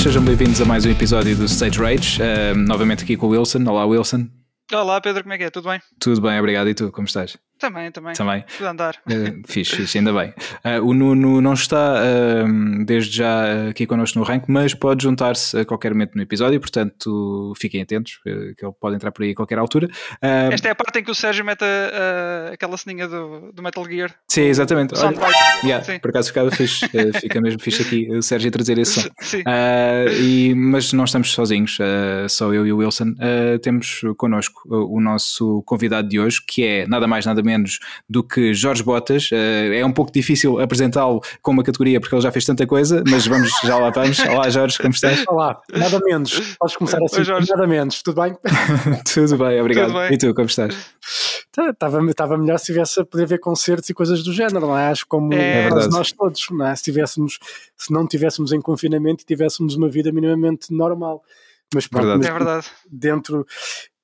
[0.00, 2.20] todos, sejam bem-vindos a mais um episódio do Stage Rage.
[2.22, 3.64] Uh, novamente aqui com o Wilson.
[3.66, 4.28] Olá, Wilson.
[4.72, 5.50] Olá, Pedro, como é que é?
[5.50, 5.80] Tudo bem?
[5.98, 6.68] Tudo bem, obrigado.
[6.68, 7.36] E tu, como estás?
[7.60, 8.14] Também, também.
[8.14, 8.44] Também.
[8.62, 8.96] Andar.
[9.06, 10.32] Uh, fixe, fixe, ainda bem.
[10.64, 15.58] Uh, o Nuno não está uh, desde já aqui connosco no rank, mas pode juntar-se
[15.58, 19.34] a qualquer momento no episódio, portanto fiquem atentos, que ele pode entrar por aí a
[19.34, 19.88] qualquer altura.
[20.50, 21.64] Esta é a parte em que o Sérgio mete
[22.50, 24.14] aquela ceninha do, do, Metal Gear.
[24.26, 24.94] Sim, exatamente.
[24.98, 25.18] Olha,
[25.62, 25.98] yeah, Sim.
[25.98, 26.88] Por acaso ficava fixe,
[27.20, 29.08] fica mesmo fixe aqui o Sérgio a trazer esse som.
[29.20, 29.42] Sim.
[30.18, 31.76] e, mas não estamos sozinhos,
[32.30, 33.14] só eu e o Wilson.
[33.62, 37.49] temos connosco o nosso convidado de hoje, que é nada mais nada menos
[38.08, 39.30] do que Jorge Botas.
[39.30, 43.02] Uh, é um pouco difícil apresentá-lo com uma categoria porque ele já fez tanta coisa,
[43.08, 44.18] mas vamos, já lá vamos.
[44.28, 45.24] Olá Jorge, como estás?
[45.28, 46.56] Olá, nada menos.
[46.58, 48.36] Podes começar assim, Oi, nada menos, tudo bem?
[49.12, 49.86] tudo bem, obrigado.
[49.88, 50.12] Tudo bem.
[50.12, 50.76] E tu, como estás?
[51.68, 54.88] Estava, estava melhor se tivesse a poder ver concertos e coisas do género, não é?
[54.88, 56.76] Acho como é, nós todos, não é?
[56.76, 57.38] Se tivéssemos,
[57.76, 61.22] se não tivéssemos em confinamento e tivéssemos uma vida minimamente normal.
[61.74, 62.26] Mas pronto, verdade.
[62.26, 62.66] é verdade.
[62.90, 63.46] dentro,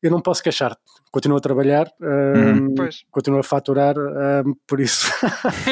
[0.03, 0.77] eu não posso queixar.
[1.17, 2.75] Continuo a trabalhar, uhum.
[3.11, 3.95] continuo a faturar,
[4.67, 5.11] por isso.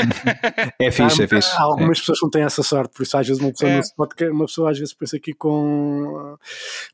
[0.80, 1.50] é fixe, há, é fixe.
[1.54, 2.00] Há algumas é.
[2.00, 4.30] pessoas que não têm essa sorte, por isso às vezes uma pessoa, é.
[4.30, 6.38] uma pessoa às vezes pensa aqui com.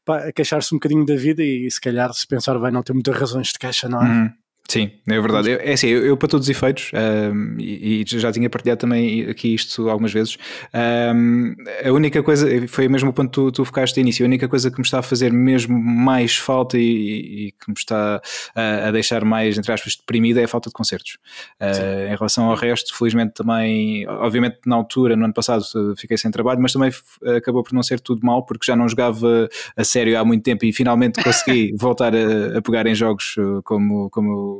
[0.04, 2.92] Pá, a queixar-se um bocadinho da vida e se calhar, se pensar bem, não tem
[2.92, 4.08] muitas razões de queixa, não é?
[4.08, 4.32] Uhum.
[4.70, 5.50] Sim, é verdade.
[5.50, 9.28] É assim, eu, eu para todos os efeitos, um, e, e, já tinha partilhado também
[9.28, 10.38] aqui isto algumas vezes,
[11.12, 14.28] um, a única coisa, foi o mesmo ponto que tu, tu focaste no início, a
[14.28, 18.22] única coisa que me está a fazer mesmo mais falta e, e que me está
[18.54, 21.18] a, a, deixar mais, entre aspas, deprimido é a falta de concertos.
[21.60, 25.64] Uh, em relação ao resto, felizmente também, obviamente na altura, no ano passado,
[25.96, 26.92] fiquei sem trabalho, mas também
[27.36, 30.64] acabou por não ser tudo mal, porque já não jogava a sério há muito tempo
[30.64, 33.34] e finalmente consegui voltar a, a pegar em jogos
[33.64, 34.59] como, como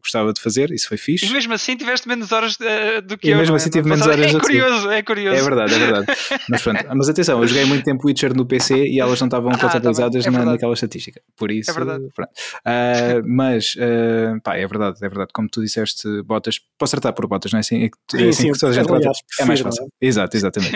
[0.00, 1.26] gostava de fazer, isso foi fixe.
[1.26, 3.38] E mesmo assim tiveste menos horas uh, do que e eu.
[3.38, 5.36] mesmo assim tive menos horas É curioso, é curioso.
[5.36, 6.06] É verdade, é verdade.
[6.48, 9.50] mas pronto, mas atenção, eu joguei muito tempo Witcher no PC e elas não estavam
[9.50, 11.20] ah, tá contabilizadas tá na, naquela estatística.
[11.36, 12.04] Por isso, é verdade.
[12.04, 15.30] Uh, mas, uh, pá, é verdade, é verdade.
[15.32, 17.84] Como tu disseste, botas, posso tratar por botas, não é assim?
[17.84, 19.84] É, sim, é assim sim, que toda a gente aliás, é mais fácil.
[19.84, 20.06] É?
[20.06, 20.72] Exato, exatamente.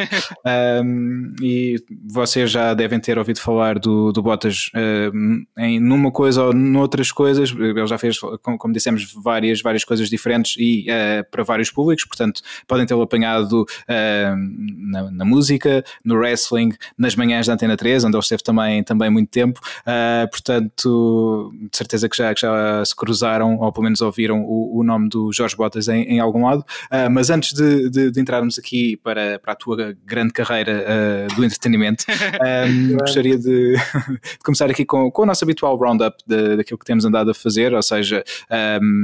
[1.43, 1.77] e
[2.07, 4.71] vocês já devem ter ouvido falar do, do Botas
[5.59, 7.51] em numa coisa ou noutras coisas.
[7.51, 12.05] Ele já fez, como, como dissemos, várias, várias coisas diferentes e uh, para vários públicos,
[12.05, 14.37] portanto podem tê-lo apanhado uh,
[14.77, 19.11] na, na, música, no wrestling, nas manhãs da Antena 3, onde ele esteve também, também
[19.11, 24.01] muito tempo, uh, portanto de certeza que já, que já se cruzaram ou pelo menos
[24.01, 26.65] ouviram o, o nome do Jorge Botas em, em algum lado,
[27.11, 32.05] mas antes de, de, de, entrarmos aqui para, para a tua grande carreira do entretenimento,
[32.69, 33.79] um, gostaria de, de,
[34.45, 36.17] começar aqui com, com o nosso habitual roundup
[36.57, 38.25] daquilo que temos andado a fazer, ou seja,
[38.81, 39.04] um,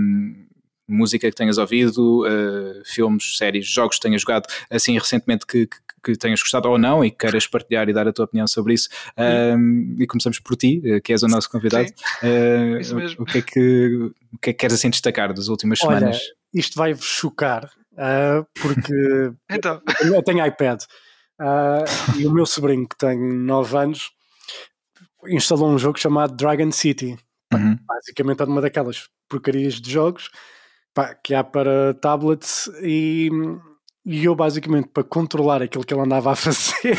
[0.91, 5.77] música que tenhas ouvido, uh, filmes, séries, jogos que tenhas jogado assim recentemente que, que,
[6.03, 8.75] que, tenhas gostado ou não e que queiras partilhar e dar a tua opinião sobre
[8.75, 8.89] isso.
[9.17, 11.89] Um, e começamos por ti, eh, que és o nosso convidado.
[12.23, 13.23] Uh, isso mesmo.
[13.23, 16.21] O que, é que, o que é que queres assim destacar das últimas Olha, semanas?
[16.53, 19.81] Isto vai-vos chocar, uh, porque então.
[20.03, 20.83] eu tenho iPad
[22.19, 24.11] e o meu sobrinho, que tem 9 anos,
[25.29, 27.17] instalou um jogo chamado Dragon City.
[27.53, 27.79] Uhum.
[27.87, 30.29] Basicamente é uma daquelas porcarias de jogos
[30.93, 33.31] pá, que há para tablets e,
[34.05, 36.97] e eu basicamente para controlar aquilo que ele andava a fazer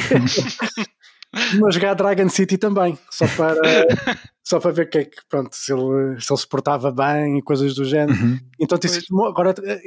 [1.59, 3.55] mas jogar Dragon City também só para
[4.43, 7.41] só para ver que é que pronto se ele se, ele se portava bem e
[7.41, 8.39] coisas do género uhum.
[8.59, 9.81] então disse, agora eh,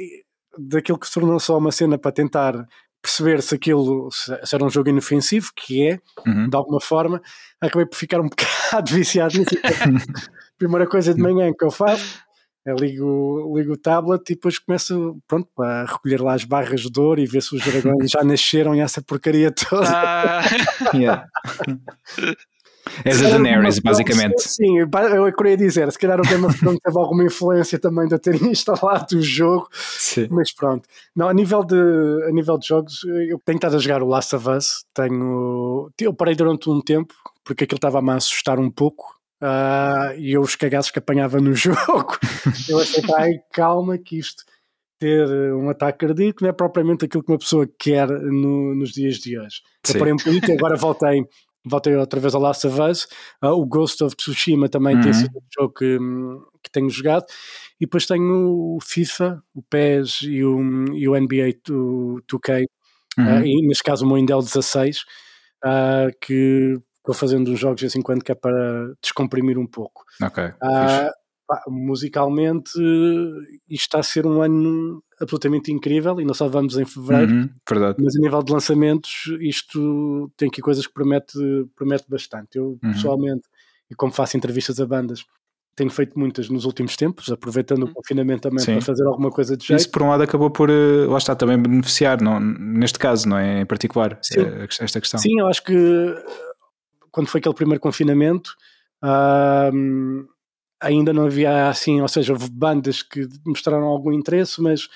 [0.57, 2.67] daquilo que se tornou só uma cena para tentar
[3.05, 6.49] perceber se aquilo se era um jogo inofensivo, que é, uhum.
[6.49, 7.21] de alguma forma,
[7.61, 9.55] acabei por ficar um bocado viciado nisso.
[10.57, 12.24] Primeira coisa de manhã que eu faço
[12.65, 16.91] eu ligo, ligo o tablet e depois começo pronto, a recolher lá as barras de
[16.91, 19.87] dor e ver se os dragões já nasceram e essa porcaria toda.
[19.87, 20.41] Ah.
[20.95, 21.27] yeah.
[23.03, 24.41] És a Daenerys, basicamente.
[24.41, 28.15] Sim, eu queria dizer, se calhar o Game of Thrones teve alguma influência também de
[28.15, 30.27] eu ter instalado o jogo, sim.
[30.29, 30.87] mas pronto.
[31.15, 31.75] Não, a nível, de,
[32.27, 36.13] a nível de jogos, eu tenho estado a jogar o Last of Us, tenho, eu
[36.13, 37.13] parei durante um tempo,
[37.43, 41.53] porque aquilo estava-me a assustar um pouco, Uh, e eu os cagaços que apanhava no
[41.55, 42.17] jogo,
[42.69, 44.43] eu achei, ai, calma, que isto
[44.97, 49.17] ter um ataque cardíaco não é propriamente aquilo que uma pessoa quer no, nos dias
[49.17, 49.61] de hoje.
[49.87, 51.25] Eu parei um pouquinho, agora voltei,
[51.65, 53.03] voltei outra vez ao Last of Us,
[53.43, 55.01] uh, o Ghost of Tsushima também uhum.
[55.01, 55.97] tem sido um jogo que,
[56.63, 57.25] que tenho jogado,
[57.79, 60.59] e depois tenho o FIFA, o PES e o,
[60.93, 62.65] e o NBA 2K,
[63.17, 63.41] uhum.
[63.41, 65.03] uh, e neste caso o Moindel 16,
[66.21, 70.03] que vou fazendo uns jogos de vez em quando que é para descomprimir um pouco.
[70.21, 70.43] Ok.
[70.43, 71.11] Uh,
[71.47, 72.71] pá, musicalmente
[73.69, 77.31] isto está a ser um ano absolutamente incrível e nós só vamos em fevereiro.
[77.33, 78.03] Uhum, verdade.
[78.03, 81.37] Mas a nível de lançamentos, isto tem aqui coisas que promete,
[81.75, 82.57] promete bastante.
[82.57, 82.91] Eu, Uhum.
[82.91, 83.43] pessoalmente,
[83.89, 85.23] e como faço entrevistas a bandas,
[85.75, 87.93] tenho feito muitas nos últimos tempos, aproveitando o Uhum.
[87.93, 88.73] confinamento também Sim.
[88.73, 89.79] para fazer alguma coisa de jeito.
[89.79, 93.37] Isso por um lado acabou por, eh, lá está, também beneficiar, não, neste caso, não
[93.37, 93.61] é?
[93.61, 94.39] Em particular, Sim.
[94.41, 95.19] eh, esta questão.
[95.19, 95.73] Sim, eu acho que
[97.15, 98.53] quando foi aquele primeiro confinamento,
[100.81, 104.89] ainda não havia assim, ou seja, houve bandas que mostraram algum interesse, mas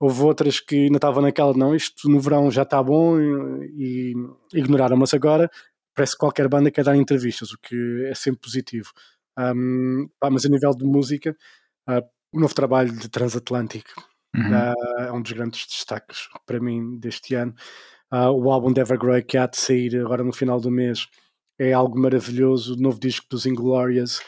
[0.00, 4.12] houve outras que ainda estavam naquela, não, isto no verão já está bom e,
[4.52, 5.48] e ignoraram, mas agora
[5.94, 8.90] parece que qualquer banda quer dar entrevistas, o que é sempre positivo.
[9.38, 11.36] Ahm, pá, mas a nível de música,
[11.86, 14.02] ah, o novo trabalho de Transatlântico
[14.34, 14.54] Uhum.
[14.54, 14.74] ah,
[15.08, 17.54] é um dos grandes destaques para mim deste ano.
[18.10, 21.06] Ah, o álbum de Evergrey que há de sair agora no final do mês
[21.62, 22.74] é algo maravilhoso.
[22.74, 24.20] O novo disco dos Inglorious,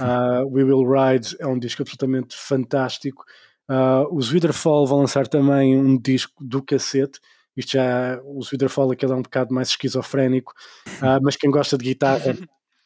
[0.00, 3.24] ah, We Will Ride, é um disco absolutamente fantástico.
[3.68, 7.18] Ah, os Witherfall vão lançar também um disco do cacete.
[7.56, 10.52] Isto já, os Witherfall aquele é um bocado mais esquizofrénico,
[11.00, 12.36] ah, mas quem gosta de guitarra,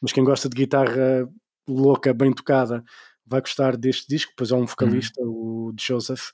[0.01, 1.27] mas quem gosta de guitarra
[1.67, 2.83] louca, bem tocada,
[3.25, 4.31] vai gostar deste disco.
[4.35, 6.29] Pois há um vocalista, o Joseph,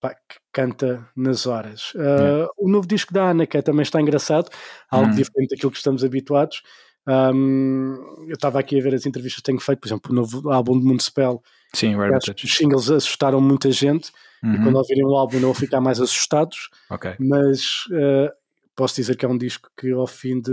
[0.00, 1.92] pá, que canta nas horas.
[1.94, 2.48] Uh, Yeah.
[2.58, 4.50] O novo disco da Ana, que também está engraçado,
[4.90, 5.14] algo Uhum.
[5.14, 6.62] diferente daquilo que estamos habituados.
[7.06, 10.50] Um, eu estava aqui a ver as entrevistas que tenho feito, por exemplo, o novo
[10.50, 11.42] álbum de Municipal.
[11.74, 14.10] Sim, os singles assustaram muita gente
[14.42, 14.62] e Uhum.
[14.62, 17.14] quando ouvirem o álbum não vão ficar mais assustados, Ok.
[17.18, 18.30] mas uh,
[18.76, 20.52] posso dizer que é um disco que ao fim de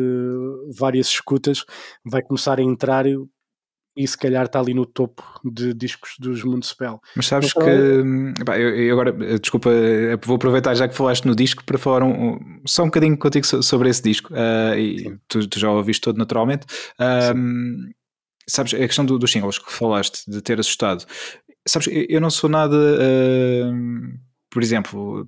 [0.78, 1.66] várias escutas
[2.06, 3.06] vai começar a entrar
[3.96, 7.02] e, se calhar está ali no topo de discos dos Municipal.
[7.16, 8.44] Mas sabes Mas que.
[8.46, 11.78] pá, eu, eu agora, eh, desculpa, eh, vou aproveitar já que falaste no disco para
[11.78, 14.34] falar um- um- só um bocadinho contigo so- sobre esse disco.
[14.36, 16.66] ah, e tu, tu já o ouviste todo naturalmente.
[17.36, 17.92] Hum,
[18.48, 21.06] sabes, a questão do- dos singles que falaste, de ter assustado.
[21.68, 22.76] Sabes, eu, não sou nada.
[23.00, 23.72] ah,
[24.52, 25.26] por exemplo,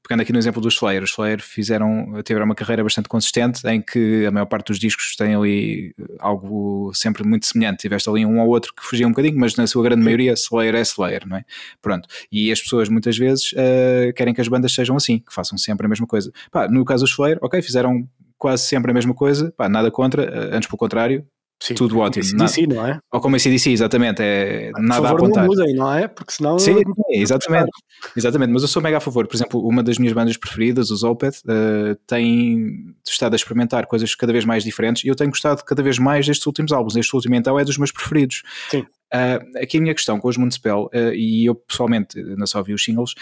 [0.00, 3.82] pegando aqui no exemplo dos Slayer, os Slayer fizeram, tiveram uma carreira bastante consistente em
[3.82, 7.80] que a maior parte dos discos tem ali algo sempre muito semelhante.
[7.80, 10.76] Tiveste ali um ou outro que fugia um bocadinho, mas na sua grande maioria Slayer
[10.76, 11.44] é Slayer, não é?
[11.82, 12.08] Pronto.
[12.30, 15.86] E as pessoas muitas vezes uh, querem que as bandas sejam assim, que façam sempre
[15.86, 16.32] a mesma coisa.
[16.52, 18.08] Pá, no caso dos Slayer, ok, fizeram
[18.38, 21.26] quase sempre a mesma coisa, pá, nada contra, uh, antes pelo contrário,
[21.62, 22.24] Sim, tudo ótimo.
[22.34, 22.98] Nada- sim, não é?
[23.12, 25.46] ou como a CDC, exatamente, é Por nada a favor, apontar.
[25.46, 26.08] não mudem, não é?
[26.08, 26.58] Porque senão.
[26.58, 27.70] Sim, sim, exatamente.
[28.16, 29.26] Exatamente, mas eu sou mega a favor.
[29.26, 34.14] Por exemplo, uma das minhas bandas preferidas, os Opeth, uh, tem estado a experimentar coisas
[34.14, 36.96] cada vez mais diferentes e eu tenho gostado cada vez mais destes últimos álbuns.
[36.96, 38.42] Este último, então, é dos meus preferidos.
[38.70, 38.80] Sim.
[39.14, 42.74] Uh, aqui a minha questão com os Municipal, uh, e eu pessoalmente não só vi
[42.74, 43.14] os singles,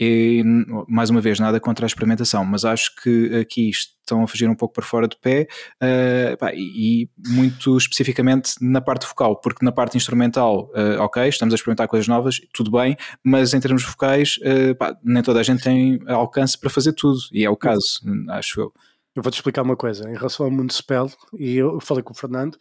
[0.00, 0.42] e,
[0.88, 4.54] mais uma vez, nada contra a experimentação, mas acho que aqui estão a fugir um
[4.54, 5.46] pouco para fora de pé
[5.82, 11.54] uh, pá, e, muito especificamente na parte vocal, porque na parte instrumental, uh, ok, estamos
[11.54, 15.42] a experimentar coisas novas, tudo bem, mas em termos vocais, uh, pá, nem toda a
[15.42, 18.00] gente tem alcance para fazer tudo, e é o caso,
[18.30, 18.72] acho eu.
[19.14, 22.16] Eu vou-te explicar uma coisa em relação ao Mundo Spell, e eu falei com o
[22.16, 22.56] Fernando,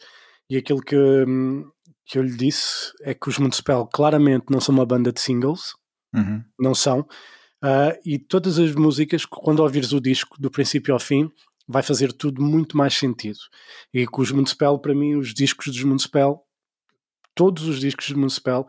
[0.49, 1.63] e aquilo que, hum,
[2.05, 5.21] que eu lhe disse é que os Mundo Spell claramente não são uma banda de
[5.21, 5.73] singles,
[6.13, 6.43] Uhum.
[6.59, 7.01] não são,
[7.63, 11.29] uh, e todas as músicas, quando ouvires o disco do princípio ao fim,
[11.67, 13.39] vai fazer tudo muito mais sentido.
[13.93, 16.45] E com os Municipal, para mim, os discos dos Municipal,
[17.33, 18.67] todos os discos dos Municipal,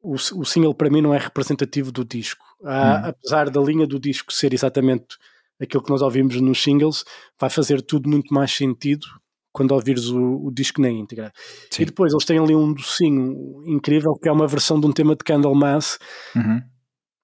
[0.00, 2.44] o, o single para mim não é representativo do disco.
[2.60, 3.08] Uh, Hum.
[3.10, 5.16] Apesar da linha do disco ser exatamente
[5.60, 7.04] aquilo que nós ouvimos nos singles,
[7.38, 9.06] vai fazer tudo muito mais sentido
[9.52, 11.32] quando ouvires o, o disco na íntegra.
[11.70, 11.82] Sim.
[11.82, 15.16] E depois eles têm ali um docinho incrível que é uma versão de um tema
[15.16, 15.98] de Candlemass
[16.34, 16.62] Uhum.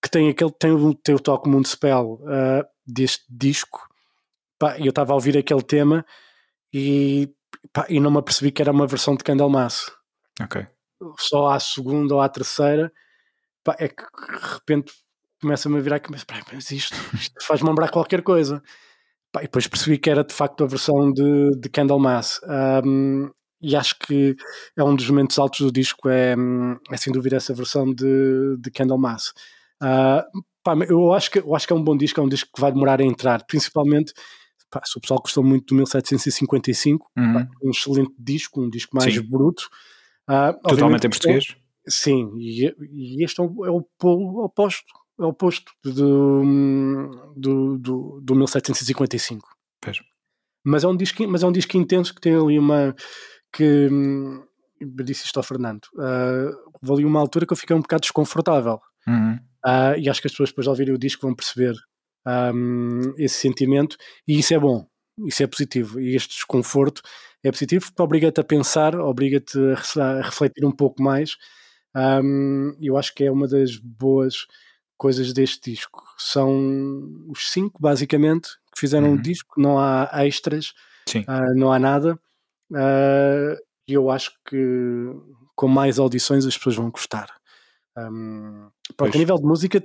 [0.05, 3.89] Que tem aquele tem o, tem o toque Mundo Spell uh, deste disco.
[4.59, 6.05] Pá, e eu estava a ouvir aquele tema
[6.73, 7.33] e,
[7.73, 9.91] pá, e não me apercebi que era uma versão de Candlemass.
[10.43, 10.67] Ok.
[11.19, 12.93] só à segunda ou à terceira
[13.63, 14.93] pá, é que de repente
[15.41, 18.63] começa-me a virar que mas, mas isto, isto faz-me lembrar qualquer coisa.
[19.33, 22.41] Pá, e depois percebi que era de facto a versão de, de Candlemass.
[22.85, 24.37] Um, e acho que
[24.77, 26.37] é um dos momentos altos do disco é,
[26.91, 29.33] é sem dúvida essa versão de, de Candlemass
[29.83, 32.51] uh, pá, eu, acho que, eu acho que é um bom disco é um disco
[32.55, 34.13] que vai demorar a entrar principalmente
[34.71, 37.35] pá, se o pessoal gostou muito do 1755 Uhum.
[37.35, 39.23] pá, um excelente disco, um disco mais Sim.
[39.23, 39.69] bruto
[40.29, 41.57] Uh, Totalmente em português?
[41.87, 47.79] Sim, e, e este é o, é o polo oposto, é o oposto do, do,
[47.79, 49.47] do, do 1755.
[49.81, 50.01] Pois.
[50.65, 52.97] Mas é um disco, mas é um disco intenso que tem ali uma
[53.53, 54.43] que hum,
[55.05, 55.85] disse isto ao Fernando.
[55.95, 58.81] Uh, houve ali uma altura que eu fiquei um bocado desconfortável.
[59.07, 59.39] Uhum.
[59.67, 61.75] Uh, e acho que as pessoas depois de ouvirem o disco vão perceber
[62.27, 63.97] um, esse sentimento
[64.29, 64.87] e isso é bom,
[65.27, 66.01] isso é positivo.
[66.01, 67.01] E este desconforto
[67.43, 71.37] é positivo porque obriga-te a pensar, obriga-te a, re- a refletir um pouco mais.
[71.95, 74.47] Um, eu acho que é uma das boas
[74.99, 76.03] coisas deste disco.
[76.19, 79.15] São os cinco, basicamente, que fizeram uhum.
[79.15, 80.73] o disco, não há extras,
[81.29, 82.19] uh, não há nada.
[82.71, 83.57] Uh,
[83.87, 84.57] e eu acho que
[85.55, 87.29] com mais audições as pessoas vão gostar.
[87.97, 89.83] Um, pronto, a nível de música,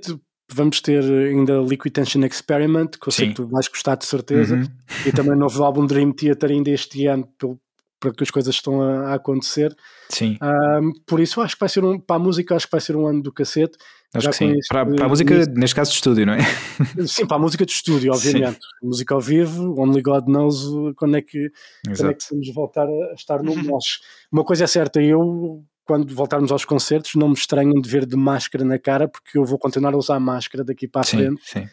[0.52, 4.56] vamos ter ainda Liquid Tension Experiment, que eu sei que tu vais gostar de certeza,
[4.56, 4.64] uhum.
[5.06, 7.58] e também o novo álbum Dream Theater ainda este ano, pelo,
[8.00, 9.76] para que as coisas estão a, a acontecer.
[10.08, 10.38] Sim.
[10.42, 12.96] Um, por isso acho que vai ser um, para a música acho que vai ser
[12.96, 13.76] um ano do cacete.
[14.12, 14.54] Acho Já que sim.
[14.68, 16.38] Para, para, a música, neste caso de estúdio, não é?
[17.06, 18.54] Sim, para a música de estúdio, obviamente.
[18.54, 18.88] Sim.
[18.88, 20.64] Música ao vivo, Only God knows
[20.96, 21.52] quando é que,
[21.84, 24.00] quando é que vamos voltar a estar no nós.
[24.32, 28.14] Uma coisa é certa, eu quando voltarmos aos concertos não me estranham de ver de
[28.14, 31.42] máscara na cara porque eu vou continuar a usar máscara daqui para a sim, frente.
[31.44, 31.68] Sim.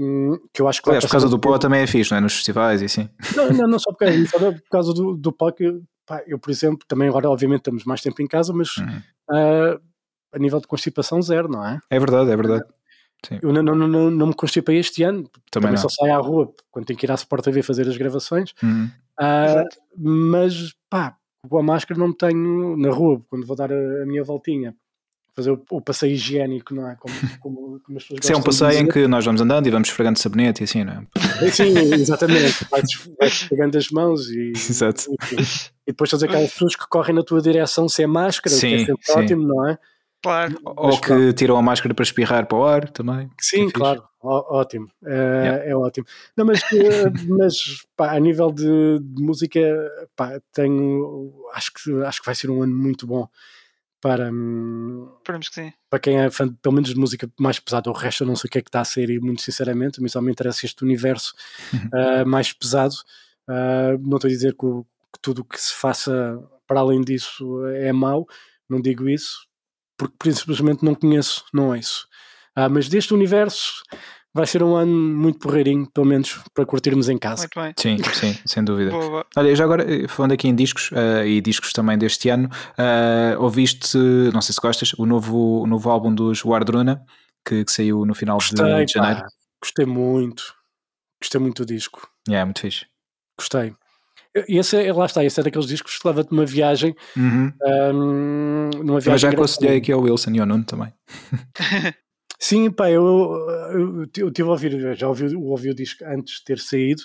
[0.00, 2.20] Um, que eu acho que Aliás, por causa do pó também é fixe, não é?
[2.22, 3.10] Nos festivais e assim.
[3.36, 5.70] Não, não, não só por causa, só por causa do, do pó que
[6.06, 9.02] pá, eu, por exemplo, também agora obviamente estamos mais tempo em casa, mas uhum.
[9.32, 9.80] uh,
[10.32, 11.78] a nível de constipação zero, não é?
[11.90, 12.64] É verdade, é verdade.
[13.26, 13.38] Sim.
[13.42, 16.50] Eu não, não, não, não me constipei este ano, também, também só saio à rua
[16.70, 18.90] quando tenho que ir à Sport TV fazer as gravações, uhum.
[19.20, 21.18] uh, mas pá,
[21.48, 24.74] com a máscara não me tenho na rua, quando vou dar a, a minha voltinha
[25.34, 26.96] fazer o, o, passeio higiênico, não é?
[26.96, 29.70] Como, como, como as pessoas Se é um passeio em que nós vamos andando e
[29.70, 31.50] vamos esfregando sabonete e assim, não é?
[31.50, 32.66] Sim, exatamente.
[32.70, 32.84] Vais,
[33.22, 35.04] esfregando as mãos e, Exato.
[35.10, 38.74] E, e depois tens aquelas pessoas que correm na tua direção sem máscara, sim, que
[38.74, 39.18] é sempre sim.
[39.18, 39.78] ótimo, não é?
[40.22, 40.56] Claro.
[40.64, 41.32] Ou que claro.
[41.32, 43.28] tiram a máscara para espirrar para o ar também.
[43.40, 45.64] Sim, claro, Ó, ótimo, é, yeah.
[45.70, 46.06] é, ótimo.
[46.36, 49.60] Não, mas, eh, mas pá, a nível de, de música,
[50.14, 53.28] pá, tenho, acho que, acho que vai ser um ano muito bom
[54.00, 54.30] para,
[55.18, 55.72] Esperamos que sim.
[55.90, 57.90] para quem é fã, pelo menos de música mais pesada.
[57.90, 60.00] O resto eu não sei o que é que está a ser e muito sinceramente,
[60.00, 61.34] mas só me interessa este universo
[61.74, 62.94] uh, mais pesado.
[63.48, 67.00] Uh, não estou a dizer que, o, que tudo o que se faça para além
[67.00, 68.26] disso é mau,
[68.68, 69.46] não digo isso,
[70.08, 72.06] porque simplesmente não conheço, não é isso.
[72.56, 73.82] Uh, mas deste universo
[74.34, 77.42] vai ser um ano muito porreirinho, pelo menos para curtirmos em casa.
[77.42, 77.74] Muito bem.
[77.76, 78.90] Sim, sim, sem dúvida.
[78.90, 79.26] Boa, boa.
[79.36, 83.42] Olha, já agora, eh, falando aqui em discos uh, e discos também deste ano, uh,
[83.42, 83.98] ouviste,
[84.32, 87.04] não sei se gostas, o novo, o novo álbum dos Wardruna,
[87.46, 89.20] que, que saiu no final Gostei, de, janeiro.
[89.20, 89.26] Pá.
[89.62, 90.54] Gostei muito.
[91.20, 92.08] Gostei muito do disco.
[92.28, 92.86] É, yeah, muito fixe.
[93.38, 93.74] Gostei.
[94.34, 96.94] Esse é, lá está, esse é daqueles discos que leva-te uma viagem.
[97.16, 97.52] Uhum.
[97.62, 100.92] Um, numa viagem Mas já aconselhei aqui ao Wilson e ao Nuno também.
[102.40, 103.04] Sim, pá, eu,
[103.72, 107.02] eu, eu tive a ouvir, já ouvi, ouvi o disco antes de ter saído,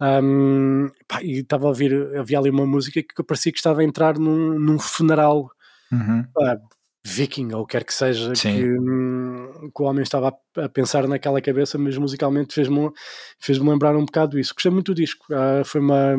[0.00, 3.84] um, pá, e estava a ouvir, havia ali uma música que parecia que estava a
[3.84, 5.48] entrar num, num funeral
[5.92, 6.24] uhum.
[6.34, 6.58] pá,
[7.06, 11.40] viking, ou quer que seja, que, hum, que, o homem estava a, a, pensar naquela
[11.40, 12.90] cabeça, mas musicalmente fez-me
[13.38, 14.54] fez lembrar um bocado isso.
[14.54, 16.16] Gostei muito do disco, uh, foi uma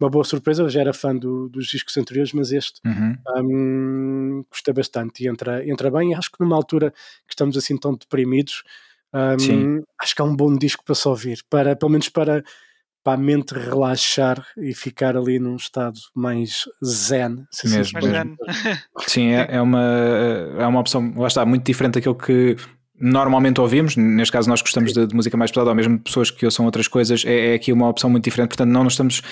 [0.00, 0.62] uma boa surpresa.
[0.62, 3.16] Eu já era fã do, dos discos anteriores, mas este uhum.
[3.36, 6.14] um, gostei bastante e entra, entra bem.
[6.14, 6.90] Acho que numa altura
[7.26, 8.62] que estamos assim tão deprimidos,
[9.14, 12.42] um, acho que é um bom disco para se ouvir, para, pelo menos para,
[13.02, 17.44] para a mente relaxar e ficar ali num estado mais zen.
[17.50, 18.36] Se assim mesmo.
[19.06, 19.82] Sim, é, é, uma,
[20.58, 22.56] é uma opção, lá está, muito diferente daquilo que
[23.00, 26.44] normalmente ouvimos, neste caso nós gostamos de, de, música mais pesada, ou mesmo pessoas que
[26.44, 29.22] ouçam outras coisas, é, é, aqui uma opção muito diferente, portanto não nos estamos,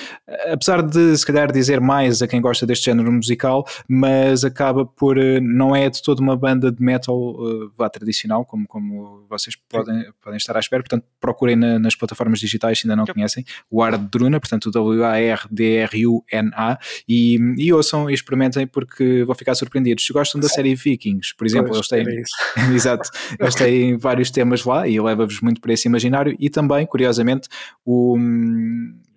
[0.51, 5.19] apesar de se calhar dizer mais a quem gosta deste género musical, mas acaba por,
[5.19, 9.55] eh, não é de toda uma banda de metal uh, vá tradicional, como, como vocês
[9.69, 13.45] podem, podem estar à espera, portanto procurem na, nas plataformas digitais se ainda não conhecem,
[13.71, 20.07] o Ardruna, portanto o W-A-R-D-R-U-N-A e, e ouçam e experimentem porque vão ficar surpreendidos.
[20.07, 22.07] Se gostam da série Vikings, por exemplo, eles têm...
[22.75, 27.49] Exato, eles tem vários temas lá e leva-vos muito para esse imaginário e também, curiosamente,
[27.85, 28.17] o,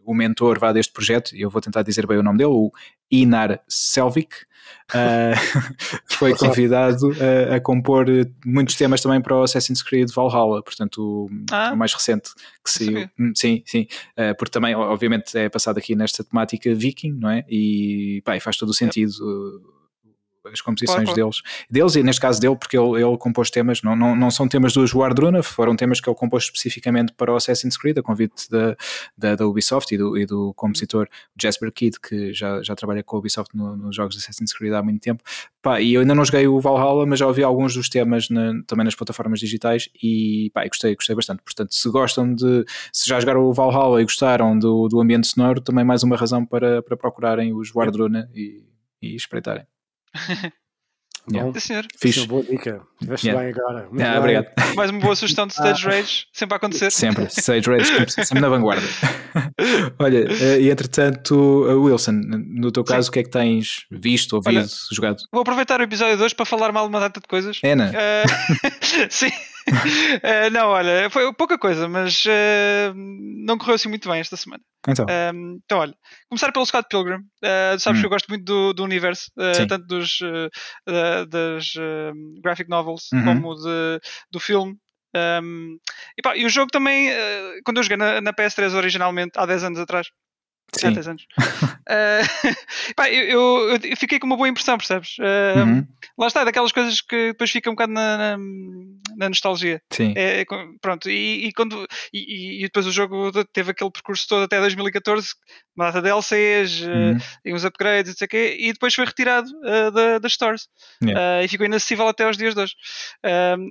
[0.05, 2.71] o mentor vá deste projeto, e eu vou tentar dizer bem o nome dele, o
[3.09, 4.35] Inar Selvik,
[4.93, 5.35] uh,
[6.09, 7.11] foi convidado
[7.51, 8.05] a, a, compor
[8.45, 12.31] muitos temas também para o Assassin's Creed Valhalla, portanto o, ah, o mais recente
[12.63, 13.09] que saiu.
[13.19, 17.45] Hum, sim, sim, uh, porque também obviamente é passado aqui nesta temática viking, não é?
[17.49, 19.13] E, pá, faz todo o sentido.
[20.45, 23.95] As composições claro, deles, deles e neste caso dele, porque ele, ele compôs temas, não,
[23.95, 27.77] não, não são temas do Juardruna, foram temas que ele compôs especificamente para o Assassin's
[27.77, 28.75] Creed, a convite da,
[29.17, 31.07] da, da Ubisoft e do, e do compositor
[31.39, 34.73] Jasper Kidd, que já, já trabalha com a Ubisoft no, nos jogos de Assassin's Creed
[34.73, 35.23] há muito tempo.
[35.61, 38.53] Pá, e eu ainda não joguei o Valhalla, mas já ouvi alguns dos temas na,
[38.65, 41.43] também nas plataformas digitais e pá, gostei, gostei bastante.
[41.43, 45.61] Portanto, se gostam de, se já jogaram o Valhalla e gostaram do, do ambiente sonoro,
[45.61, 48.63] também mais uma razão para, para procurarem os Guardruna e,
[49.01, 49.65] e espreitarem.
[51.31, 51.53] Yeah.
[51.53, 51.85] Sim, senhor.
[51.99, 52.25] Fixe.
[52.25, 52.81] Boa dica.
[52.99, 53.45] Estiveste Yeah.
[53.53, 53.87] bem agora.
[53.89, 54.17] Muito Ah, bem.
[54.19, 54.47] obrigado.
[54.75, 56.91] Mais uma boa sugestão de Stage Rage, sempre a acontecer.
[56.91, 58.81] Sempre, Sage Rage, sempre, na vanguarda.
[59.99, 64.33] Olha, eh, e entretanto, eh, Wilson, no teu caso, o que é que tens visto,
[64.33, 65.17] ouvido, Olha, jogado?
[65.31, 67.59] Vou aproveitar o episódio de hoje para falar mal de uma data de coisas.
[67.63, 68.23] Ana, Eh,
[69.11, 69.29] sim.
[70.23, 74.61] Eh, não, olha, foi pouca coisa, mas eh, não correu assim muito bem esta semana.
[74.87, 75.05] então.
[75.09, 75.93] Um, então, olha,
[76.29, 77.19] começar pelo Scott Pilgrim.
[77.43, 78.01] Uh, sabes Hum.
[78.01, 80.49] que eu gosto muito do, do universo, uh, tanto dos uh,
[80.85, 81.73] da- das
[82.41, 83.23] graphic novels Uhum.
[83.41, 83.99] como de,
[84.31, 84.75] do filme.
[85.15, 85.77] Um,
[86.17, 89.45] e, pá, e o jogo também, uh, quando eu joguei na, na PS3 originalmente, há
[89.45, 90.07] 10 anos atrás,
[90.79, 90.91] sim.
[90.93, 92.21] 10 anos, uh,
[92.95, 95.17] pá, eu, eu- fiquei com uma boa impressão, percebes?
[95.19, 95.87] Uh, Uhum,
[96.17, 98.37] Lá está, daquelas coisas que depois fica um bocado na, na,
[99.17, 99.81] na nostalgia.
[99.91, 100.13] sim.
[100.15, 100.45] É, é
[100.81, 105.29] pronto, e, e quando, e, e depois o jogo teve aquele percurso todo até 2014,
[105.75, 108.33] uma data de DLCs eh, Uhum, e uns upgrades, etc.
[108.59, 110.67] E depois foi retirado eh, da, das stores
[111.03, 111.43] Yeah.
[111.43, 112.75] E ficou inacessível até aos dias de hoje.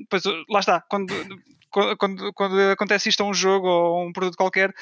[0.08, 1.24] Pois lá está, quando,
[1.70, 4.72] quando, quando- acontece isto a um jogo ou a um produto qualquer,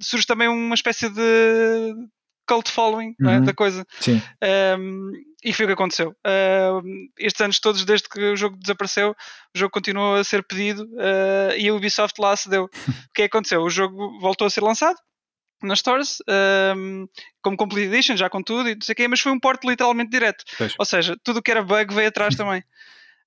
[0.00, 1.94] surge também uma espécie de
[2.46, 3.44] cult following é, Uhum.
[3.44, 3.86] da coisa.
[4.00, 4.20] sim.
[4.78, 5.10] Um,
[5.42, 6.14] e foi o que aconteceu.
[6.82, 9.10] Um, estes anos todos, desde que o jogo desapareceu,
[9.54, 12.64] o jogo continuou a ser pedido uh, e a Ubisoft lá cedeu.
[12.88, 13.62] o que é que aconteceu?
[13.62, 14.96] O jogo voltou a ser lançado
[15.62, 16.18] nas stores
[16.76, 17.06] um,
[17.42, 19.66] como Complete Edition, já com tudo e não sei o quê, mas foi um porte
[19.66, 20.44] literalmente direto.
[20.58, 20.74] Pois.
[20.78, 22.62] Ou seja, tudo o que era bug veio atrás também.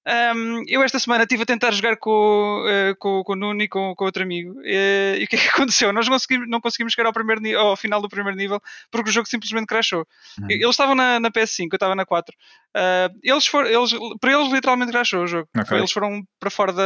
[0.08, 3.68] Um, eu esta semana estive a tentar jogar com, eh, com, com o Nuno e
[3.68, 5.92] com, com outro amigo eh, e o que é que aconteceu?
[5.92, 9.14] Nós não conseguimos, não conseguimos chegar ao, primeiro, ao final do primeiro nível porque o
[9.14, 10.08] jogo simplesmente crashou.
[10.40, 10.48] Uhum.
[10.50, 12.34] Eles estavam na, na PS5, eu estava na 4.
[12.78, 15.50] Ah, eles foram, eles, para eles literalmente crashou o jogo.
[15.58, 15.78] Ok.
[15.78, 16.84] Eles foram para fora da.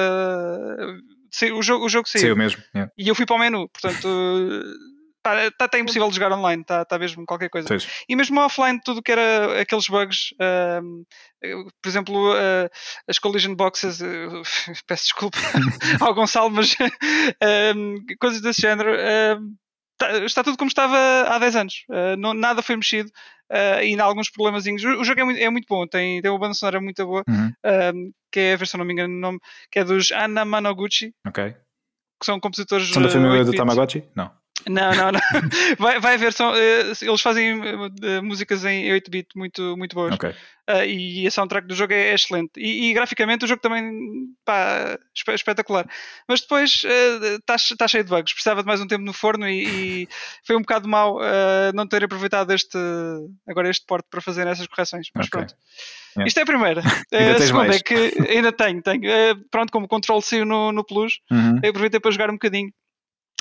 [1.53, 2.21] O jogo, o jogo saiu.
[2.21, 2.61] Saiu mesmo.
[2.73, 2.91] yeah.
[2.97, 4.07] E eu fui para o menu, portanto.
[5.23, 7.67] Está tá, impossível de jogar online, está tá mesmo qualquer coisa.
[7.67, 7.87] Pois.
[8.09, 10.33] E mesmo offline, tudo que era aqueles bugs,
[11.41, 12.67] eu, por exemplo, ah,
[13.07, 14.41] as collision boxes, eu
[14.87, 15.37] peço desculpa
[16.01, 16.75] ao Gonçalo, mas
[17.39, 19.53] ahm, coisas desse género, ahm,
[19.95, 20.97] tá- está tudo como estava
[21.27, 21.85] há 10 anos.
[21.91, 23.11] Ah, não, nada foi mexido
[23.51, 24.83] ah, e ainda há alguns problemazinhos.
[24.83, 27.23] O, o jogo é muito, é muito bom, tem, tem uma banda sonora muito boa,
[27.27, 30.43] Uhum, que é, a ver se eu não me engano nome, que é dos Anna
[30.45, 31.13] Manoguchi,
[32.19, 32.89] que são compositores.
[32.89, 33.57] São da ah, família do 8-bit.
[33.57, 34.03] Tamagotchi?
[34.15, 34.40] Não.
[34.67, 35.19] Não, não, não.
[35.79, 37.59] Vai, vai haver, são, eh, eles fazem
[38.03, 40.13] eh, músicas em 8-bit muito, muito boas.
[40.13, 40.33] Ok.
[40.67, 42.51] Ah, e a soundtrack do jogo é, é excelente.
[42.57, 43.91] E, e graficamente o jogo também
[44.45, 45.87] pá, espe- espetacular.
[46.27, 48.31] Mas depois está tá cheio de bugs.
[48.33, 50.07] Precisava de mais um tempo no forno e, e
[50.45, 52.77] foi um bocado mau ah, não ter aproveitado este,
[53.47, 55.07] agora este porte para fazer essas correções.
[55.15, 55.31] Mas Ok.
[55.39, 55.55] pronto.
[56.15, 56.27] Yeah.
[56.27, 56.81] Isto é a primeira.
[57.11, 57.77] Ainda a segunda mais.
[57.77, 57.95] é que
[58.29, 58.81] ainda tenho.
[58.81, 59.01] tenho.
[59.49, 61.59] Pronto, como o controle saiu no, no Plus, Uhum.
[61.63, 62.71] eu aproveitei para jogar um bocadinho.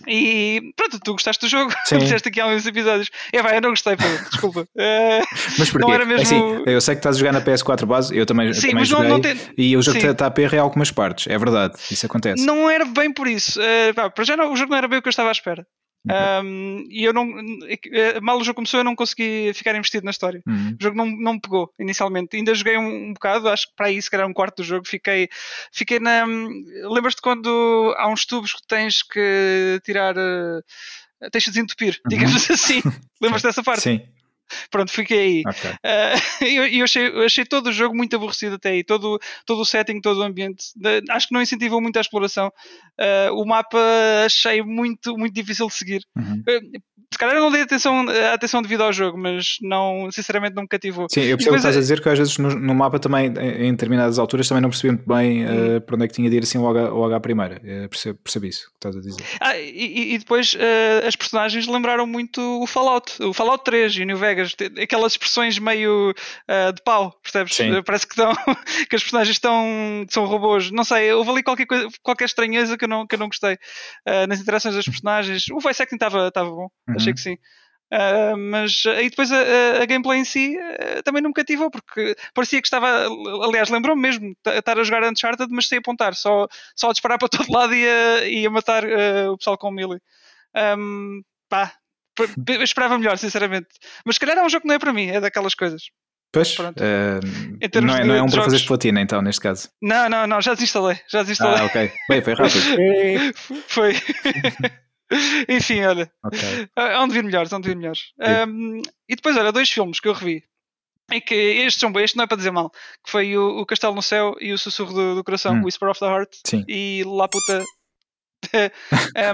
[0.07, 3.11] E pronto, tu gostaste do jogo, disseste aqui há uns episódios.
[3.33, 4.67] É, vai, eu não gostei, Pedro, desculpa.
[4.77, 5.21] Eh,
[5.59, 5.87] Mas porquê?
[5.87, 8.25] Não era É mesmo- assim, eu sei que estás a jogar na PS4 base, eu
[8.25, 9.11] também, sim, também mas não, joguei.
[9.13, 12.45] não, tem, E o jogo está a perra em algumas partes, é verdade, isso acontece.
[12.45, 13.61] não era bem por isso.
[13.61, 15.33] Eh, pá, para já não, o jogo não era bem o que eu estava à
[15.33, 15.67] espera.
[16.09, 17.29] Um, e eu não.
[17.93, 20.43] eh, Mal o jogo começou, eu não consegui ficar investido na história.
[20.47, 20.77] Uhum.
[20.81, 22.37] O jogo não, não me pegou inicialmente.
[22.37, 24.89] Ainda joguei um, um bocado, acho que para aí se calhar um quarto do jogo.
[24.89, 25.29] Fiquei,
[25.73, 26.25] fiquei na.
[26.25, 30.15] Lembras-te quando há uns tubos que tens que tirar.
[30.17, 30.61] eh,
[31.31, 32.81] tens de desentupir, digamos assim.
[33.21, 33.83] Lembras-te dessa parte?
[33.83, 34.01] Sim,
[34.71, 35.43] Pronto, fiquei aí.
[35.47, 35.71] ok.
[35.85, 39.19] Ah, E eu, eu achei, eu achei todo o jogo muito aborrecido até aí, todo,
[39.47, 40.67] todo o setting, todo o ambiente.
[40.77, 42.53] De- acho que não incentivou muito a exploração.
[42.99, 43.79] Ah, o mapa
[44.25, 46.03] achei muito, muito difícil de seguir.
[46.17, 46.43] Uhum.
[46.49, 46.61] Ah,
[47.13, 50.69] se calhar não dei atenção, a atenção devido ao jogo, mas não, sinceramente não me
[50.69, 51.07] cativou.
[51.11, 53.27] Sim, eu percebo o que estás a dizer que às vezes no, no mapa também,
[53.27, 55.77] em determinadas alturas, também não percebi muito bem Hum.
[55.77, 57.61] eh, para onde é que tinha de ir assim logo à, logo à primeira.
[57.65, 59.25] Eh, percebo, percebo isso que estás a dizer.
[59.41, 64.03] Ah, e- e, depois ah, as personagens lembraram muito o Fallout, o Fallout 3 e
[64.03, 66.15] o New Vegas, Te- aquelas expressões meio
[66.49, 67.55] ah, de pau, percebes?
[67.55, 67.77] Sim.
[67.77, 68.33] Ah, Parece que, estão,
[68.89, 69.65] que as personagens estão,
[70.09, 70.71] são robôs.
[70.71, 73.59] Não sei, houve ali qualquer, coisa, qualquer estranheza que eu não, que eu não gostei
[74.07, 75.45] ah, nas interações das personagens.
[75.51, 76.95] O voice acting estava bom, Uhum.
[76.97, 77.37] achei que sim.
[77.93, 82.15] Ah, mas aí depois a, a- gameplay em si ah, também não me cativou porque
[82.33, 83.09] parecia que estava,
[83.45, 87.29] aliás, lembrou-me mesmo estar a jogar Uncharted, mas sem apontar, só, só a disparar para
[87.29, 89.99] todo lado e a, e a matar ah, o pessoal com o melee.
[90.55, 91.80] Um, pá, p- p-
[92.49, 93.69] eu esperava melhor, sinceramente.
[94.05, 95.83] Mas se calhar é um jogo que não é para mim, é daquelas coisas.
[96.33, 96.55] Pois,
[97.69, 99.69] termos não, é, não é um para fazer platina então, neste caso.
[99.83, 101.61] Não, não, não, já desinstalei, já desinstalei.
[101.61, 101.93] Ah, ok.
[102.09, 103.35] Bem, foi rápido.
[103.67, 103.95] Foi.
[105.49, 106.69] Enfim, olha, ok.
[106.77, 108.13] há de vir melhores, há de vir melhores.
[108.49, 110.45] Um, e depois, olha, dois filmes que eu revi.
[111.13, 112.71] E que estes são bons, este não é para dizer mal.
[113.05, 115.65] Que foi o, o Castelo no Céu e o Sussurro do, do Coração, Hum.
[115.65, 116.37] Whisper of the Heart.
[116.47, 116.65] Sim.
[116.69, 117.65] E La Puta.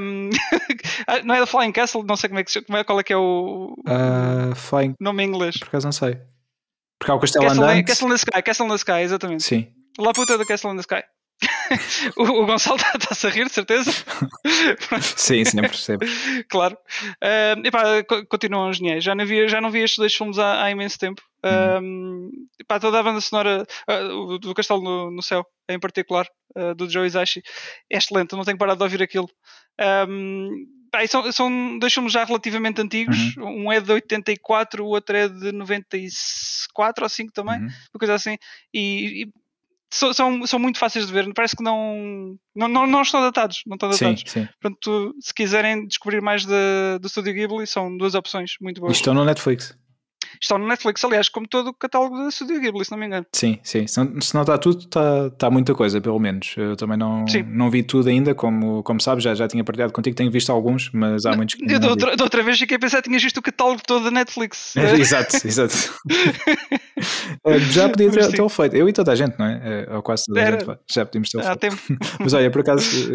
[0.01, 0.31] Um,
[1.25, 3.13] não é da Flying Castle, não sei como é que como é, qual é que
[3.13, 5.57] é o Ah, Flying, nome em inglês.
[5.59, 6.19] por acaso não sei.
[6.99, 7.87] Porque há o Castelo Castle, Andante.
[7.87, 9.43] Castle in the Sky, Castle in the Sky, exatamente.
[9.43, 9.69] Sim.
[9.99, 11.03] La puta do Castle in the Sky.
[12.17, 13.91] o, o Gonçalo está-se a rir, de certeza.
[15.17, 16.09] sim, sempre, sempre.
[16.49, 16.77] claro.
[17.23, 17.83] Uh, epá,
[18.29, 19.05] continuam geniais.
[19.05, 21.23] Já não vi, já não vi estes dois filmes há, há imenso tempo.
[21.45, 22.29] Uhum.
[22.29, 26.27] Uh, epá, toda a banda sonora uh, do Castelo no, no, Céu, em particular,
[26.57, 27.43] uh, do Joe Hisaishi,
[27.91, 28.35] é excelente.
[28.35, 29.29] não tenho parado de ouvir aquilo.
[30.09, 30.67] Um,
[31.09, 33.37] são, são dois filmes já relativamente antigos.
[33.37, 33.67] Uhum.
[33.67, 37.61] Um é de 84, o outro é de 94 ou 5 também.
[37.61, 37.67] Uhum.
[37.67, 38.37] Uma coisa assim.
[38.73, 39.33] E, e
[39.91, 43.63] são, são, são, muito fáceis de ver, parece que não, não, não, não estão datados.
[43.67, 44.21] Não estão datados.
[44.27, 44.49] Sim, sim.
[44.61, 48.93] Portanto, se quiserem descobrir mais de, do Studio Ghibli, são duas opções muito boas.
[48.93, 49.77] E estão no Netflix.
[50.41, 53.27] Estão no Netflix, aliás, como todo o catálogo da Studio Ghibli, se não me engano.
[53.33, 53.87] Sim, sim.
[53.87, 56.55] Se não, se não está tudo, está, está muita coisa, pelo menos.
[56.57, 60.17] Eu também não, não vi tudo ainda, como, como sabes, já, já tinha partilhado contigo,
[60.17, 61.73] tenho visto alguns, mas há muitos que.
[61.73, 64.11] Eu da outra, outra vez fiquei a pensar que tinhas visto o catálogo todo da
[64.11, 64.75] Netflix.
[64.77, 65.75] exato, exato.
[67.71, 68.77] já podia ter, ter feito.
[68.77, 69.87] Eu e toda a gente, não é?
[69.91, 70.61] Ou quase toda a Era.
[70.61, 70.79] gente.
[70.91, 71.59] Já podíamos ter feito.
[71.59, 71.77] Tempo.
[72.21, 73.09] mas olha, por acaso,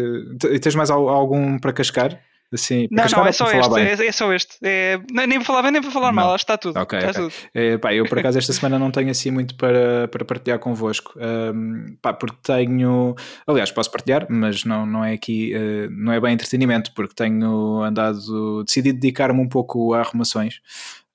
[0.50, 2.18] eh, tens mais algum para cascar?
[2.52, 4.58] Assim, não, não, é só, este, é, é, só este.
[4.62, 6.22] É, nem para falar bem, nem para falar não.
[6.22, 6.78] mal, está tudo.
[6.78, 7.22] Ok, está okay.
[7.22, 7.34] Tudo.
[7.54, 11.14] É, pá, eu por acaso esta semana não tenho assim muito para, para partilhar convosco,
[11.16, 13.14] um, pá, porque tenho,
[13.46, 17.82] aliás, posso partilhar, mas não, não é aqui, uh, não é bem entretenimento, porque tenho
[17.82, 20.60] andado, decidi dedicar-me um pouco a arrumações.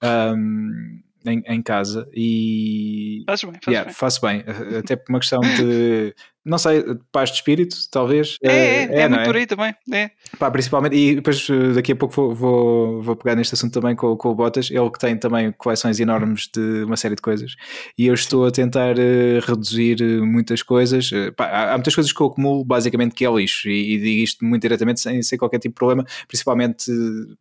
[0.03, 3.93] Um, em, em, casa e faz bem, faz yeah, bem.
[3.93, 4.43] faço bem,
[4.79, 6.15] até por uma questão de
[6.47, 8.37] não sei, paz de espírito, talvez.
[8.41, 9.25] É, é, é, é muito é?
[9.25, 9.75] por aí também.
[9.91, 10.11] É.
[10.39, 13.95] Pá, principalmente, e depois eh, daqui a pouco vou, vou, vou pegar neste assunto também
[13.95, 17.55] com, com o Botas, ele que tem também coleções enormes de uma série de coisas,
[17.97, 21.09] e eu estou a tentar uh, reduzir eh, muitas coisas.
[21.35, 24.23] Pá, há, há, muitas coisas que eu acumulo basicamente que é lixo, e, e digo
[24.23, 26.89] isto muito diretamente sem, sem qualquer tipo de problema, principalmente,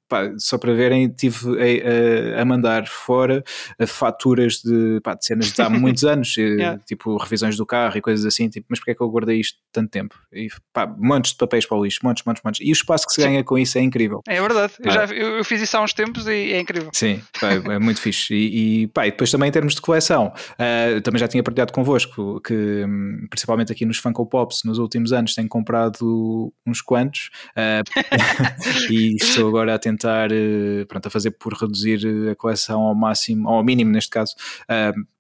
[0.09, 3.45] pá, só para verem, tive a, a, a mandar fora
[3.87, 6.81] faturas de, pá, de cenas de há muitos anos, yeah.
[6.85, 9.59] tipo revisões do carro e coisas assim, tipo, mas porque é que eu guardei isto
[9.73, 10.15] tanto tempo?
[10.33, 12.61] E pá, montes de papéis para o lixo, montes, montes, montes.
[12.61, 14.23] E o espaço que se ganha com isso é incrível.
[14.27, 16.91] É verdade, eu, já, eu, fiz isso há uns tempos e é incrível.
[16.93, 18.35] Sim, pá, é muito fixe.
[18.35, 21.73] E, e, pá, e depois também em termos de coleção, uh, também já tinha partilhado
[21.73, 27.31] convosco que, hum, principalmente aqui nos Funko Pops, nos últimos anos tenho comprado uns quantos
[27.57, 27.83] uh,
[28.91, 33.49] e estou agora a tentar, uh, pronto, a fazer por reduzir a coleção ao máximo,
[33.49, 34.35] ou ao mínimo neste caso,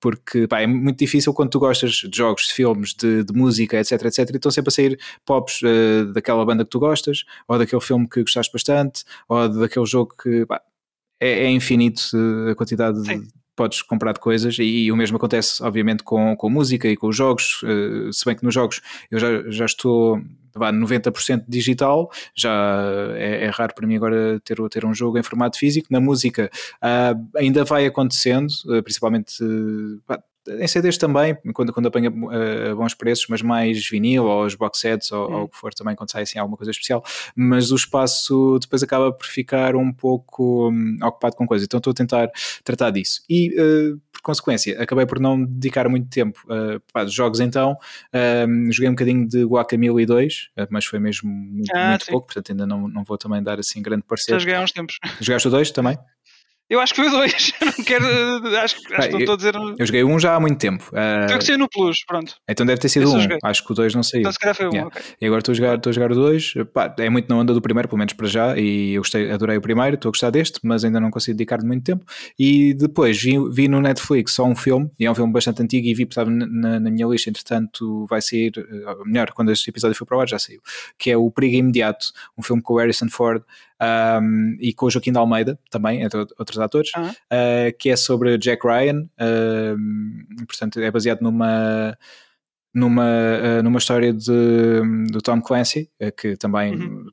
[0.00, 3.65] porque pá, é muito difícil quando tu gostas de jogos, de filmes, de, de música
[3.66, 4.31] música, etc, etc.
[4.31, 8.09] E estão sempre a sair pops uh, daquela banda que tu gostas, ou daquele filme
[8.09, 10.61] que gostaste bastante, ou daquele jogo que pá,
[11.20, 13.20] é, é, infinito uh, a quantidade Sim.
[13.20, 17.09] de podes comprar de coisas e, o mesmo acontece obviamente com, com música e com
[17.09, 20.20] os jogos, uh, se bem que nos jogos eu já, já estou
[20.55, 22.52] vá, 90% digital, já
[23.16, 26.50] é, é, raro para mim agora ter, ter um jogo em formato físico, na música
[26.83, 28.52] uh, ainda vai acontecendo,
[28.85, 29.42] principalmente
[30.48, 34.78] em CDs também, quando, quando apanha uh, bons preços, mas mais vinil ou os box
[34.80, 35.35] sets ou, hum.
[35.35, 37.04] ou o que for também, quando sai assim alguma coisa especial.
[37.35, 41.66] Mas o espaço depois acaba por ficar um pouco um, ocupado com coisas.
[41.66, 42.30] Então estou a tentar
[42.64, 43.22] tratar disso.
[43.28, 47.76] E uh, por consequência, acabei por não dedicar muito tempo uh, pá, dos jogos então.
[48.12, 52.26] Uh, joguei um bocadinho de Guacamole 2, uh, mas foi mesmo muito, ah, muito pouco,
[52.26, 54.40] portanto ainda não, não vou também dar assim grande parceiro.
[54.40, 54.98] Já joguei há uns tempos.
[55.20, 55.98] Jogaste o 2 também?
[56.68, 57.52] Eu acho que foi 2.
[57.79, 58.05] não quero.
[58.59, 59.55] Acho, que estou a dizer.
[59.55, 60.85] Eu joguei um já há muito tempo.
[60.88, 62.35] Uh, Tem que ser no Plus, pronto.
[62.48, 63.18] Então deve ter sido um.
[63.44, 64.20] Acho que o 2 não saiu.
[64.20, 64.70] Então se calhar foi um.
[64.70, 64.88] Yeah.
[64.88, 65.02] Okay.
[65.20, 66.55] E agora estou a jogar, estou a jogar o 2.
[66.98, 68.59] É muito na onda do primeiro, pelo menos para já.
[68.59, 71.62] E eu gostei, adorei o primeiro, estou a gostar deste, mas ainda não consigo dedicar
[71.62, 72.05] muito tempo.
[72.37, 75.87] E depois vi, vi no Netflix só um filme, e é um filme bastante antigo,
[75.87, 79.96] e vi, estava na, na minha lista, entretanto vai sair, uh, melhor, quando este episódio
[79.96, 80.61] foi para o ar já saiu,
[80.98, 83.42] que é o Perigo Imediato, um filme com o Harrison Ford
[83.82, 87.10] um, e com o Joaquim de Almeida também, entre outros atores, uh -huh.
[87.10, 91.96] uh, que é sobre Jack Ryan, uh, portanto é baseado numa
[92.76, 97.06] numa, uh, numa história de, do Tom Clancy, uh, que também uhum.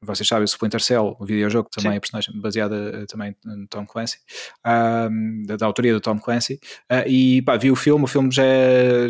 [0.00, 1.96] vocês sabem, o Splinter Cell, o videojogo também Sim.
[1.98, 4.16] é personagem baseada uh, também no Tom Clancy,
[4.64, 6.58] da, da, autoria do Tom Clancy,
[7.06, 8.42] e pá, vi o filme, o filme já,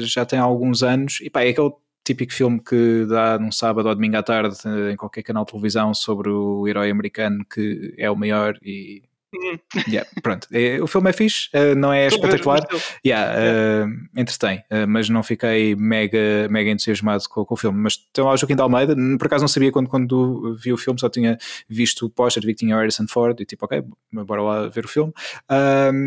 [0.01, 1.71] já tem alguns anos, e pá, é aquele
[2.09, 4.57] típico filme que dá num sábado ou domingo à tarde
[4.91, 9.03] em qualquer canal de televisão sobre o herói americano que é o maior e
[9.35, 9.59] Uhum.
[9.87, 12.67] Yeah, pronto, é, o filme é fixe, uh, não é Estou espetacular,
[13.05, 13.87] yeah, yeah.
[13.87, 17.79] Uh, entretém, uh, mas não fiquei mega, mega entusiasmado com, com, o filme.
[17.79, 20.99] Mas lá o Joaquim de Almeida, por acaso não sabia quando, quando vi o filme,
[20.99, 21.37] só tinha
[21.69, 24.89] visto o póster, vi que tinha Harrison Ford e tipo, ok, bora lá ver o
[24.89, 25.13] filme.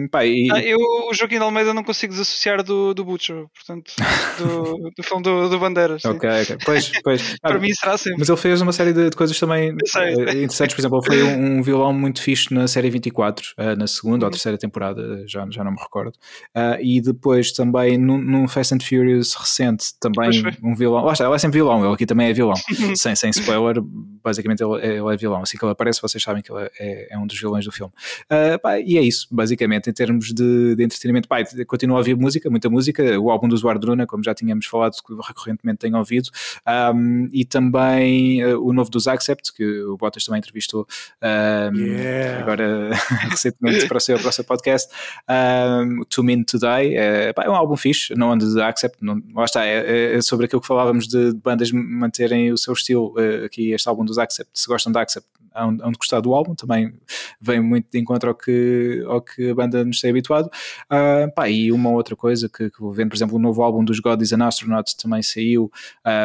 [0.10, 0.50] Pá, e...
[0.52, 3.94] ah, eu, o Joaquim de Almeida, não consigo desassociar do, do Butcher, portanto,
[4.40, 6.04] do, do filme do, do Bandeiras.
[6.06, 7.36] Ok, ok, pois, pois.
[7.42, 8.18] Para mim será sempre.
[8.18, 11.58] Mas ele fez uma série de, de coisas também interessantes, por exemplo, ele foi um,
[11.58, 14.26] um vilão muito fixe na série 24 24, uh, na segunda uhum.
[14.26, 16.16] ou terceira temporada, já, já não me recordo.
[16.56, 20.30] Uh, e depois também num, num, Fast and Furious recente, também
[20.64, 21.04] um vilão.
[21.04, 22.56] Lá está, ele é sempre vilão, ele aqui também é vilão.
[22.96, 23.82] sem, sem spoiler,
[24.24, 25.42] basicamente ele, é, ele, é vilão.
[25.42, 27.94] Assim que ele aparece, vocês sabem que ele é, é um dos vilões do filme.
[28.26, 31.28] Uh, pá, e é isso, basicamente, em termos de, de entretenimento.
[31.28, 33.20] Pá, continuo a ouvir música, muita música.
[33.20, 36.30] O álbum do Zuardruna, como já tínhamos falado, que recorrentemente tenho ouvido.
[36.94, 40.88] Um, e também o novo dos Accept, que o Bottas também entrevistou
[41.22, 42.42] um, yeah.
[42.42, 42.92] agora
[43.30, 44.92] recentemente para o seu, para o seu podcast.
[45.30, 48.98] Um, To Mean Today é, pá, é um álbum fixe, não ande de Accept,
[49.34, 53.14] lá está, é, é, sobre aquilo que falávamos de, de bandas manterem o seu estilo.
[53.18, 56.34] Uh, aqui este álbum dos Accept, se gostam de Accept, hão, hão de gostar do
[56.34, 56.94] álbum, também
[57.40, 60.48] vem muito de encontro ao que, ao que a banda nos tem habituado.
[60.86, 63.84] Uh, pá, e uma outra coisa que, que, vou vendo, por exemplo, o novo álbum
[63.84, 65.72] dos God is an Astronaut também saiu,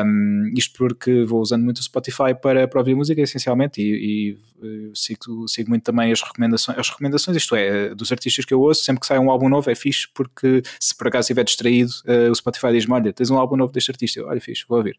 [0.04, 4.38] um, isto porque vou usando muito o Spotify para, para ouvir música essencialmente e, e
[4.94, 8.82] sigo, sigo muito também as recomendações, as recomendações, isto é, dos artistas que eu ouço,
[8.82, 12.30] sempre que sai um álbum novo é fixe porque se por acaso estiver distraído, uh,
[12.30, 14.96] o Spotify diz-me, olha, tens um álbum novo deste artista, olha fixe, vou ouvir.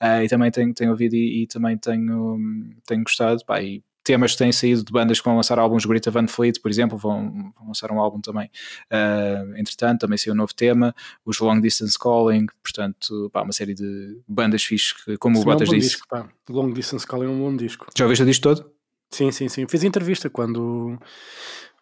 [0.00, 2.38] Uh, e também tenho, tenho ouvido e, e também tenho,
[2.86, 3.62] tenho gostado, pá,
[4.02, 6.96] temas que têm saído de bandas que vão lançar álbuns, Greta Van Fleet, por exemplo,
[6.96, 8.50] vão, vão lançar um álbum também.
[8.90, 13.74] Uh, entretanto, também saiu um novo tema, os Long Distance Calling, portanto, pá, uma série
[13.74, 15.90] de bandas fixes que, como sim, o Botas é um disse.
[15.90, 16.28] Disco, pá.
[16.48, 17.86] Long Distance Calling é um bom disco.
[17.96, 18.70] Já ouviste o disco todo?
[19.10, 19.66] Sim, sim, sim.
[19.68, 20.98] Fiz entrevista quando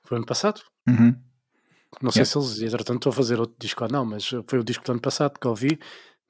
[0.03, 0.63] foi ano passado.
[0.89, 1.15] Uhum.
[2.03, 2.31] Não sei yeah.
[2.31, 4.93] se eles, entretanto, estou a fazer outro disco ou não, mas foi o disco do
[4.93, 5.79] ano passado que eu ouvi.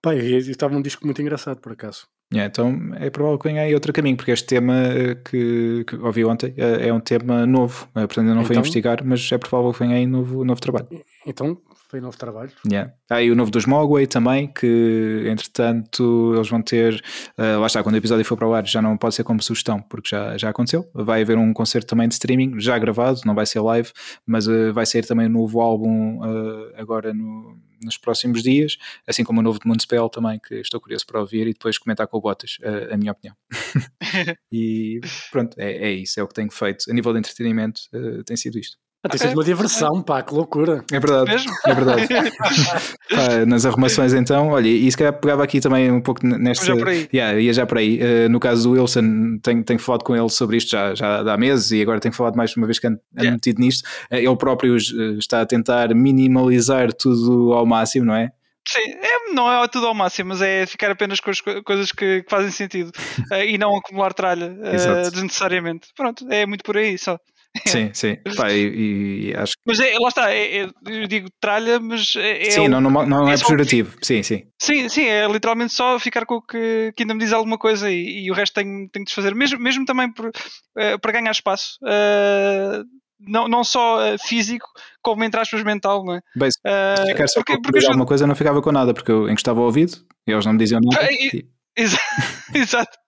[0.01, 2.07] Pá, e estava um disco muito engraçado, por acaso.
[2.33, 5.97] Yeah, então é provável que venha aí outro caminho, porque este tema eh, que, que
[5.97, 9.33] ouvi ontem é, é um tema novo, eh, portanto eu não então, fui investigar, mas
[9.33, 10.89] é provável que venha aí novo, novo trabalho.
[11.27, 12.51] Então foi novo trabalho.
[12.71, 12.93] Yeah.
[13.09, 17.03] Há aí o novo dos Mogwai também, que entretanto eles vão ter,
[17.39, 19.43] uh, lá está, quando o episódio for para o ar já não pode ser como
[19.43, 20.87] sugestão, porque já, já aconteceu.
[20.93, 23.91] Vai haver um concerto também de streaming, já gravado, não vai ser live,
[24.27, 29.25] mas uh, vai ser também um novo álbum uh, agora no nos próximos dias, assim
[29.25, 32.19] como o novo de Moonspell também, que estou curioso para ouvir e depois comentar com
[32.19, 33.37] o Botas a, a minha opinião.
[34.53, 36.91] e pronto, é, é, isso, é o que tenho feito.
[36.91, 38.77] A nível de entretenimento, uh, tem sido isto.
[39.05, 40.85] Ah, tem sido uma diversão, pá, que loucura.
[40.93, 41.53] É verdade, Mesmo?
[41.65, 42.09] é verdade.
[43.09, 46.67] pá, nas arrumações então, olha, e se calhar pegava aqui também um pouco nesta...
[46.67, 47.09] Já por aí.
[47.15, 48.01] Yeah, ia já por aí.
[48.01, 51.37] Uh, no caso do Wilson, tenho, tenho falado com ele sobre isto já, já há
[51.37, 53.31] meses e agora tenho falado mais uma vez que ando, yeah.
[53.31, 53.87] metido nisto.
[54.11, 58.33] Uh, ele próprio está a tentar minimalizar tudo ao máximo, não é?
[58.69, 62.23] Sim, é, não é tudo ao máximo, mas é ficar apenas com as coisas que,
[62.23, 62.93] que fazem sentido
[63.31, 65.89] uh, e não acumular tralha uh, desnecessariamente.
[65.97, 67.19] Pronto, é muito por aí só.
[67.67, 68.17] Sim, sim.
[68.37, 69.63] Pá, e, e, acho que...
[69.67, 72.47] Mas é, lá está, é, é, eu digo tralha, mas é.
[72.47, 73.97] é sim, não, não, não é, é pejorativo.
[74.03, 74.45] Sim, sim.
[74.61, 77.91] Sim, sim, é literalmente só ficar com o que, que ainda me diz alguma coisa
[77.91, 79.35] e, e o resto tenho, tenho de desfazer.
[79.35, 81.79] Mesmo, mesmo também por, uh, para ganhar espaço.
[81.83, 82.85] Uh,
[83.21, 84.67] não, não só uh, físico,
[85.03, 86.21] como entre aspas mental, não é?
[86.37, 89.29] Bem, se uh, ficar só porque, porque alguma coisa, não ficava com nada, porque eu
[89.29, 91.09] encostava ao ouvido e eles não me diziam nada.
[92.55, 92.99] Exato.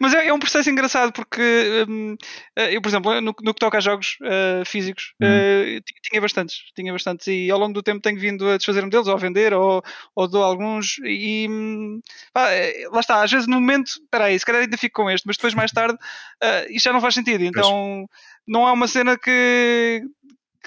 [0.00, 2.16] Mas é, é, um processo engraçado porque um,
[2.56, 6.58] eh, eu, por exemplo, no, no, que toca a jogos uh, físicos, uh, tinha bastantes,
[6.74, 9.52] tinha bastantes, e ao longo do tempo tenho vindo a desfazer-me deles, ou a vender,
[9.52, 9.82] ou,
[10.14, 12.00] ou dou alguns, e hum,
[12.32, 12.48] pá,
[12.92, 15.36] lá está, às vezes no momento, espera aí, se calhar ainda fico com este, mas
[15.36, 18.06] depois mais tarde uh, isto já não faz sentido, então
[18.46, 20.02] não é uma cena que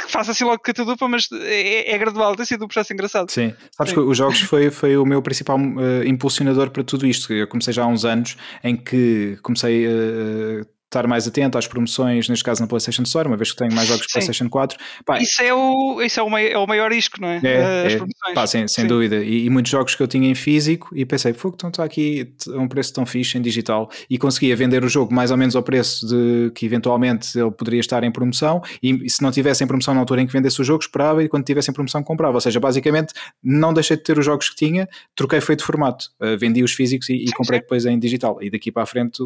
[0.06, 3.30] que faça assim logo catadupa, mas é, é, gradual, tem sido um processo engraçado.
[3.30, 4.00] Sim, sabes Sim.
[4.00, 7.32] que os jogos foi, foi o meu principal uh, impulsionador para tudo isto.
[7.34, 9.90] Eu comecei já há uns anos em que comecei a.
[9.90, 13.73] Uh, estar mais atento às promoções, neste caso na PlayStation Store, uma vez que tenho
[13.73, 14.78] mais jogos de PlayStation 4.
[15.06, 17.39] Pá, isso é o, isso é o, maior, é o maior risco, não é?
[17.43, 19.17] é, As é pá, sem, dúvida.
[19.17, 22.34] E, e, muitos jogos que eu tinha em físico e pensei, fogo, então está aqui
[22.47, 25.56] a um preço tão fixe em digital e conseguia vender o jogo mais ou menos
[25.56, 29.63] ao preço de que eventualmente ele poderia estar em promoção e, e se não tivesse
[29.63, 32.02] em promoção na altura em que vendesse o jogo, esperava e quando tivesse em promoção
[32.02, 32.34] comprava.
[32.34, 36.36] Ou seja, basicamente não deixei de ter os jogos que tinha, troquei feito formato, uh,
[36.38, 38.41] vendi os físicos e, e comprei depois em digital.
[38.41, 39.23] E daqui para a frente,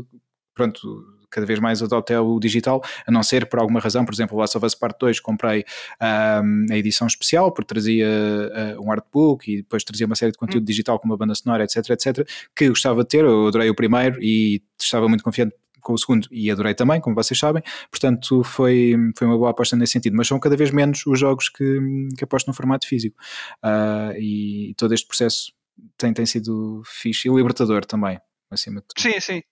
[0.53, 4.37] pronto cada vez mais adotei o digital, a não ser por alguma razão, por exemplo,
[4.37, 5.65] o Last of Us Part 2 comprei
[6.01, 10.37] um, a edição especial, porque trazia uh, um artbook e depois trazia uma série de
[10.37, 10.65] conteúdo hum.
[10.65, 14.21] digital com uma banda sonora, etc, etc, que gostava de ter, eu adorei o primeiro
[14.21, 18.95] e estava muito confiante com o segundo e adorei também, como vocês sabem, portanto foi,
[19.17, 21.79] foi uma boa aposta nesse sentido, mas são cada vez menos os jogos que,
[22.17, 23.17] que aposto no formato físico.
[23.63, 25.51] Uh, e todo este processo
[25.97, 28.19] tem, tem sido fixe e libertador também,
[28.49, 29.01] acima de tudo.
[29.01, 29.43] Sim, sim,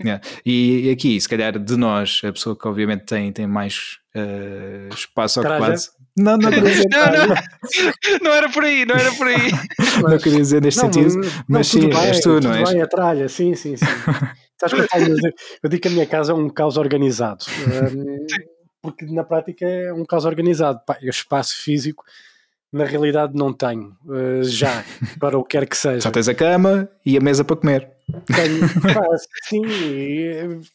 [0.00, 0.22] Yeah.
[0.44, 5.40] E, aqui, se calhar, de nós, a pessoa que obviamente tem, tem mais uh, espaço
[5.40, 5.74] ocupado.
[6.16, 9.50] Não, não, não, não, não, era por aí, não era por aí.
[10.02, 12.70] não queria dizer neste não, sentido, mas, mas sim, bem, és tu, não és?
[12.70, 13.86] Bem, a tralha, sim, sim, sim.
[14.58, 17.44] Sabes que eu, eu digo que a minha casa é um caos organizado.
[17.94, 18.26] Um,
[18.82, 20.80] porque na prática é um caos organizado.
[20.84, 22.04] Pá, o espaço físico
[22.72, 24.84] na realidade não tenho, uh, já,
[25.18, 26.00] para o que quer que seja.
[26.00, 27.97] Só tens a cama e a mesa para comer.
[28.26, 29.06] Tenho, pá,
[29.44, 29.62] sim,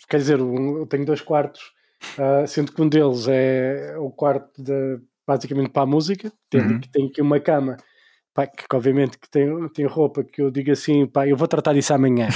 [0.08, 1.72] quer dizer, eu tenho dois quartos,
[2.18, 6.82] uh, sendo que um deles é o quarto de, basicamente para a música, tem, uhum.
[6.92, 7.78] tem aqui uma cama
[8.34, 11.48] pá, que, que, obviamente que tem, tem roupa que eu digo assim, pá, eu vou
[11.48, 12.28] tratar disso amanhã.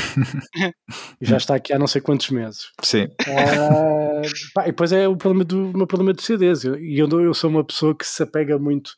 [1.19, 2.71] e já está aqui há não sei quantos meses.
[2.81, 3.05] Sim.
[3.05, 4.21] Uh,
[4.53, 6.63] pá, e depois é o problema do meu problema de CDs.
[6.63, 8.91] E eu, eu, eu sou uma pessoa que se apega muito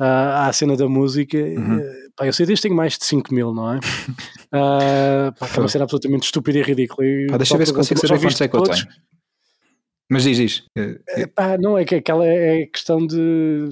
[0.00, 1.38] uh, à cena da música.
[1.38, 1.78] Uhum.
[1.78, 3.76] Uh, pá, eu CDs tenho mais de 5 mil, não é?
[3.78, 7.06] Uh, pá, que é uma cena absolutamente estúpida e ridícula.
[7.30, 8.86] Pá, deixa eu ver se consigo saber quantos é que eu tenho.
[10.10, 10.62] Mas diz, diz.
[11.08, 13.68] É, pá, não, é que aquela é questão de.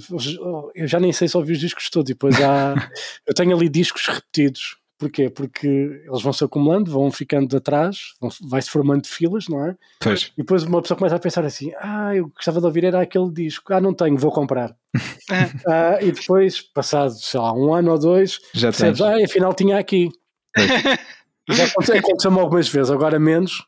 [0.74, 2.74] Eu já nem sei se ouvi os discos todos e depois há.
[3.26, 4.81] eu tenho ali discos repetidos.
[5.02, 5.28] Porquê?
[5.28, 8.14] Porque eles vão se acumulando, vão ficando atrás,
[8.48, 9.74] vai-se formando filas, não é?
[9.98, 10.30] Pois.
[10.38, 13.28] E depois uma pessoa começa a pensar assim: ah, eu gostava de ouvir era aquele
[13.32, 14.76] disco, ah, não tenho, vou comprar.
[15.66, 19.10] ah, e depois, passado, sei lá, um ano ou dois, já percebes, tens.
[19.10, 20.08] ah, afinal tinha aqui.
[21.50, 23.66] já aconteceu, aconteceu algumas vezes, agora menos,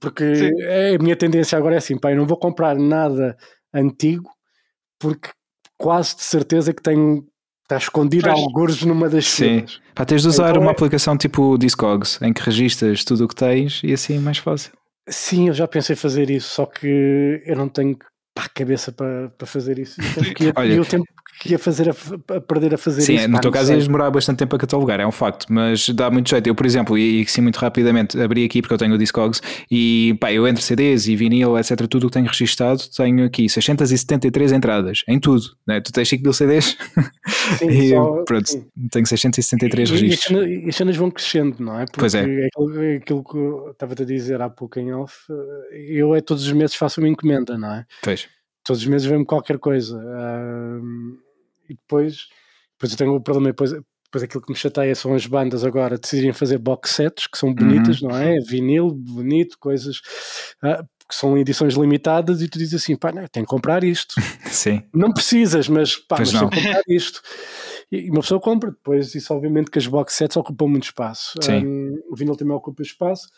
[0.00, 3.36] porque é, a minha tendência agora é assim, pá, eu não vou comprar nada
[3.72, 4.28] antigo,
[4.98, 5.30] porque
[5.78, 7.24] quase de certeza que tenho
[7.72, 8.38] Está escondido pois.
[8.38, 9.64] algures numa das Sim.
[9.94, 10.72] Pá, tens de usar então, uma é...
[10.72, 14.72] aplicação tipo Discogs em que registas tudo o que tens e assim é mais fácil.
[15.08, 17.96] Sim, eu já pensei fazer isso, só que eu não tenho
[18.34, 20.00] pá, cabeça para, para fazer isso.
[20.00, 21.04] E o tempo que ia, Olha, o tempo
[21.40, 23.24] que ia fazer a, a, perder a fazer sim, isso.
[23.24, 26.10] Sim, no teu caso ias demorar bastante tempo a catalogar, é um facto, mas dá
[26.10, 26.46] muito jeito.
[26.46, 29.40] Eu, por exemplo, e, e sim muito rapidamente abri aqui porque eu tenho o Discogs
[29.70, 33.48] e pá, eu entre CDs e vinil, etc, tudo o que tenho registado, tenho aqui
[33.48, 35.44] 673 entradas em tudo.
[35.66, 35.80] Né?
[35.80, 36.76] Tu tens 5 mil CDs
[37.58, 38.66] sim, e só, pronto, sim.
[38.90, 40.48] tenho 673 e, registros.
[40.48, 41.86] E as cenas vão crescendo, não é?
[41.86, 42.20] Porque pois é.
[42.20, 45.14] Aquilo, aquilo que eu estava a dizer há pouco em off,
[45.72, 47.84] eu é todos os meses faço uma encomenda, não é?
[48.02, 48.28] Pois
[48.64, 49.96] todos os meses vem-me qualquer coisa.
[49.96, 51.18] Uh,
[51.68, 52.28] e depois,
[52.72, 55.98] depois eu tenho o problema, depois, depois aquilo que me chateia são as bandas agora
[55.98, 58.08] decidirem fazer box sets, que são bonitas, uhum.
[58.08, 58.38] não é?
[58.40, 59.98] Vinil, bonito, coisas
[60.62, 64.14] uh, que são edições limitadas, e tu dizes assim, pá, não, tenho que comprar isto.
[64.46, 64.82] Sim.
[64.94, 67.22] Não precisas, mas pá, mas tenho que comprar isto.
[67.90, 71.38] E uma pessoa compra, depois isso obviamente que as box sets ocupam muito espaço.
[71.48, 73.28] Um, o vinil também ocupa espaço.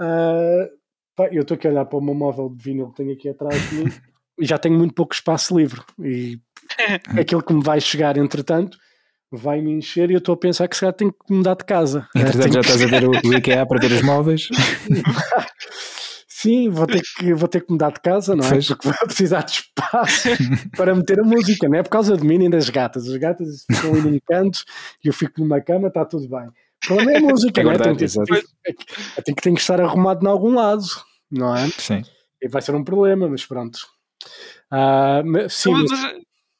[0.00, 0.68] Uh,
[1.14, 3.28] pá, eu estou aqui a olhar para o meu móvel de vinil que tenho aqui
[3.28, 3.92] atrás de mim
[4.40, 5.80] já tenho muito pouco espaço livre.
[6.00, 6.38] E
[7.18, 8.78] aquilo que me vai chegar, entretanto,
[9.30, 11.64] vai me encher e eu estou a pensar que se calhar tenho que mudar de
[11.64, 12.06] casa.
[12.14, 14.48] Entretanto, já estás a ver o IKEA para ver os móveis.
[16.28, 18.58] Sim, vou ter, que, vou ter que mudar de casa, não é?
[18.60, 20.28] Porque vou precisar de espaço
[20.76, 23.08] para meter a música, não é por causa de mim nem das gatas.
[23.08, 24.64] As gatas ficam ali num canto
[25.04, 26.48] e eu fico numa cama, está tudo bem.
[26.48, 27.76] O problema é a música, é não é?
[27.76, 28.08] Verdade, tem,
[28.74, 28.86] que,
[29.22, 30.82] tem, que, tem que estar arrumado em algum lado,
[31.30, 31.68] não é?
[31.78, 32.02] Sim.
[32.42, 33.78] E vai ser um problema, mas pronto.
[34.72, 35.90] Uh, mas, sim, mas,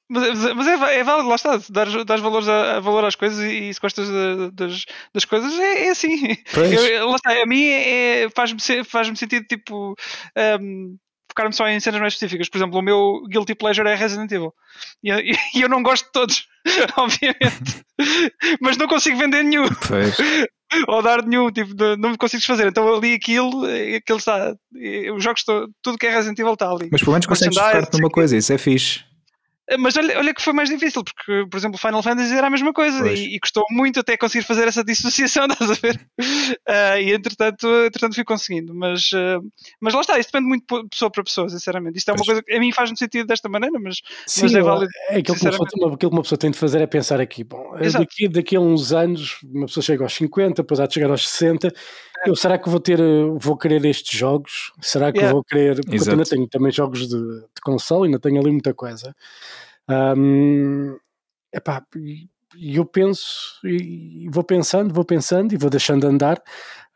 [0.09, 3.39] mas, mas, é, é válido, lá está, dar, dar valores a, a, valor às coisas
[3.39, 6.37] e, e se gostas de, das, das coisas é, é assim.
[6.55, 9.95] Eu, lá está, a mim é, faz-me faz sentido tipo
[10.61, 10.99] um,
[11.33, 12.49] focar-me só em cenas mais específicas.
[12.49, 14.53] Por exemplo, o meu Guilty Pleasure é Resident Evil.
[15.03, 15.19] E eu,
[15.55, 16.47] e eu não gosto de todos,
[16.97, 17.83] obviamente.
[18.61, 19.67] mas não consigo vender nenhum.
[19.89, 20.17] Pois.
[20.89, 22.67] Ou dar nenhum, tipo, não me consigo desfazer.
[22.67, 23.65] Então ali aquilo,
[23.97, 24.55] aquilo está.
[25.15, 25.45] Os jogos,
[25.83, 26.89] tudo que é Resident Evil está ali.
[26.91, 29.05] Mas pelo menos consegues focar numa coisa, isso é fixe.
[29.71, 32.51] Eh, mas olha, olha que foi mais difícil, porque, por exemplo, Final Fantasy era a
[32.51, 36.01] mesma coisa e, e, custou muito até conseguir fazer essa dissociação, estás a ver?
[36.21, 38.75] Uh, e entretanto, entretanto fui conseguindo.
[38.75, 39.43] Mas, uh,
[39.81, 41.99] mas lá está, isso depende muito de pessoa para pessoa, sinceramente.
[41.99, 42.27] Isto é uma pois.
[42.27, 43.97] coisa que a mim faz-me sentido desta maneira, mas,
[44.27, 44.91] Sim, mas é válido.
[45.09, 47.45] É aquilo, que uma pessoa, aquilo que uma pessoa tem de fazer é pensar aqui,
[47.45, 51.11] bom, daqui, daqui a uns anos, uma pessoa chega aos 50, depois há de chegar
[51.11, 51.73] aos 60.
[52.25, 52.31] É.
[52.31, 52.99] Eu, será que vou ter,
[53.39, 54.73] vou querer estes jogos?
[54.81, 55.33] Será que yeah.
[55.33, 55.77] vou querer?
[55.77, 59.15] Porque eu ainda tenho também jogos de, de console, ainda tenho ali muita coisa.
[59.89, 60.97] Um,
[61.53, 61.85] epá,
[62.57, 66.39] e eu penso, e vou pensando, vou pensando e vou deixando andar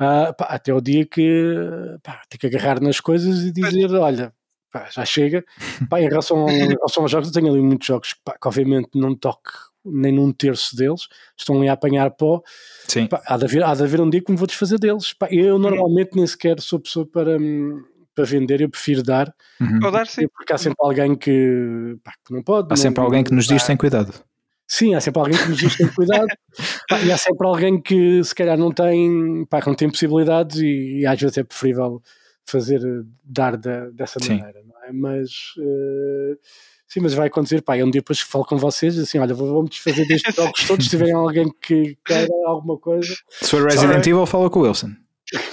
[0.01, 1.55] uh, pá, até o dia que
[2.03, 4.33] pá, tenho que agarrar nas coisas e dizer: olha,
[4.71, 5.45] pá, já chega.
[5.91, 8.91] Pá, em, relação, em relação aos jogos, eu tenho ali muitos jogos que, que obviamente
[8.95, 9.51] não toco
[9.87, 11.03] nem num terço deles,
[11.37, 12.43] estão ali a apanhar pó.
[12.87, 13.07] Sim.
[13.07, 15.13] Pá, há, de haver, há de haver um dia que me vou desfazer deles.
[15.13, 17.39] Pá, eu normalmente nem sequer sou pessoa para.
[17.39, 17.83] Hum,
[18.17, 19.33] para vender, eu prefiro dar.
[19.61, 19.79] Uhum.
[19.93, 20.27] dar sim.
[20.29, 22.67] Porque há sempre alguém que, pá, que não pode.
[22.67, 24.15] Há não, sempre alguém que nos diz tem cuidado.
[24.67, 26.27] Sim, há sempre alguém que nos diz tem cuidado.
[26.89, 31.01] pá, e há sempre alguém que se calhar não tem, pá, não tem possibilidades e,
[31.01, 32.03] e às vezes é preferível
[32.47, 32.81] fazer,
[33.23, 34.39] dar da, dessa sim.
[34.39, 34.93] maneira, não é?
[34.93, 35.31] Mas.
[35.59, 36.39] Uh,
[36.89, 39.71] Sim, mas vai acontecer, pá, um dia depois que falo com vocês, assim, olha, vamos
[39.71, 43.15] desfazer destes jogos todos, se tiverem alguém que queira alguma coisa.
[43.41, 44.93] Se for Resident Evil, fala com o Wilson.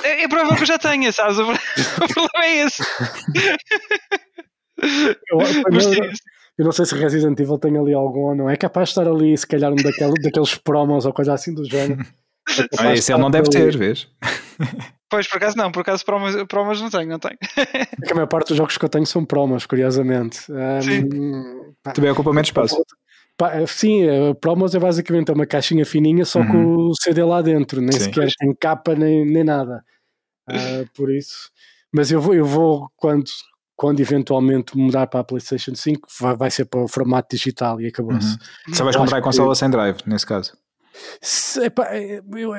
[0.04, 1.40] É, é provável que eu já tenha, sabes?
[1.40, 2.84] O problema é esse.
[5.32, 6.12] eu, eu,
[6.60, 8.50] eu, não sei se Resident Evil tem ali algum ou não.
[8.50, 11.66] É capaz de estar ali, se calhar, um daquele, daqueles promos ou coisa assim do
[11.66, 12.06] género.
[12.50, 13.72] É ah, esse ele não deve ali.
[13.72, 14.08] ter, vês?
[15.10, 17.38] Pois, por acaso não, por acaso promos, promos não tenho, não tenho.
[17.56, 20.38] É a maior parte dos jogos que eu tenho são promos, curiosamente.
[20.82, 21.08] Sim.
[21.14, 22.84] Um, Também ocupa menos espaço.
[23.68, 26.48] Sim, a promos é basicamente uma caixinha fininha, só uhum.
[26.48, 28.00] com o CD lá dentro, nem Sim.
[28.00, 29.84] sequer tem capa nem, nem nada.
[30.50, 31.52] Uh, por isso.
[31.94, 33.30] Mas eu vou, eu vou quando,
[33.76, 37.86] quando eventualmente mudar para a PlayStation 5, vai, vai ser para o formato digital e
[37.86, 38.36] acabou-se.
[38.68, 38.74] Uhum.
[38.74, 40.58] Só vais comprar a consola sem drive, nesse caso.
[41.22, 42.56] Se, epá, eu,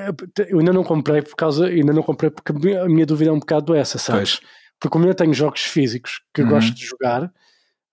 [0.49, 3.39] eu, ainda não comprei por causa, ainda não comprei porque a minha dúvida é um
[3.39, 4.41] bocado essa, sabes?
[4.41, 4.51] Pois.
[4.78, 6.49] Porque como eu tenho jogos físicos que uhum.
[6.49, 7.32] gosto de jogar,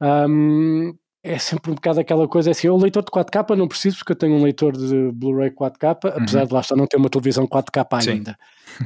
[0.01, 3.99] um, é sempre um bocado aquela coisa é assim, eu leitor de 4K não preciso
[3.99, 6.11] porque eu tenho um leitor de Blu-ray 4K, uhum.
[6.17, 8.37] apesar de lá estar não ter uma televisão 4K ainda,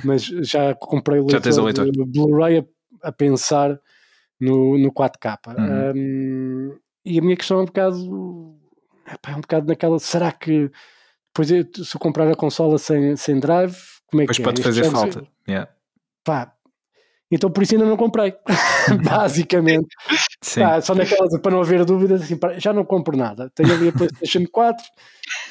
[0.04, 1.90] mas já comprei o leitor, leitor.
[1.90, 3.80] de Blu-ray a, a, pensar
[4.40, 5.38] no, no 4K.
[5.58, 5.94] Uhum.
[5.96, 8.56] Um, e a minha questão é um bocado
[9.06, 10.70] é um bocado naquela, será que
[11.36, 13.76] depois eu, se eu comprar a consola sem, sem drive,
[14.08, 14.46] como é pois que é?
[14.46, 15.28] pode fazer falta.
[15.46, 15.70] Yeah.
[16.24, 16.54] Pá,
[17.30, 18.34] então por isso ainda não comprei,
[19.04, 19.90] basicamente.
[20.56, 23.52] Tá, só naquelas, para não haver dúvidas, assim, já não compro nada.
[23.54, 24.86] Tenho ali a PlayStation 4,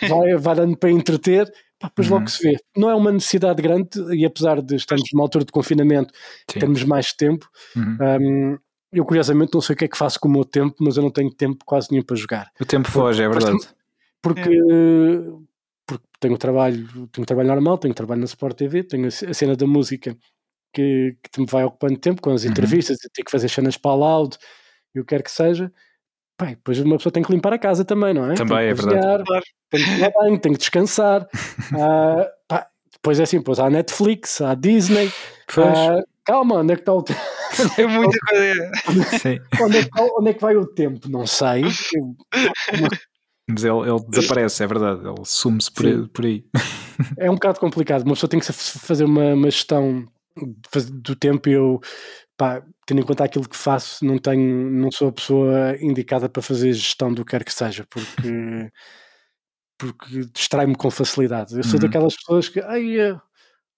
[0.08, 2.14] vai, vai dando para entreter, pá, depois uhum.
[2.14, 2.56] logo se vê.
[2.74, 6.14] Não é uma necessidade grande, e apesar de estarmos numa altura de confinamento,
[6.50, 6.60] Sim.
[6.60, 7.46] termos mais tempo.
[7.76, 7.98] Uhum.
[8.00, 8.58] Um,
[8.90, 11.02] eu curiosamente não sei o que é que faço com o meu tempo, mas eu
[11.02, 12.50] não tenho tempo quase nenhum para jogar.
[12.58, 13.58] O tempo foge, é verdade.
[14.22, 14.44] Porque, é.
[14.44, 15.44] porque
[16.24, 20.16] tenho trabalho, tenho trabalho normal, tenho trabalho na Sport TV, tenho a cena da música
[20.72, 22.50] que, que me vai ocupando tempo com as uhum.
[22.50, 23.10] entrevistas, uhum.
[23.12, 24.38] tenho que fazer cenas para a loud
[24.94, 25.70] e o que quer que seja.
[26.36, 28.34] Pai, depois uma pessoa tem que limpar a casa também, não é?
[28.34, 29.22] Também é verdade.
[29.70, 31.22] Tem que tomar banho, tem que descansar.
[31.22, 35.08] uh, pá, depois é assim, depois há Netflix, há Disney.
[35.56, 37.20] Uh, calma, onde é que está o tempo?
[37.78, 38.72] É muita coisa.
[39.62, 41.08] onde, é que, onde é que vai o tempo?
[41.08, 41.62] Não sei.
[43.48, 46.44] Mas ele, ele desaparece, é verdade, ele sume-se por, por, aí.
[47.18, 50.06] É um bocado complicado, uma pessoa tem que fazer uma, uma gestão
[50.92, 51.80] do tempo eu
[52.36, 56.42] pá, tendo em conta aquilo que faço, não tenho, não sou a pessoa indicada para
[56.42, 58.10] fazer gestão do que quer que seja, porque
[59.78, 61.56] porque distrai-me com facilidade.
[61.56, 61.80] Eu sou uhum.
[61.80, 63.20] daquelas pessoas que ai, eh,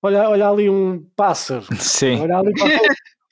[0.03, 2.21] olha, olha ali um pássaro, Sim.
[2.21, 2.53] olha ali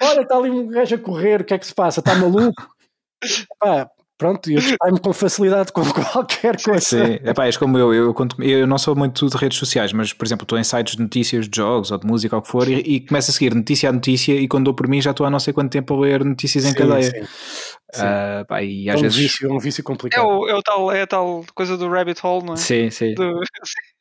[0.02, 2.00] olha, está ali um gajo a correr, o que é que se passa?
[2.00, 2.74] Está maluco?
[3.58, 6.80] Pá, pronto, eu distraio-me com facilidade com qualquer coisa.
[6.80, 10.26] Sim, Epá, és como eu, eu, eu não sou muito de redes sociais, mas por
[10.26, 12.68] exemplo, estou em sites de notícias de jogos ou de música ou o que for
[12.68, 15.26] e, e começo a seguir notícia a notícia e quando dou por mim já estou
[15.26, 17.10] há não sei quanto tempo a ler notícias em sim, cadeia.
[17.10, 18.02] Sim.
[18.02, 19.16] Uh, pá, e às é um vezes...
[19.16, 20.24] vício, é um vício complicado.
[20.24, 22.56] É, o, é, o tal, é a tal coisa do rabbit hole, não é?
[22.56, 23.14] Sim, sim.
[23.14, 23.40] Do...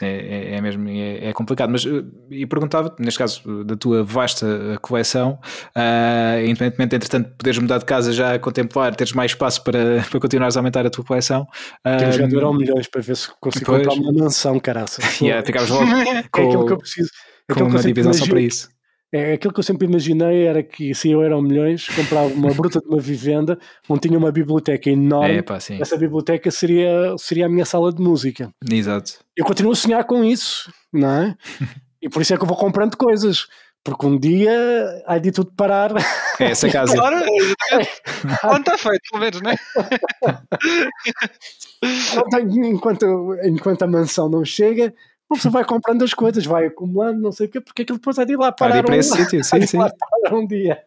[0.00, 4.02] É, é, é, mesmo é, é, complicado, mas eh, e perguntava neste caso da tua
[4.02, 5.38] vasta coleção,
[5.76, 10.20] uh, independentemente entretanto poderes mudar de casa já a contemplar, teres mais espaço para, para
[10.20, 11.42] continuares a aumentar a tua coleção.
[11.86, 15.02] Uh, Temos que um milhões para ver se consigo comprar uma mansão, caraça.
[15.26, 15.86] Yeah, logo
[16.30, 17.10] com, é aquilo que eu preciso.
[17.48, 18.68] É com uma divisão só para isso.
[19.12, 22.52] É, aquilo que eu sempre imaginei era que se eu era um milhões, comprava uma
[22.52, 25.36] bruta de uma vivenda onde tinha uma biblioteca enorme.
[25.36, 28.50] É, pá, Essa biblioteca seria, seria a minha sala de música.
[28.68, 29.20] Exato.
[29.36, 31.36] Eu continuo a sonhar com isso, não é?
[32.02, 33.46] e por isso é que eu vou comprando coisas.
[33.84, 34.52] Porque um dia
[35.06, 35.92] há de tudo parar.
[36.40, 36.92] É essa casa.
[36.98, 37.24] Claro,
[38.44, 39.56] onde está feito, pelo menos, não é?
[42.68, 44.92] enquanto, enquanto a mansão não chega,
[45.28, 48.24] você vai comprando as coisas, vai acumulando, não sei o quê, porque aquilo depois é
[48.24, 48.82] de ir lá parar.
[48.82, 49.78] para um, esse sítio, sim, sim.
[50.32, 50.78] um dia.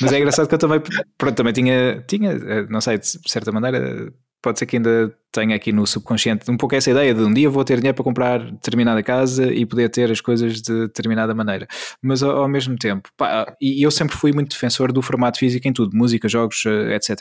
[0.00, 0.80] Mas é engraçado que eu também,
[1.16, 4.12] pronto, também tinha, tinha, eh, não sei, de certa maneira,
[4.42, 7.50] pode ser que ainda tenha aqui no subconsciente um pouco essa ideia de um dia
[7.50, 11.66] vou ter dinheiro para comprar determinada casa e poder ter as coisas de determinada maneira.
[12.02, 15.66] Mas ao, ao mesmo tempo, pá, e eu sempre fui muito defensor do formato físico
[15.66, 17.20] em tudo, música, jogos, eh, etc.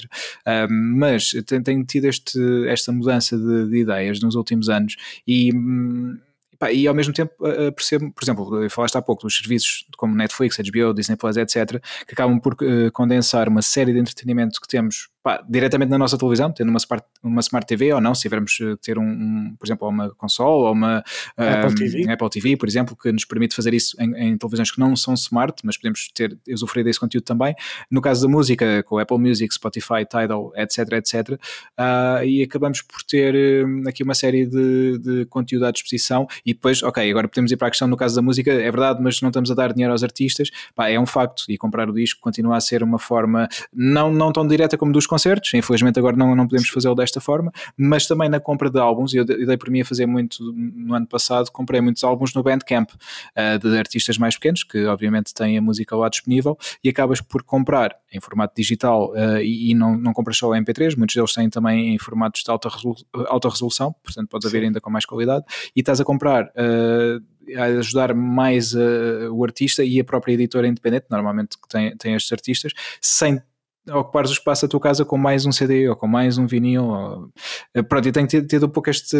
[0.70, 4.95] Mas tenho, tenho, tido este, esta mudança de, de ideias nos últimos anos
[5.26, 5.51] e.
[5.53, 6.18] Hum,
[6.60, 10.16] Pá, e ao mesmo tempo uh, percebo, por exemplo, falaste há pouco dos serviços como
[10.16, 14.68] Netflix, HBO, Disney Plus, etc., que acabam por uh, condensar uma série de entretenimento que
[14.68, 18.21] temos pá, diretamente na nossa televisão, tendo uma smart, uma smart TV ou não, se
[18.21, 21.03] tivermos que ter um, um, por exemplo, uma console ou uma
[21.36, 22.09] Apple, um, TV.
[22.09, 25.15] Apple TV, por exemplo, que nos permite fazer isso em, em, televisões que não são
[25.15, 27.53] smart, mas podemos ter usufruir desse conteúdo também.
[27.91, 33.03] No caso da música, com Apple Music, Spotify, Tidal, etc, etc, uh, e acabamos por
[33.03, 37.51] ter hum, aqui uma série de, de conteúdo à disposição e depois, ok, agora podemos
[37.51, 39.73] ir para a questão no caso da música, é verdade, mas não estamos a dar
[39.73, 42.97] dinheiro aos artistas, pá, é um facto, e comprar o disco continua a ser uma
[42.97, 47.20] forma não, não tão direta como dos concertos, infelizmente agora não, não podemos fazê-lo desta
[47.20, 50.93] forma, mas também na compra de álbuns, eu dei por mim a fazer muito no
[50.93, 55.57] ano passado, comprei muitos álbuns no Bandcamp uh, de artistas mais pequenos, que obviamente têm
[55.57, 59.97] a música lá disponível, e acabas por comprar em formato digital uh, e, e, não,
[59.97, 62.95] não compras só MP3, muitos deles têm também em formatos de alta, resolu
[63.28, 65.43] alta resolução, portanto podes haver ainda com mais qualidade,
[65.76, 66.45] e estás a comprar.
[66.45, 71.95] Uh, a ajudar mais uh, o artista e a própria editora independente, normalmente que tem,
[71.95, 73.41] tem estes artistas, sem
[73.91, 76.85] ocupares o espaço da tua casa com mais um CD ou com mais um vinil.
[76.85, 77.29] Ou...
[77.73, 79.17] Eh, pronto, e tenho tido, tido um pouco este,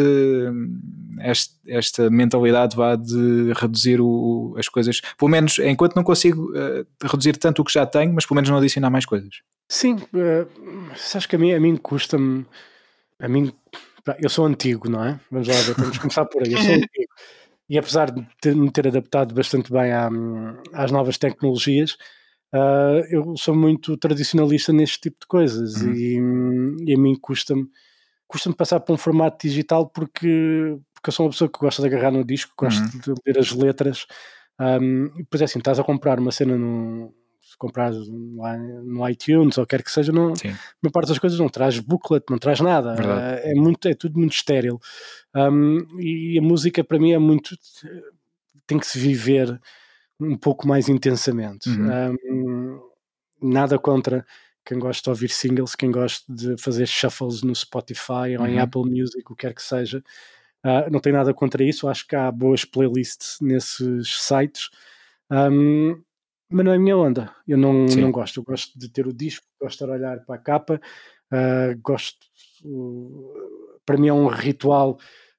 [1.20, 6.86] este, esta mentalidade vá, de reduzir o, as coisas, pelo menos enquanto não consigo uh,
[7.02, 9.42] reduzir tanto o que já tenho, mas pelo menos não adicionar mais coisas.
[9.68, 12.46] Sim, uh, sabes que a mim, a mim custa-me.
[13.20, 13.52] A mim,
[14.20, 15.20] eu sou antigo, não é?
[15.30, 16.52] Vamos lá, vamos começar por aí.
[16.52, 17.08] Eu sou antigo.
[17.68, 20.08] E apesar de me ter adaptado bastante bem à,
[20.72, 21.98] às novas tecnologias,
[22.54, 25.92] uh, eu sou muito tradicionalista neste tipo de coisas uhum.
[26.84, 27.66] e, e, a mim custa-me
[28.26, 31.88] custa-me passar para um formato digital porque, porque eu sou uma pessoa que gosta de
[31.88, 33.14] agarrar no disco, gosto uhum.
[33.14, 34.06] de ler as letras.
[34.60, 37.14] Um, depois é assim, estás a comprar uma cena no,
[37.48, 41.78] se comprar no iTunes ou quer que seja, não, a parte das coisas não traz
[41.78, 42.94] booklet, não traz nada.
[43.42, 44.78] É, é, muito, é tudo muito estéril.
[45.34, 47.56] Um, e a música para mim é muito.
[48.66, 49.58] tem que se viver
[50.20, 51.68] um pouco mais intensamente.
[51.68, 52.16] Uhum.
[52.30, 52.80] Um,
[53.42, 54.26] nada contra
[54.64, 58.48] quem gosta de ouvir singles, quem gosta de fazer shuffles no Spotify ou uhum.
[58.48, 60.02] em Apple Music, o que quer que seja.
[60.64, 64.68] Uh, não tem nada contra isso, acho que há boas playlists nesses sites.
[65.30, 66.02] Um,
[66.50, 67.34] mas não é a minha onda.
[67.46, 68.40] Eu não, não gosto.
[68.40, 70.80] Eu gosto de ter o disco, gosto de olhar para a capa,
[71.32, 72.18] uh, gosto.
[72.64, 74.98] Uh, para mim é um ritual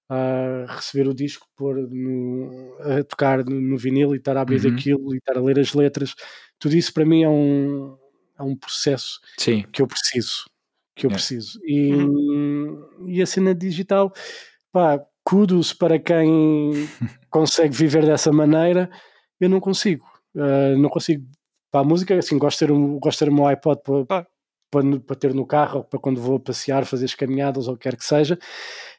[0.10, 4.66] uh, receber o disco, pôr no, a tocar no, no, vinil e estar a abrir
[4.66, 4.74] uhum.
[4.74, 6.16] aquilo e estar a ler as letras.
[6.57, 7.97] Tudo isso para mim é um,
[8.38, 9.66] é um processo Sim.
[9.72, 10.45] que eu preciso.
[10.95, 11.14] Que eu é.
[11.14, 11.60] preciso.
[11.64, 13.05] E, uhum.
[13.07, 14.12] e a cena digital,
[14.72, 16.72] pá, kudos para quem
[17.30, 18.89] consegue viver dessa maneira.
[19.39, 20.05] Eu não consigo
[20.36, 21.26] Uh, não consigo.
[21.72, 24.28] Para a música, assim, gosto de ter, um, gosto de ter o meu iPod para,
[24.70, 27.78] para, para, ter no carro ou para quando vou passear, fazer as caminhadas ou o
[27.78, 28.38] que quer que seja.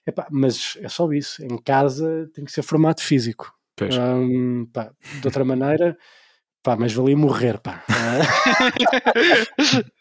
[0.07, 1.43] Epá, mas é só isso.
[1.45, 3.53] Em casa tem que ser formato físico.
[3.83, 4.91] Um, pá,
[5.21, 5.97] de outra maneira,
[6.63, 7.83] pá, mas valia morrer, pá.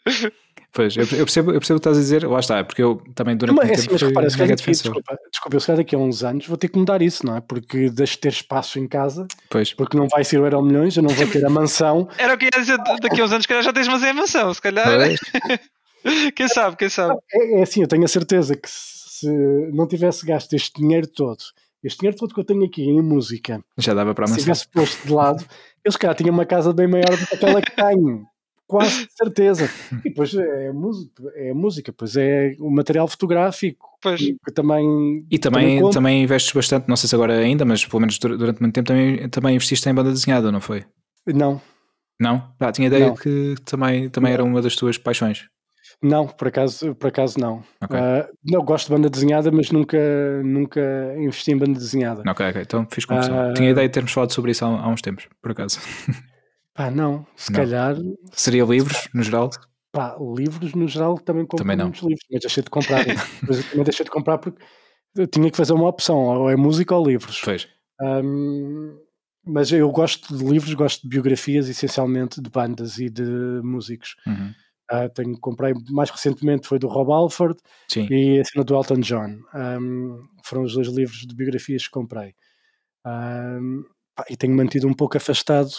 [0.72, 3.36] Pois, eu, percebo, eu percebo o que estás a dizer, lá está, porque eu também
[3.36, 4.92] durante mas, muito é, tempo mas, repara, mega defensor.
[4.92, 7.40] Desculpa, desculpa, eu se daqui a uns anos vou ter que mudar isso, não é?
[7.40, 9.72] Porque deixo de ter espaço em casa, pois.
[9.72, 12.08] porque não vai ser o Euro Milhões, eu não vou ter a mansão.
[12.16, 14.14] Era o que ia dizer, daqui a uns anos, que já tens mas é a
[14.14, 14.86] mansão, se calhar.
[16.36, 17.18] quem sabe, quem sabe.
[17.32, 19.28] É, é assim, eu tenho a certeza que se
[19.72, 21.42] não tivesse gasto este dinheiro todo,
[21.82, 24.38] este dinheiro todo que eu tenho aqui em música, já dava para a mansão.
[24.38, 25.44] Se tivesse posto de lado,
[25.84, 28.29] eu se calhar tinha uma casa bem maior do que aquela que tenho
[28.70, 29.68] quase certeza.
[30.04, 33.88] E depois é música, é música, pois é o material fotográfico.
[34.00, 34.20] Pois.
[34.20, 38.00] Que também, e também, também, também, investes bastante, não sei se agora ainda, mas pelo
[38.00, 40.84] menos durante muito tempo também, também investiste em banda desenhada, não foi?
[41.26, 41.60] Não.
[42.18, 42.50] Não?
[42.58, 43.14] Ah, tinha ideia não.
[43.14, 45.48] que também, também era uma das tuas paixões.
[46.02, 47.62] Não, por acaso, por acaso não.
[47.82, 47.98] Okay.
[47.98, 49.98] Uh, não gosto de banda desenhada, mas nunca,
[50.42, 50.80] nunca
[51.18, 52.22] investi em banda desenhada.
[52.26, 53.50] Ok, ok, então fiz confusão.
[53.50, 55.78] Uh, Tinha ideia de termos falado sobre isso há, há uns tempos, por acaso.
[56.80, 57.60] Pá, não, se não.
[57.60, 57.94] calhar.
[58.32, 59.50] Seria livros, no geral?
[59.92, 61.84] Pá, livros no geral também compro também não.
[61.84, 63.04] muitos livros, mas deixei de comprar.
[63.46, 64.64] mas eu também deixei de comprar porque
[65.14, 67.38] eu tinha que fazer uma opção, ou é música ou livros.
[67.44, 67.68] Pois.
[68.00, 68.98] Um,
[69.44, 74.16] mas eu gosto de livros, gosto de biografias, essencialmente de bandas e de músicos.
[74.26, 74.54] Uhum.
[74.90, 77.58] Uh, tenho, comprei mais recentemente foi do Rob Alford
[77.88, 78.08] Sim.
[78.10, 79.38] e a cena do Elton John.
[79.54, 82.34] Um, foram os dois livros de biografias que comprei.
[83.06, 83.84] Um,
[84.30, 85.72] e tenho mantido um pouco afastado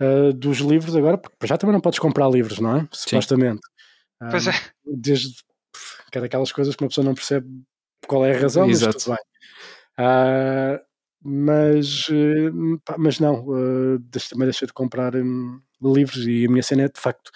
[0.00, 2.88] uh, dos livros agora, porque já também não podes comprar livros, não é?
[2.92, 3.60] Supostamente.
[4.22, 4.52] Uh, pois é.
[4.84, 5.34] Desde
[6.10, 7.46] que é daquelas coisas que uma pessoa não percebe
[8.06, 8.94] qual é a razão, Exato.
[8.94, 9.24] mas tudo bem.
[10.06, 10.88] Uh,
[11.20, 12.06] mas,
[12.96, 13.98] mas não, uh,
[14.30, 17.30] também deixei de comprar um, livros e a minha cena é de facto.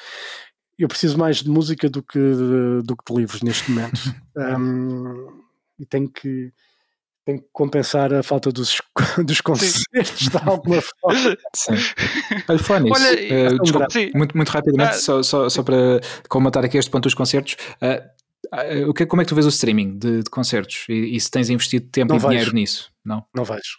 [0.78, 4.00] Eu preciso mais de música do que de, do que de livros neste momento.
[4.36, 5.42] um,
[5.78, 6.52] e tenho que
[7.24, 8.80] tem que compensar a falta dos,
[9.24, 11.36] dos concertos de alguma forma.
[11.54, 11.72] Sim.
[12.48, 16.64] Olha, falar nisso, Olha, uh, desculpa, muito, muito rapidamente, ah, só, só, só para comentar
[16.64, 17.56] aqui este ponto dos concertos.
[17.80, 21.30] Uh, uh, como é que tu vês o streaming de, de concertos e, e, se
[21.30, 22.30] tens investido tempo não e vejo.
[22.30, 22.90] dinheiro nisso?
[23.04, 23.24] Não?
[23.34, 23.78] Não vejo.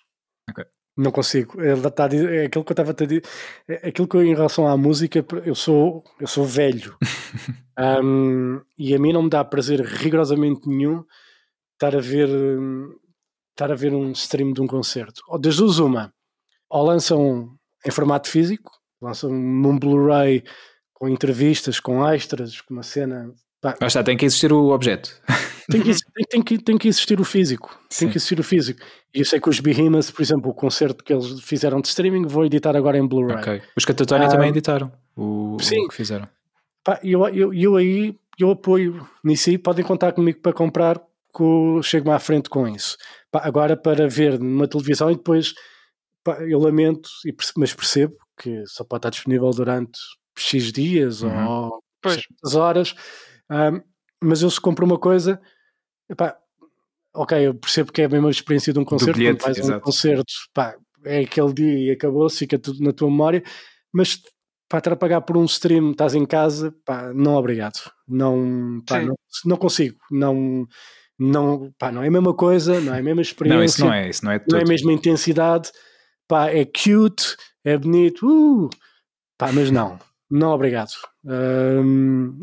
[0.50, 0.66] Okay.
[0.96, 1.60] Não consigo.
[1.60, 3.24] É, tá, é aquilo que eu estava a dizer.
[3.68, 6.96] É aquilo que eu, em relação à música, eu sou, eu sou velho.
[8.04, 11.04] um, e a mim não me dá prazer rigorosamente nenhum
[11.74, 12.96] estar a ver hum,
[13.54, 15.22] estar a ver um stream de um concerto.
[15.28, 16.14] Ou das duas, uma,
[16.70, 20.43] ou lançam em formato físico, lançam um Blu-ray
[20.93, 23.34] com entrevistas, com extras, com uma cena
[23.64, 25.10] Pá, está, tem que existir o objeto.
[25.72, 27.80] Tem que, tem, tem, que, tem que existir o físico.
[27.89, 27.99] Sim.
[27.99, 28.82] Tem que existir o físico.
[29.16, 32.28] E eu sei que os Behemoths, por exemplo, o concerto que eles fizeram de streaming,
[32.28, 33.38] vou editar agora em Blu-ray.
[33.38, 33.62] Okay.
[33.74, 35.86] Os Catatonia ah, também editaram o, sim.
[35.86, 36.28] o que fizeram.
[36.84, 41.01] Pá, eu, eu, eu aí eu apoio nisso aí, podem contar comigo para comprar,
[41.84, 42.97] chego-me à frente com isso.
[43.31, 45.53] Pá, agora para ver numa televisão e depois
[46.23, 47.09] pá, eu lamento,
[47.57, 49.99] mas percebo que só pode estar disponível durante
[50.38, 51.47] X dias uhum.
[51.47, 52.95] ou X horas.
[53.49, 53.81] Um,
[54.21, 55.39] mas eu se compro uma coisa,
[56.09, 56.38] epá,
[57.13, 59.79] ok, eu percebo que é a mesma experiência de um concerto, bilhete, quando faz um
[59.79, 60.75] concerto, pá,
[61.05, 63.43] é aquele dia e acabou, fica tudo na tua memória,
[63.91, 64.21] mas
[64.69, 67.79] para pagar por um stream, estás em casa, pá, não obrigado.
[68.07, 69.15] Não, pá, não,
[69.45, 69.97] não, consigo.
[70.09, 70.65] Não,
[71.20, 73.57] não, pá, não é a mesma coisa, não é a mesma experiência.
[73.57, 74.51] Não, isso não é, isso não é tudo.
[74.53, 75.70] Não é a mesma intensidade.
[76.28, 78.70] Pá, é cute, é bonito, uh,
[79.38, 79.99] pá, mas não,
[80.30, 80.91] não obrigado.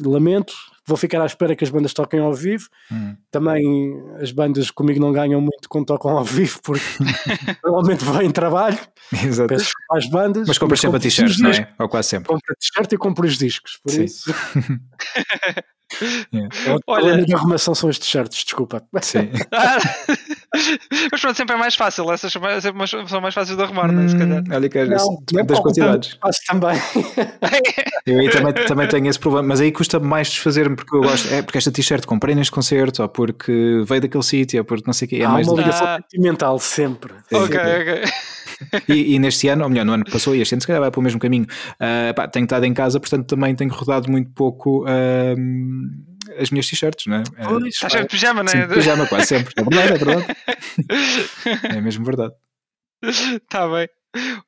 [0.04, 0.54] lamento,
[0.86, 2.68] vou ficar à espera que as bandas toquem ao vivo.
[2.92, 3.16] Hum.
[3.30, 6.84] Também as bandas comigo não ganham muito quando tocam ao vivo, porque
[7.64, 8.78] normalmente vão em trabalho.
[9.12, 9.48] Exato.
[9.48, 10.46] Peço às bandas.
[10.46, 11.72] Mas compras sempre a t-shirt, não é?
[11.78, 12.28] Ou quase sempre.
[12.28, 14.04] Compro a t-shirt e compro os discos, por Sim.
[14.04, 14.32] isso.
[16.32, 16.48] Yeah.
[16.66, 18.82] É Olha, da arrumação são os t-shirts, desculpa.
[19.02, 19.30] Sim.
[21.12, 22.10] Mas pronto, sempre é mais fácil.
[22.10, 24.08] Essas são mais fáceis de arrumar, hum, não é?
[24.08, 24.42] Se calhar.
[24.50, 26.18] Olha que depende das quantidades.
[26.20, 26.76] Faço também.
[28.06, 31.32] eu aí também, também tenho esse problema, mas aí custa mais desfazer-me porque eu gosto.
[31.32, 34.92] É porque esta t-shirt comprei neste concerto, ou porque veio daquele sítio, ou porque não
[34.92, 35.22] sei o que.
[35.22, 36.00] É Há mais uma ligação ah.
[36.00, 37.14] sentimental sempre.
[37.32, 38.04] Ok, ok.
[38.88, 40.80] e, e, neste ano, ou melhor, no ano que passou, e este ano se calhar
[40.80, 41.46] vai para o mesmo caminho.
[41.74, 44.84] Uh, pá, tenho estado em casa, portanto também tenho rodado muito pouco.
[44.84, 47.22] Uh, as minhas t-shirts, não é?
[47.68, 48.68] Estás sempre de pijama, não é?
[48.68, 49.54] Sim, pijama quase sempre.
[49.56, 50.36] É verdade, é verdade.
[51.76, 52.34] é mesmo verdade.
[53.02, 53.88] Está bem.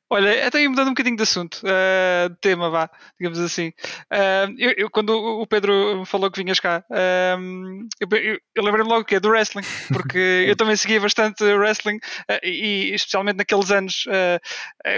[0.09, 3.69] Olha, até aí mudando um bocadinho de assunto, uh, de tema, vá, digamos assim.
[4.11, 8.89] Uh, eu, eu, quando o Pedro falou que vinhas cá, uh, eu, eu, eu lembrei-me
[8.89, 10.17] logo que é do wrestling, porque
[10.47, 11.97] eu também seguia bastante wrestling
[12.43, 14.03] e, e especialmente naqueles anos,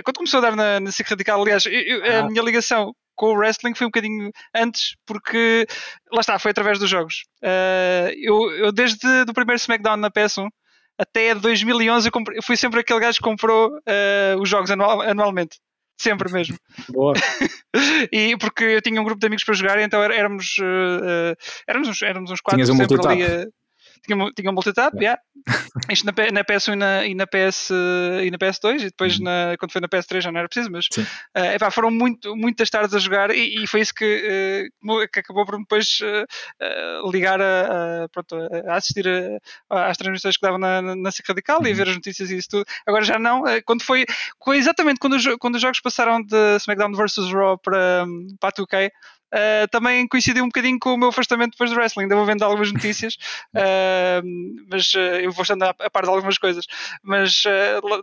[0.04, 2.28] quando começou a dar na, na SIC Radical, aliás, a ah.
[2.28, 5.66] minha ligação com o wrestling foi um bocadinho antes, porque
[6.12, 7.24] lá está, foi através dos jogos.
[8.18, 10.48] eu, eu desde o primeiro SmackDown na PS1
[10.98, 15.02] até 2011 eu, comprei, eu fui sempre aquele gajo que comprou uh, os jogos anual,
[15.02, 15.60] anualmente.
[15.98, 16.58] Sempre mesmo.
[16.90, 17.14] Boa.
[18.12, 21.36] e porque eu tinha um grupo de amigos para jogar, então éramos, uh,
[21.68, 23.24] éramos, éramos uns quatro Tinhas um sempre ali.
[23.24, 23.52] Uh,
[24.06, 25.20] tinha, tinha um multitap, yeah.
[25.90, 27.70] Isto na, na PS1 e na, e na, PS,
[28.24, 29.26] e na PS2, e depois uhum.
[29.26, 32.70] na, quando foi na PS3 já não era preciso, mas uh, epá, foram muito, muitas
[32.70, 37.40] tardes a jogar e, e foi isso que, uh, que acabou por depois uh, ligar
[37.42, 38.36] a, a, pronto,
[38.68, 39.08] a assistir
[39.70, 41.68] a, às transmissões que dava na, na, na SIC Radical uhum.
[41.68, 42.66] e a ver as notícias e isso tudo.
[42.88, 44.06] Agora já não, quando foi,
[44.44, 48.06] foi exatamente quando os, quando os jogos passaram de SmackDown vs Raw para,
[48.40, 48.90] para a 2K,
[49.36, 52.04] uh, também coincidiu um bocadinho com o meu afastamento depois do wrestling.
[52.04, 53.16] Ainda vou vendo algumas notícias,
[53.54, 54.24] uh,
[54.72, 56.66] mas uh, eu vou estando a, a, par de algumas coisas.
[57.04, 57.44] Mas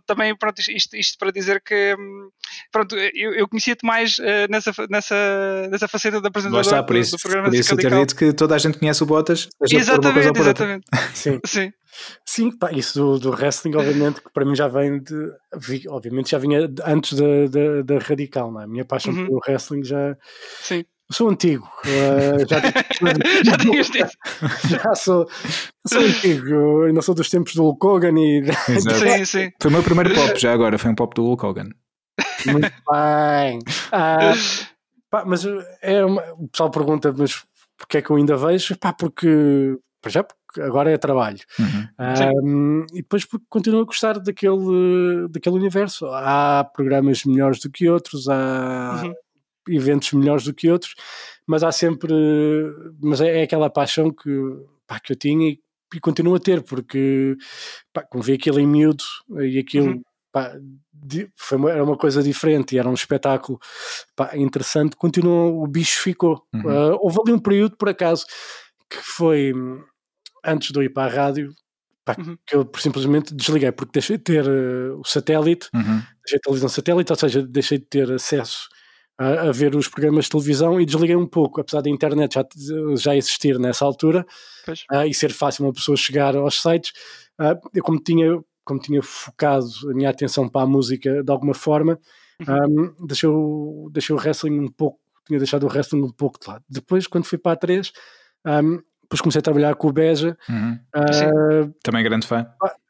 [0.06, 2.28] também, pronto, isto, isto, para dizer que, um,
[2.70, 4.16] pronto, eu, eu conhecia-te mais
[4.48, 8.16] nessa, nessa, nessa faceta da apresentador está, por isso, do, do programa por isso acredito
[8.16, 9.48] que toda a gente conhece o Bottas.
[9.70, 10.84] Exatamente, exatamente.
[11.14, 11.40] Sim.
[11.44, 11.72] Sim.
[12.24, 15.30] Sim, pá, isso do, do, wrestling, obviamente, que para mim já vem de.
[15.88, 18.64] Obviamente já vinha antes da, da, da Radical, não é?
[18.64, 19.26] A minha paixão uhum.
[19.26, 20.16] pelo wrestling já,
[20.62, 20.84] Sim.
[21.10, 21.68] Sou antigo.
[21.84, 22.60] Uh, já,
[23.44, 24.10] já tinhas dito.
[24.68, 25.28] Já sou,
[25.86, 26.84] sou antigo.
[26.84, 28.44] Ainda sou dos tempos do Hulk Hogan e.
[28.80, 29.52] Sim, sim.
[29.60, 31.68] Foi o meu primeiro pop já agora, foi um pop do Hulk Hogan.
[32.46, 33.58] Muito bem.
[33.58, 34.66] Uh,
[35.10, 35.44] pá, mas
[35.82, 37.44] é uma, o pessoal pergunta, mas
[37.76, 38.76] porque é que eu ainda vejo?
[38.78, 39.76] Pá, porque.
[40.06, 41.38] Já porque agora é trabalho.
[41.60, 41.88] Uhum.
[42.44, 46.06] Um, e depois porque continuo a gostar daquele, daquele universo.
[46.06, 49.02] Há programas melhores do que outros, há.
[49.04, 49.14] Uhum
[49.68, 50.94] eventos melhores do que outros,
[51.46, 52.12] mas há sempre,
[53.00, 54.30] mas é, é aquela paixão que,
[54.86, 55.60] pá, que eu tinha e,
[55.94, 57.36] e continuo a ter, porque
[57.92, 59.04] pá, como vi aquilo em miúdo
[59.40, 60.02] e aquilo uhum.
[60.32, 60.54] pá,
[61.36, 63.58] foi uma, era uma coisa diferente e era um espetáculo
[64.16, 66.42] pá, interessante, continuou, o bicho ficou.
[66.54, 66.62] Uhum.
[66.62, 68.24] Uh, houve ali um período, por acaso,
[68.88, 69.52] que foi
[70.44, 71.54] antes de eu ir para a rádio,
[72.04, 72.36] Pá, uhum.
[72.44, 76.02] que eu simplesmente desliguei porque deixei de ter uh, o satélite, uhum.
[76.24, 78.68] deixei de televisão satélite, ou seja, deixei de ter acesso
[79.22, 82.44] a, a, ver os programas de televisão e desliguei um pouco, apesar da internet já,
[82.96, 84.26] já existir nessa altura
[84.90, 86.92] uh, e ser fácil uma pessoa chegar aos sites,
[87.40, 91.54] uh, eu como tinha, como tinha focado a minha atenção para a música de alguma
[91.54, 91.98] forma,
[92.46, 92.94] uhum.
[93.00, 96.48] um, deixei, o, deixei o wrestling um pouco, tinha deixado o wrestling um pouco de
[96.48, 96.64] lado.
[96.68, 97.92] Depois, quando fui para a 3,
[98.46, 100.36] um, depois comecei a trabalhar com o Beja.
[100.48, 100.78] Uhum.
[100.96, 102.46] Uh, também grande fã.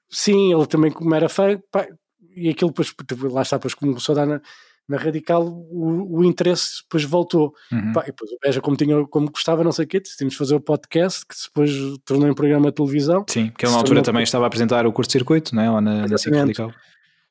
[0.08, 1.86] Sim, ele também como era fã, pá,
[2.34, 2.94] e aquilo depois,
[3.32, 4.40] lá está, depois começou a dar na,
[4.88, 7.54] na Radical o, o interesse depois voltou.
[7.70, 7.92] Uhum.
[7.92, 10.54] Pá, e depois o Beja, como, tinha, como gostava, não sei o quê, decidimos fazer
[10.54, 11.70] o podcast, que depois
[12.04, 13.24] tornou em programa de televisão.
[13.28, 15.70] Sim, que ele na altura também estava a apresentar o curto-circuito, não é?
[15.70, 16.72] Lá na, na SIC Radical.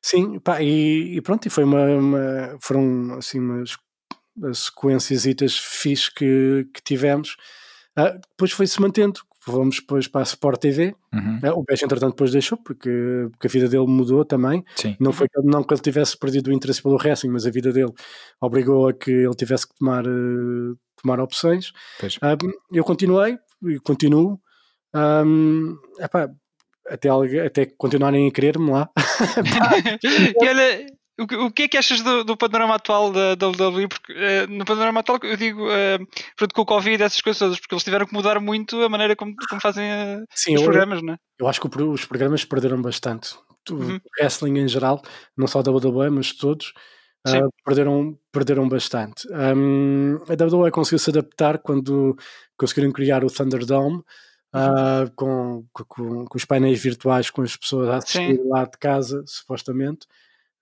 [0.00, 3.76] Sim, pá, e, e, pronto, e foi uma, uma foram assim umas
[4.54, 5.24] sequências
[5.56, 7.36] fixe que, que tivemos.
[7.96, 10.94] Uh, depois foi-se mantendo, Fomos depois para a Sport TV.
[11.12, 11.40] Uhum.
[11.42, 14.64] Eh, o Peixe, entretanto, depois deixou, porque, porque a vida dele mudou também.
[14.76, 14.96] Sim.
[15.00, 17.92] Não foi não que ele tivesse perdido o interesse pelo wrestling, mas a vida dele
[18.40, 21.72] obrigou a que ele tivesse que tomar, uh, tomar opções.
[22.22, 24.40] Um, eu continuei e continuo.
[24.94, 26.30] Um, epá,
[26.88, 27.08] até,
[27.44, 28.88] até continuarem a querer-me lá.
[30.40, 30.86] e olha,
[31.22, 33.88] o, o que é que achas do, do panorama atual da WWE?
[33.88, 36.06] Porque uh, no panorama atual eu digo uh,
[36.36, 38.88] pronto, com o Covid e essas coisas todas, porque eles tiveram que mudar muito a
[38.88, 41.16] maneira como, como fazem uh, Sim, os eu, programas, não é?
[41.38, 43.34] Eu acho que os programas perderam bastante.
[43.70, 44.00] O uhum.
[44.18, 45.00] wrestling em geral,
[45.36, 46.72] não só a WWE, mas todos.
[47.26, 49.28] Uh, perderam, perderam bastante.
[49.30, 52.16] Um, a WWE conseguiu se adaptar quando
[52.56, 54.02] conseguiram criar o Thunderdome
[54.52, 58.48] uh, com, com, com, os painéis virtuais com as pessoas a assistir Sim.
[58.48, 60.06] lá de casa, supostamente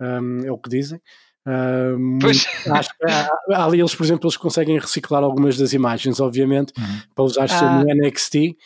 [0.01, 1.01] um, é o que dizem.
[1.47, 2.19] Um,
[2.73, 7.01] acho que há, ali eles, por exemplo, eles conseguem reciclar algumas das imagens, obviamente, uhum.
[7.15, 7.85] para usar ah.
[7.85, 8.57] no NXT.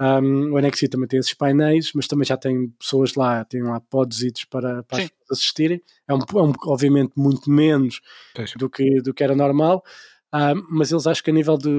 [0.00, 3.80] Um, o NXT também tem esses painéis, mas também já tem pessoas lá, tem lá
[3.80, 5.80] podzitos para, para as pessoas assistirem.
[6.08, 8.00] É, um, é um, obviamente muito menos
[8.56, 9.84] do que, do que era normal,
[10.34, 11.70] uh, mas eles acho que a nível de,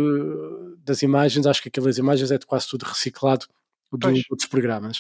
[0.86, 3.46] das imagens, acho que aquelas imagens é de quase tudo reciclado
[3.92, 5.00] do, dos programas.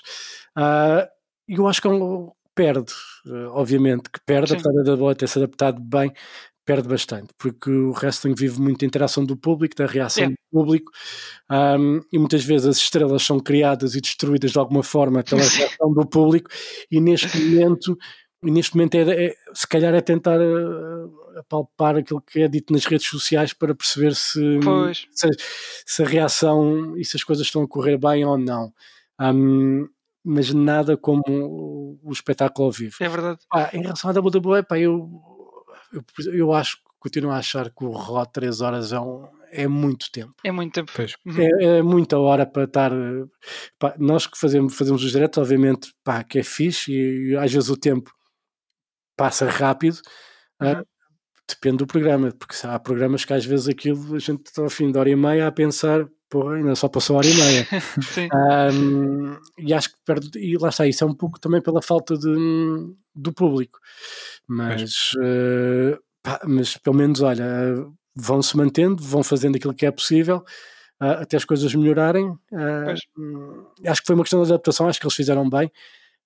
[0.57, 1.07] Uh,
[1.47, 2.93] eu acho que é um, perde,
[3.27, 4.55] eh, obviamente, que perde, Sim.
[4.55, 6.11] apesar da bola ter se adaptado bem,
[6.65, 10.91] perde bastante, porque o wrestling vive muito da interação do público, da reação do público,
[11.49, 15.93] um, e muitas vezes as estrelas são criadas e destruídas de alguma forma pela reação
[15.93, 16.49] do público,
[16.89, 17.95] e neste momento,
[18.43, 22.73] e neste momento é, é, se calhar é tentar uh, apalpar aquilo que é dito
[22.73, 24.59] nas redes sociais para perceber se,
[25.11, 25.29] se,
[25.85, 28.73] se, a reação e se as coisas estão a correr bem ou não.
[29.19, 29.87] Um,
[30.25, 32.95] mas nada como o, espetáculo ao vivo.
[32.99, 33.39] É verdade.
[33.47, 35.07] Pá, em relação à WWE, pá, eu,
[35.93, 40.11] eu, eu acho, continuo a achar que o Raw 3 horas é, um, é muito
[40.11, 40.33] tempo.
[40.43, 40.91] É muito tempo.
[41.25, 41.39] Uhum.
[41.39, 42.91] É, é, muita hora para estar.
[43.77, 47.53] Pá, nós que fazemos, fazemos os diretos, obviamente, pá, que é fixe e, e às
[47.53, 48.11] vezes o tempo
[49.15, 49.99] passa rápido.
[50.59, 50.81] Ah, uhum.
[50.81, 50.85] Uh,
[51.47, 54.91] depende do programa, porque há programas que às vezes aquilo a gente está ao fim
[54.91, 57.67] de hora e meia a pensar porra, ainda só passou hora e meia.
[58.73, 62.17] Um, e acho que perde, e lá está, isso é um pouco também pela falta
[62.17, 63.79] de, do público.
[64.47, 67.45] Mas, uh, pá, mas pelo menos, olha,
[68.15, 70.43] vão se mantendo, vão fazendo aquilo que é possível.
[71.01, 72.29] Uh, até as coisas melhorarem.
[72.51, 75.71] Uh, acho que foi uma questão de adaptação, acho que eles fizeram bem.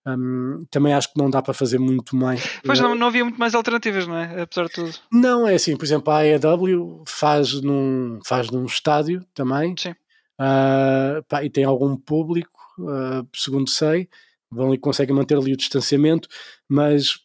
[0.08, 2.60] Um, também acho que não dá para fazer muito mais.
[2.66, 4.42] Pois não, não havia muito mais alternativas, não é?
[4.42, 4.94] Apesar de tudo.
[5.12, 9.76] Não, é assim, por exemplo, a AEW faz num, faz num estádio também.
[9.78, 9.92] Sim.
[10.40, 14.08] Uh, pá, e tem algum público, uh, segundo sei,
[14.50, 16.30] vão e conseguem manter ali o distanciamento,
[16.68, 17.20] mas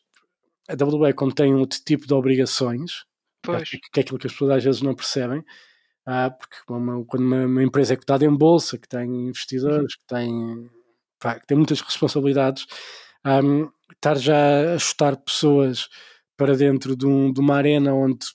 [0.69, 3.05] a WWE, como tem outro tipo de obrigações,
[3.41, 3.69] pois.
[3.69, 7.63] Que, é aquilo que as pessoas às vezes não percebem, uh, porque quando uma, uma,
[7.63, 10.69] empresa é cotada em bolsa, que tem investidores, que tem
[11.25, 12.67] pá, que tem muitas responsabilidades,
[13.25, 15.89] um, estar já a chutar pessoas
[16.37, 18.27] para dentro de, um, de, uma arena onde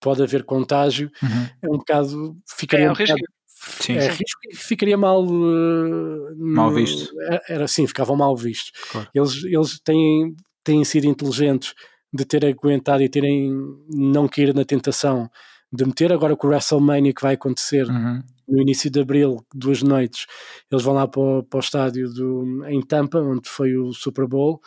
[0.00, 1.48] pode haver contágio uhum.
[1.62, 3.18] é um bocado ficaria é, um risco.
[3.46, 4.08] Sim, é, sim.
[4.08, 7.12] Risco, ficaria mal uh, mal visto
[7.46, 9.08] era assim, ficavam mal vistos claro.
[9.14, 10.34] eles, eles têm,
[10.64, 11.74] têm sido inteligentes
[12.10, 13.52] de ter aguentado e terem
[13.94, 15.28] não cair na tentação
[15.72, 19.82] de meter agora com o WrestleMania que vai acontecer uhum no início de abril, duas
[19.82, 20.26] noites,
[20.70, 24.26] eles vão lá para o, para o estádio do, em Tampa, onde foi o Super
[24.26, 24.60] Bowl.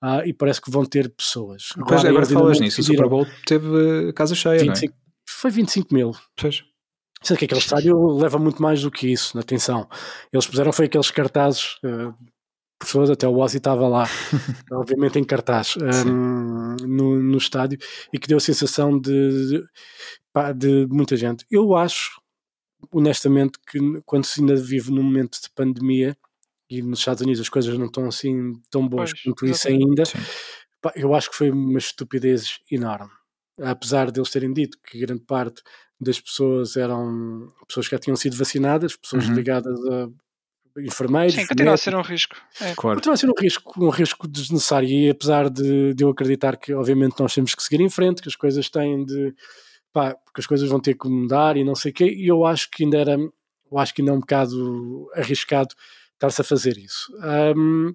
[0.00, 1.70] Ah, e parece que vão ter pessoas.
[1.74, 5.08] Pois, agora, agora falas nisso, o Super Bowl teve casa cheia, 25, não é?
[5.28, 6.12] Foi 25 mil.
[6.36, 6.64] Pois.
[7.20, 9.88] Sei que aquele estádio leva muito mais do que isso, atenção.
[10.32, 12.14] Eles puseram foi aqueles cartazes, uh,
[12.78, 14.06] pessoas, até o Ozzy estava lá,
[14.72, 17.78] obviamente em cartaz, um, no, no estádio,
[18.12, 19.64] e que deu a sensação de, de,
[20.56, 21.44] de muita gente.
[21.50, 22.20] Eu acho
[22.92, 26.16] honestamente que quando se ainda vive num momento de pandemia
[26.70, 30.02] e nos Estados Unidos as coisas não estão assim tão boas pois, quanto isso ainda,
[30.94, 33.10] eu acho que foi uma estupidez enorme.
[33.60, 35.62] Apesar deles terem dito que grande parte
[36.00, 39.34] das pessoas eram pessoas que já tinham sido vacinadas, pessoas uhum.
[39.34, 40.08] ligadas a
[40.80, 41.34] enfermeiros.
[41.34, 42.36] Sim, continua a ser um risco.
[42.60, 42.74] É.
[42.74, 42.96] Claro.
[42.96, 44.88] Continua a ser um risco, um risco desnecessário.
[44.88, 48.28] E apesar de, de eu acreditar que, obviamente, nós temos que seguir em frente, que
[48.28, 49.34] as coisas têm de
[49.92, 52.44] pá, porque as coisas vão ter que mudar e não sei o quê, e eu
[52.44, 55.74] acho que ainda era, eu acho que ainda é um bocado arriscado
[56.14, 57.12] estar-se a fazer isso.
[57.56, 57.94] Um,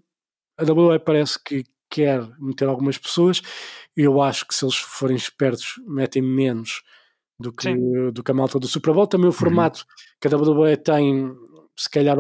[0.58, 3.42] a WWE parece que quer meter algumas pessoas.
[3.96, 6.82] Eu acho que se eles forem espertos, metem menos
[7.40, 7.70] do que,
[8.12, 9.06] do que a malta do Super Bowl.
[9.06, 9.34] Também o uhum.
[9.34, 9.86] formato uhum.
[10.20, 11.36] que a WWE tem,
[11.78, 12.18] se calhar,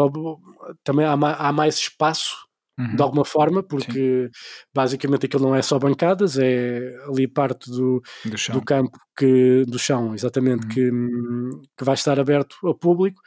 [0.83, 2.35] também há, há mais espaço
[2.75, 2.95] Uhum.
[2.95, 3.91] de alguma forma, porque
[4.25, 4.65] Sim.
[4.73, 9.77] basicamente aquilo não é só bancadas, é ali parte do, do, do campo que, do
[9.77, 10.69] chão, exatamente, uhum.
[10.69, 13.21] que, que vai estar aberto ao público.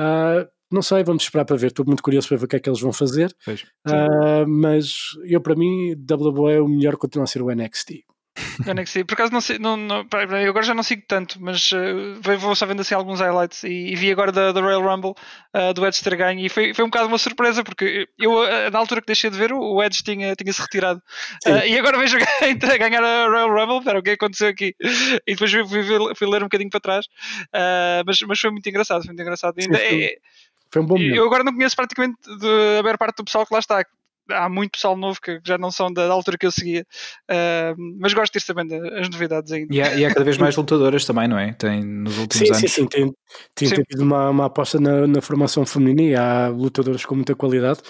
[0.00, 1.68] Uh, não sei, vamos esperar para ver.
[1.68, 3.34] Estou muito curioso para ver o que é que eles vão fazer.
[3.86, 4.92] Uh, mas
[5.24, 8.04] eu, para mim, WWE, o melhor continua a ser o NXT.
[8.66, 9.04] NXT.
[9.04, 10.06] Por acaso não sei, não, não,
[10.42, 13.92] eu agora já não sigo tanto, mas uh, vou só vendo assim alguns highlights e,
[13.92, 15.14] e vi agora da, da Royal Rumble
[15.54, 18.70] uh, do Edge ter ganho e foi, foi um bocado uma surpresa porque eu, uh,
[18.72, 21.02] na altura que deixei de ver, o Edge tinha, tinha se retirado
[21.66, 22.18] e agora vejo
[22.78, 23.84] ganhar a Royal Rumble.
[23.84, 24.74] Pera, o que aconteceu aqui?
[25.26, 27.06] E depois fui, fui, fui ler um bocadinho para trás,
[28.04, 29.02] mas, mas foi muito engraçado.
[29.02, 29.54] Foi muito engraçado.
[29.58, 30.16] Ainda, Sim, é,
[30.70, 33.60] foi um bom Eu agora não conheço praticamente a maior parte do pessoal que lá
[33.60, 33.84] está
[34.30, 36.86] há muito pessoal novo que já não são da altura que eu seguia,
[37.30, 39.74] uh, mas gosto de ter também as novidades ainda.
[39.74, 41.52] E há, e há, cada vez mais lutadoras também, não é?
[41.52, 42.58] Tem nos últimos sim, anos.
[42.58, 43.14] Sim, sim, tem,
[43.54, 43.74] tem, sim.
[43.74, 47.80] havido uma, uma aposta na, na, formação feminina e há lutadoras com muita qualidade.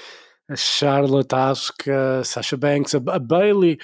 [0.48, 3.76] A Charlotte, a Asuka, a Sasha Banks, a, a, Bailey,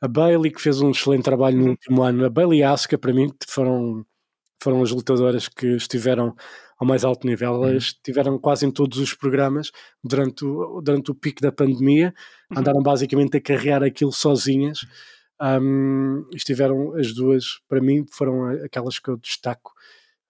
[0.00, 1.70] a Bailey que fez um excelente trabalho no uhum.
[1.70, 2.24] último ano.
[2.24, 4.04] A Bailey e a Asuka, para mim, foram,
[4.62, 6.34] foram as lutadoras que estiveram
[6.78, 7.54] ao mais alto nível.
[7.54, 7.68] Uhum.
[7.68, 9.70] Elas estiveram quase em todos os programas
[10.02, 12.14] durante o, durante o pico da pandemia,
[12.50, 12.58] uhum.
[12.58, 14.80] andaram basicamente a carregar aquilo sozinhas.
[15.40, 19.72] Um, estiveram as duas, para mim, foram aquelas que eu destaco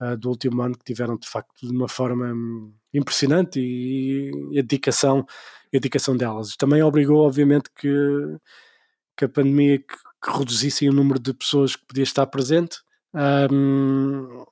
[0.01, 4.59] uh, do último ano, que tiveram de facto de uma forma um, impressionante e, e,
[4.59, 6.57] a dedicação, a dedicação delas.
[6.57, 7.89] Também obrigou, obviamente, que,
[9.17, 12.79] que a pandemia que, que reduzisse o número de pessoas que podia estar presente.
[13.15, 14.45] Um,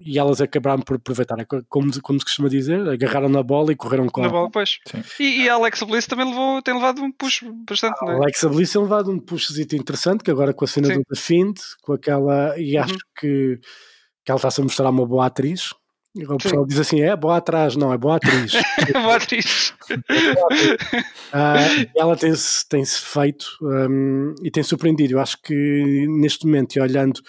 [0.00, 3.76] e elas acabaram por aproveitar, é como, como se costuma dizer, agarraram na bola e
[3.76, 4.50] correram com na bola.
[4.50, 4.78] Pois.
[5.18, 7.96] E, e, a Alexa Bliss também levou, tem levado um push bastante.
[8.02, 8.14] A é?
[8.14, 10.94] Alexa Bliss tem levado um pushzito interessante, que agora com a cena Sim.
[10.94, 12.98] do The Fiend, com aquela, e acho uhum.
[13.20, 13.60] que,
[14.24, 15.74] que ela está-se a mostrar uma boa atriz.
[16.14, 16.68] E o pessoal Sim.
[16.68, 18.52] diz assim: é boa atrás, não, é boa atriz.
[18.92, 19.74] boa atriz.
[19.90, 19.94] uh,
[21.96, 25.14] ela tem-se tem -se feito um, e tem surpreendido.
[25.14, 27.20] Eu acho que neste momento, e olhando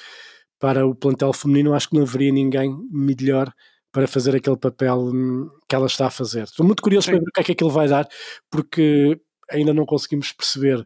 [0.61, 3.51] para o plantel feminino, acho que não haveria ninguém melhor
[3.91, 6.43] para fazer aquele papel hum, que ela está a fazer.
[6.43, 7.13] Estou muito curioso Sim.
[7.13, 8.07] para ver o que é que aquilo vai dar,
[8.49, 10.85] porque ainda não conseguimos perceber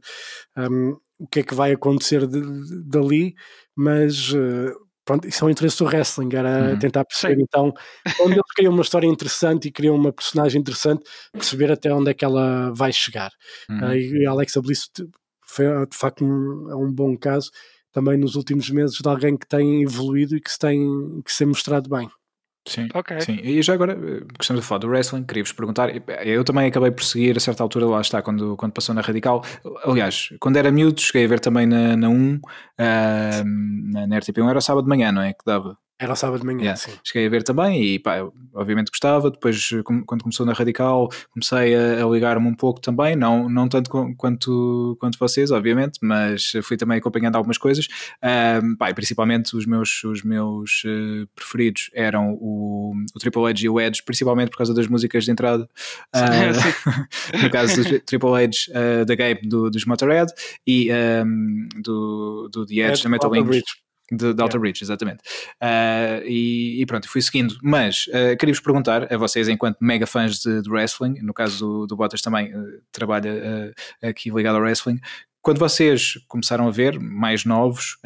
[0.57, 3.35] um, o que é que vai acontecer de, de, dali,
[3.75, 4.73] mas uh,
[5.03, 6.79] pronto, isso é o interesse do wrestling, era uhum.
[6.79, 7.41] tentar perceber Sim.
[7.43, 7.73] então
[8.21, 11.03] onde eles criam uma história interessante e criam uma personagem interessante,
[11.33, 13.31] perceber até onde é que ela vai chegar.
[13.69, 13.89] Uhum.
[13.89, 14.89] Uh, e a Alexa Bliss
[15.45, 17.51] foi de facto um, é um bom caso
[17.95, 21.37] também nos últimos meses de alguém que tem evoluído e que se tem, que se
[21.37, 22.09] tem mostrado bem.
[22.67, 23.21] Sim, okay.
[23.21, 23.39] sim.
[23.41, 23.95] E já agora,
[24.37, 25.89] gostamos de falar do wrestling, queria-vos perguntar.
[26.25, 29.45] Eu também acabei por seguir a certa altura, lá está, quando, quando passou na Radical.
[29.85, 32.39] Aliás, quando era miúdo, cheguei a ver também na, na 1, uh,
[33.93, 35.31] na, na RTP1, era sábado de manhã, não é?
[35.31, 35.77] Que dava.
[35.97, 36.75] Era o sábado de manhã, yeah.
[36.75, 36.91] sim.
[37.05, 38.17] Cheguei a ver também e pá,
[38.53, 39.31] obviamente gostava.
[39.31, 39.69] Depois,
[40.05, 44.97] quando começou na Radical, comecei a, a ligar-me um pouco também, não, não tanto quanto,
[44.99, 47.87] quanto vocês, obviamente, mas fui também acompanhando algumas coisas.
[48.21, 53.69] Um, pá, principalmente os meus, os meus uh, preferidos eram o, o Triple H e
[53.69, 55.63] o Edge, principalmente por causa das músicas de entrada.
[56.13, 60.29] Uh, no caso do Triple H, uh, da Gabe do, dos Motorhead
[60.67, 64.59] e um, do, do The Edge, da Metal Wings de, de Alter yeah.
[64.59, 65.19] Bridge, exatamente.
[65.61, 67.55] Uh, e, e, pronto, fui seguindo.
[67.63, 71.87] Mas uh, queria-vos perguntar a vocês, enquanto mega fãs de, de wrestling, no caso do,
[71.87, 74.99] do Bottas também uh, trabalha aqui ligado ao wrestling,
[75.41, 77.97] quando vocês começaram a ver, mais novos,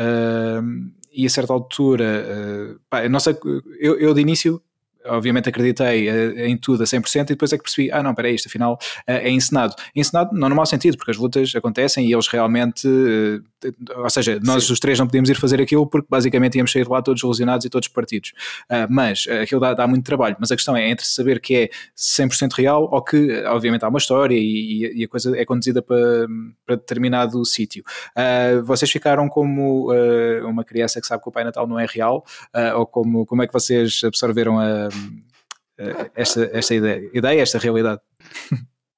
[1.13, 3.33] e a certa altura, pá, não sei,
[3.79, 4.61] eu, eu de início
[5.09, 8.35] obviamente acreditei uh, em tudo a 100% e depois é que percebi, ah não, peraí,
[8.35, 9.75] isto afinal uh, é encenado.
[9.95, 13.43] Encenado não no mau sentido, porque as lutas acontecem e eles realmente, uh,
[13.97, 14.73] ou seja, nós Sim.
[14.73, 17.69] os três não podíamos ir fazer aquilo porque basicamente íamos sair lá todos lesionados e
[17.69, 18.33] todos partidos.
[18.89, 22.53] mas aquilo dá, dá, muito trabalho, mas a questão é entre saber que é 100%
[22.53, 26.27] real ou que obviamente há uma história e, e a coisa é conduzida para,
[26.65, 27.83] para determinado sítio.
[28.63, 29.91] vocês ficaram como
[30.45, 32.23] uma criança que sabe que o Pai Natal não é real
[32.75, 34.89] ou como, como é que vocês absorveram a eh,
[36.15, 38.01] esta, esta ideia, ideia, esta realidade.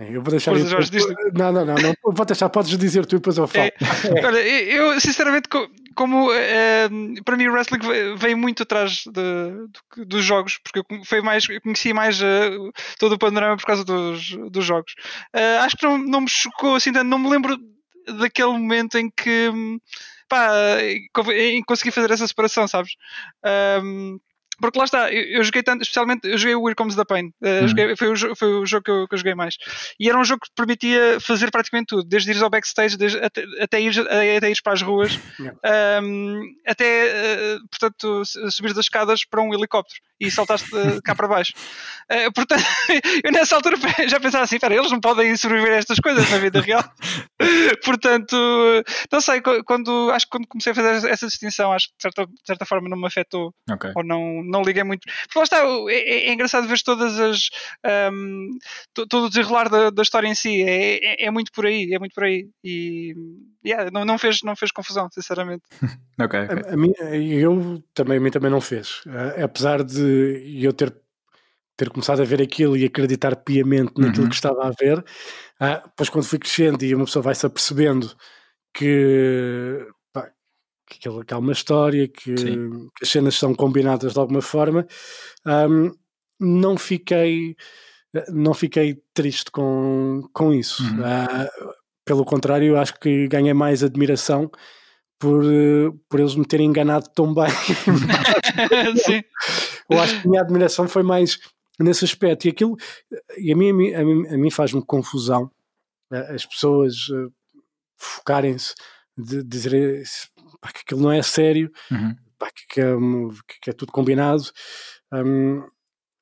[0.02, 0.56] É, eu vou deixar.
[0.56, 0.89] Depois,
[1.34, 1.93] Não, não, não, não.
[2.04, 3.66] Vou deixar, podes dizer tu e depois eu falo.
[3.66, 4.26] É.
[4.26, 5.47] Olha, eu sinceramente,
[5.93, 6.89] como é,
[7.24, 7.80] para mim o wrestling
[8.18, 9.14] veio muito atrás de,
[9.95, 13.66] de, dos jogos, porque eu, foi mais, eu conheci mais uh, todo o panorama por
[13.66, 14.93] causa dos, dos jogos.
[15.36, 17.56] Uh, acho que não, não me chocou assim tanto, não me lembro
[18.18, 19.52] daquele momento em que
[20.28, 20.49] pá,
[21.32, 22.93] em consegui fazer essa separação, sabes?
[23.84, 24.18] Um,
[24.62, 27.28] porque lá está, eu, eu, joguei tanto, especialmente eu joguei o Here Comes the Pain,
[27.41, 29.55] uh, joguei, foi, o, foi o jogo que eu, que eu, joguei mais.
[29.99, 33.43] E era um jogo que permitia fazer praticamente tudo, desde ir ao backstage, desde, até,
[33.59, 35.20] até, ir, até ir para as ruas,
[36.03, 40.70] um, até, uh, portanto, subir das escadas para um helicóptero e saltaste
[41.03, 41.53] cá para baixo.
[42.12, 42.62] Uh, portanto,
[43.26, 43.76] eu nessa altura
[44.07, 46.84] já pensava assim: espera, eles não podem sobreviver a estas coisas na vida real.
[47.84, 48.36] portanto,
[49.12, 52.26] não sei, quando, acho que quando comecei a fazer essa distinção, acho que de certa,
[52.26, 53.91] de certa forma não me afetou okay.
[53.95, 55.08] ou não, não liguei muito.
[55.24, 55.58] Porque lá está,
[55.89, 57.49] é, é, é engraçado ver todas as.
[58.14, 58.49] Um,
[58.93, 61.99] todo o desenrolar da, da, história em si, é, é, é, muito por aí, é
[61.99, 62.49] muito por aí.
[62.64, 63.16] E
[63.66, 65.64] yeah, não, não, fez, não fez confusão, sinceramente.
[66.20, 66.39] ok.
[66.41, 66.70] okay.
[66.70, 69.02] A, a mim, eu também, a mim também não fez.
[69.06, 70.93] Uh, apesar de eu ter
[71.82, 74.30] ter começado a ver aquilo e acreditar piamente naquilo uhum.
[74.30, 75.04] que estava a ver,
[75.60, 78.16] ah, depois quando fui crescendo e uma pessoa vai se apercebendo
[78.72, 79.88] que,
[81.00, 84.86] que, que há uma história, que, que, as cenas são combinadas de alguma forma,
[85.46, 85.92] um,
[86.39, 87.56] não fiquei
[88.28, 90.84] não fiquei triste com, com isso.
[90.84, 91.00] Uhum.
[91.00, 91.74] Uh,
[92.04, 94.52] pelo contrário, acho que ganhei mais admiração
[95.18, 95.44] por,
[96.10, 97.48] por eles me terem enganado tão bem.
[99.06, 99.22] Sim.
[99.89, 101.38] Eu acho que a minha admiração foi mais
[101.80, 102.48] nesse aspecto.
[102.48, 102.76] E aquilo,
[103.38, 105.50] e a mim, a mim, a mim faz-me confusão
[106.12, 107.30] eh, as pessoas eh,
[107.98, 108.74] focarem-se
[109.18, 110.02] de dizer
[110.62, 112.16] pá, que aquilo não é sério, uhum.
[112.38, 112.86] pá, que, é,
[113.62, 114.43] que, é, tudo combinado.
[115.12, 115.68] Um,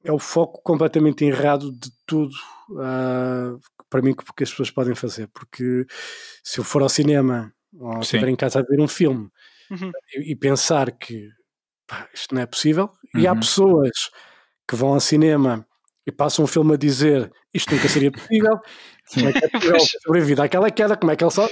[0.03, 2.33] é o foco completamente errado de tudo
[2.71, 3.59] uh,
[3.89, 5.27] para mim que, as pessoas podem fazer.
[5.27, 5.85] Porque
[6.43, 9.29] se eu for ao cinema ou estiver em casa a ver um filme
[9.69, 9.91] uhum.
[10.15, 11.29] e, e, pensar que
[11.85, 13.21] pá, isto não é possível, uhum.
[13.21, 13.39] e há uhum.
[13.39, 14.09] pessoas
[14.67, 15.67] que vão ao cinema
[16.05, 18.59] e passam um filme a dizer isto nunca seria possível,
[19.13, 21.47] como é que é possível sobreviver àquela queda, como é que ele só.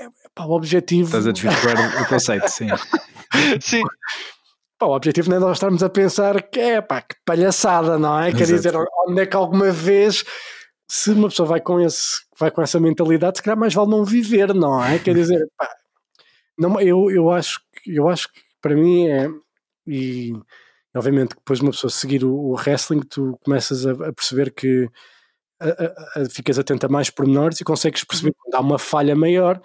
[0.00, 1.06] É, pá, o objetivo.
[1.06, 2.68] Estás a desvirtuar o conceito, sim.
[3.60, 3.82] sim.
[4.78, 8.18] Pá, o objetivo não é nós estarmos a pensar que é pá, que palhaçada, não
[8.18, 8.32] é?
[8.32, 8.72] Quer dizer,
[9.06, 10.24] onde é que alguma vez
[10.90, 14.04] se uma pessoa vai com, esse, vai com essa mentalidade, se calhar mais vale não
[14.04, 14.98] viver, não é?
[14.98, 15.68] Quer dizer, pá,
[16.58, 19.28] não, eu, eu, acho, eu acho que para mim é.
[19.86, 20.32] E
[20.96, 24.88] obviamente depois de uma pessoa seguir o, o wrestling, tu começas a, a perceber que
[25.60, 28.34] a, a, ficas atento a mais pormenores e consegues perceber uhum.
[28.38, 29.60] quando há uma falha maior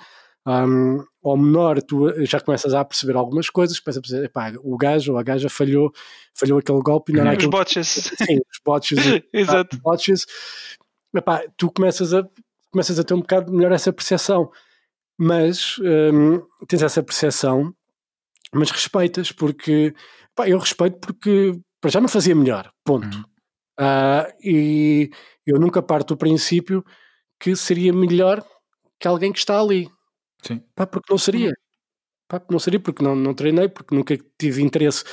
[0.47, 4.77] um, ou menor, tu já começas a perceber algumas coisas, começas a perceber, epá, o
[4.77, 5.91] gajo ou a gaja falhou,
[6.33, 7.51] falhou aquele golpe e não era Os aquele...
[7.51, 7.87] botches.
[7.87, 8.99] Sim, os botches.
[9.33, 9.77] Exato.
[9.79, 10.25] Botches.
[11.15, 12.27] Epá, tu começas a,
[12.71, 14.51] começas a ter um bocado melhor essa percepção,
[15.17, 17.73] mas um, tens essa percepção,
[18.53, 19.93] mas respeitas, porque
[20.35, 23.17] Pá, eu respeito porque para já não fazia melhor, ponto.
[23.17, 23.23] Uhum.
[23.79, 25.09] Uh, e
[25.45, 26.83] eu nunca parto do princípio
[27.39, 28.45] que seria melhor
[28.99, 29.89] que alguém que está ali.
[30.45, 30.61] Sim.
[30.75, 31.49] Pá, porque não seria.
[31.49, 31.53] Uhum.
[32.27, 35.03] Pá, não seria porque não, não treinei, porque nunca tive interesse,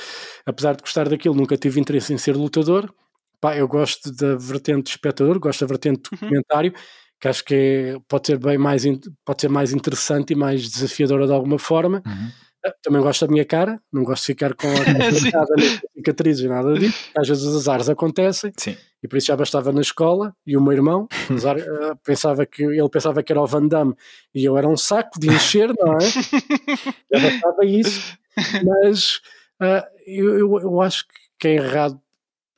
[0.45, 2.93] apesar de gostar daquilo, nunca tive interesse em ser lutador.
[3.39, 6.79] Pá, eu gosto da vertente de espectador, gosto da vertente de documentário, uhum.
[7.19, 8.83] que acho que é, pode ser bem mais
[9.25, 12.01] pode ser mais interessante e mais desafiadora de alguma forma.
[12.05, 12.71] Uhum.
[12.81, 15.11] Também gosto da minha cara, não gosto de ficar com a
[15.97, 17.09] cicatrizes e nada disso.
[17.17, 18.77] Às vezes os azares acontecem Sim.
[19.03, 20.35] E por isso já bastava na escola.
[20.45, 23.93] E o meu irmão uh, pensava que ele pensava que era o Van Damme
[24.33, 25.99] e eu era um saco de encher, não é?
[27.11, 28.17] já bastava isso,
[28.63, 29.17] mas
[29.61, 31.05] uh, eu, eu, acho
[31.37, 31.99] que é errado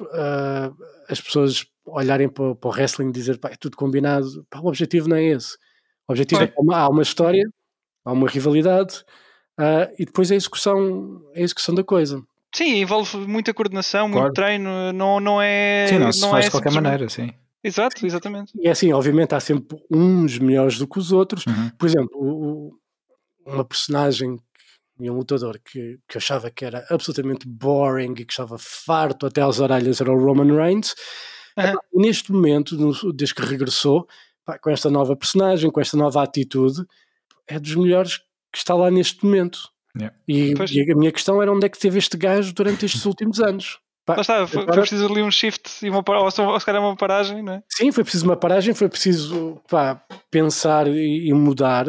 [0.01, 0.75] uh,
[1.09, 4.45] as pessoas olharem para, para, o wrestling e dizer pá, é tudo combinado.
[4.49, 5.57] Pá, o objetivo não é esse.
[6.07, 7.43] O objetivo é que há uma história,
[8.03, 9.03] há uma rivalidade
[9.57, 12.21] Uh, e depois a execução, a execução da coisa.
[12.55, 14.27] Sim, envolve muita coordenação, claro.
[14.27, 15.87] muito treino, não, não é.
[15.89, 17.29] Sim, não se não faz é de qualquer maneira, sim.
[17.61, 18.53] Exato, exatamente.
[18.55, 21.45] E é assim, obviamente há sempre uns melhores do que os outros.
[21.45, 21.69] Uhum.
[21.77, 22.79] Por exemplo, o,
[23.45, 24.39] uma personagem
[24.97, 29.41] e um lutador que, que achava que era absolutamente boring e que estava farto até
[29.41, 30.95] às orelhas era o Roman Reigns.
[31.57, 32.01] Uhum.
[32.01, 32.77] neste momento,
[33.13, 34.07] desde que regressou,
[34.45, 36.85] pá, com esta nova personagem, com esta nova atitude,
[37.45, 39.74] é dos melhores que está lá neste momento.
[39.97, 40.15] Yeah.
[40.27, 43.39] E, e, a minha questão era onde é que teve este gajo durante estes últimos
[43.39, 43.79] anos.
[44.05, 44.75] Pá, está, foi, agora...
[44.75, 47.63] foi, preciso ali um shift e uma, ou, ou se calhar uma paragem, não é?
[47.69, 51.87] Sim, foi preciso uma paragem, foi preciso pá, pensar e, e mudar.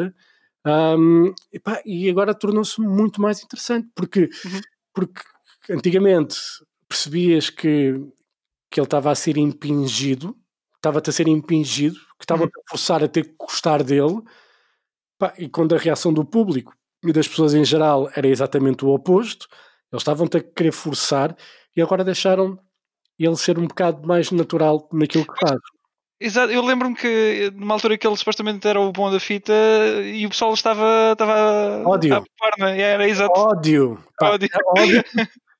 [0.65, 4.61] Um, e, pá, e, agora tornou-se muito mais interessante porque, uhum.
[4.93, 5.21] porque
[5.69, 6.35] antigamente
[6.89, 7.93] percebias que,
[8.71, 10.35] que ele estava a ser impingido,
[10.75, 12.49] estava-te a ser impingido, que estava uhum.
[12.49, 14.21] a forçar a ter que gostar dele
[15.17, 18.89] Pá, e quando a reação do público e das pessoas em geral era exatamente o
[18.89, 19.47] oposto,
[19.91, 21.35] eles estavam a querer forçar
[21.75, 22.57] e agora deixaram
[23.19, 25.59] ele ser um bocado mais natural naquilo que faz.
[26.19, 29.53] Exato, eu lembro-me que numa altura que ele supostamente era o bom da fita
[30.03, 32.15] e o pessoal estava, estava ódio.
[32.15, 33.39] a par, era exato.
[33.39, 34.03] Ódio.
[34.17, 34.49] Pá, ódio.
[34.77, 35.03] ódio.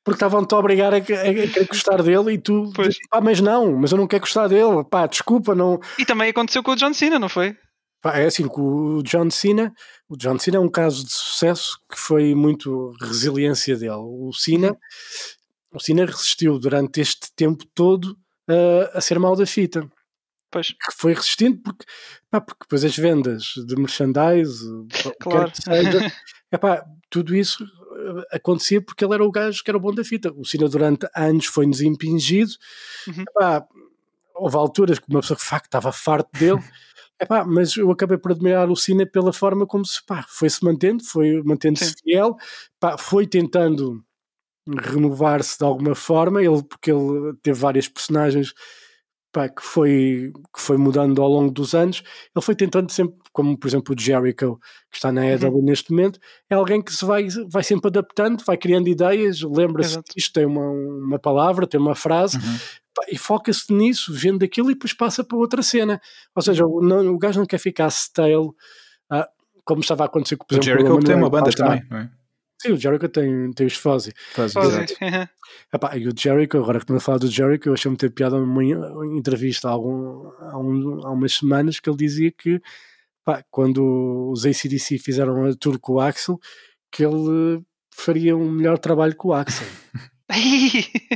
[0.03, 2.97] porque estavam-te a obrigar a, a, a, gostar dele e tu, pois.
[3.09, 5.79] pá, mas não, mas eu não quero gostar dele, pá, desculpa, não.
[5.99, 7.55] E também aconteceu com o John Cena, não foi?
[8.05, 9.73] É assim, o John Cena,
[10.07, 13.95] o John Cena é um caso de sucesso que foi muito resiliência dele.
[13.95, 14.77] O Cena,
[15.73, 18.17] o Cena resistiu durante este tempo todo
[18.49, 19.89] uh, a ser mal da fita.
[20.49, 20.73] Pois.
[20.93, 21.85] Foi resistindo porque,
[22.29, 24.63] pá, porque depois as vendas de merchandise,
[25.19, 25.51] claro.
[25.53, 26.13] seja,
[26.51, 30.05] epá, tudo isso eh, acontecia porque ele era o gajo que era o bom da
[30.05, 30.31] fita.
[30.33, 32.51] O Cena durante anos foi-nos impingido.
[33.07, 33.23] Uhum.
[33.23, 33.67] Epá,
[34.35, 36.61] houve alturas que uma pessoa que de facto estava farto dele.
[37.19, 40.63] Epá, mas eu acabei por admirar o Cena pela forma como se pá, foi se
[40.63, 42.35] mantendo, foi mantendo-se fiel,
[42.79, 44.03] pá, foi tentando
[44.67, 48.53] renovar-se de alguma forma, ele, porque ele teve várias personagens
[49.37, 52.01] pá, que, foi, que foi mudando ao longo dos anos,
[52.35, 54.57] ele foi tentando sempre, como por exemplo o Jericho,
[54.89, 55.63] que está na EW uhum.
[55.63, 56.19] neste momento,
[56.49, 60.47] é alguém que se vai, vai sempre adaptando, vai criando ideias, lembra-se que isto tem
[60.47, 62.57] uma, uma palavra, tem uma frase, uhum.
[62.95, 66.01] pá, e foca-se nisso, vendo aquilo e depois passa para outra cena.
[66.35, 68.49] Ou seja, o, não, o gajo não quer ficar stale,
[69.07, 69.29] ah,
[69.63, 72.09] como estava a acontecer com o Jericho, que tem uma banda também, não é?
[72.59, 74.11] Sim, o Jericho tem, tem os Fuzzy.
[74.33, 74.57] Fuzzy,
[75.73, 78.39] Epá, e o Jericho, agora que estamos a falar do Jericho, eu achei muito piada
[78.39, 78.63] numa
[79.15, 82.59] entrevista há, algum, há, um, há, umas semanas que ele dizia que
[83.23, 86.39] pá, quando os ACDC fizeram a tour com o Axel,
[86.91, 87.61] que ele
[87.93, 89.67] faria um melhor trabalho com o Axel.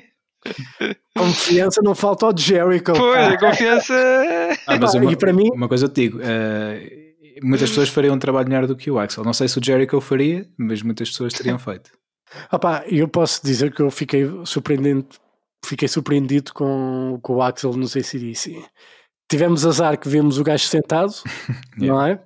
[1.18, 2.94] confiança não falta ao Jericho.
[2.94, 3.94] Pois, a confiança.
[4.68, 6.20] Ah, mas uma, e para mim, uma coisa eu te digo.
[6.20, 7.01] Uh
[7.44, 9.24] muitas pessoas fariam um trabalho melhor do que o Axel.
[9.24, 11.92] Não sei se o Jericho faria, mas muitas pessoas teriam feito.
[12.52, 15.06] Opa, eu posso dizer que eu fiquei surpreendido,
[15.66, 18.64] fiquei surpreendido com, com o Axel no ACDC.
[19.30, 21.14] Tivemos azar que vimos o gajo sentado,
[21.80, 21.94] yeah.
[21.94, 22.24] não é?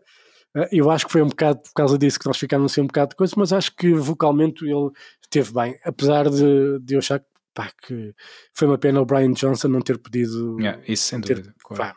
[0.56, 2.88] Eh, eu acho que foi um bocado por causa disso que nós ficámos assim um
[2.88, 4.90] bocado de coisa, mas acho que vocalmente ele
[5.22, 7.22] esteve bem, apesar de, de eu achar
[7.54, 8.14] pá, que
[8.54, 10.60] foi uma pena o Brian Johnson não ter pedido.
[10.60, 11.54] Yeah, isso sem dúvida.
[11.68, 11.96] Ter, pá,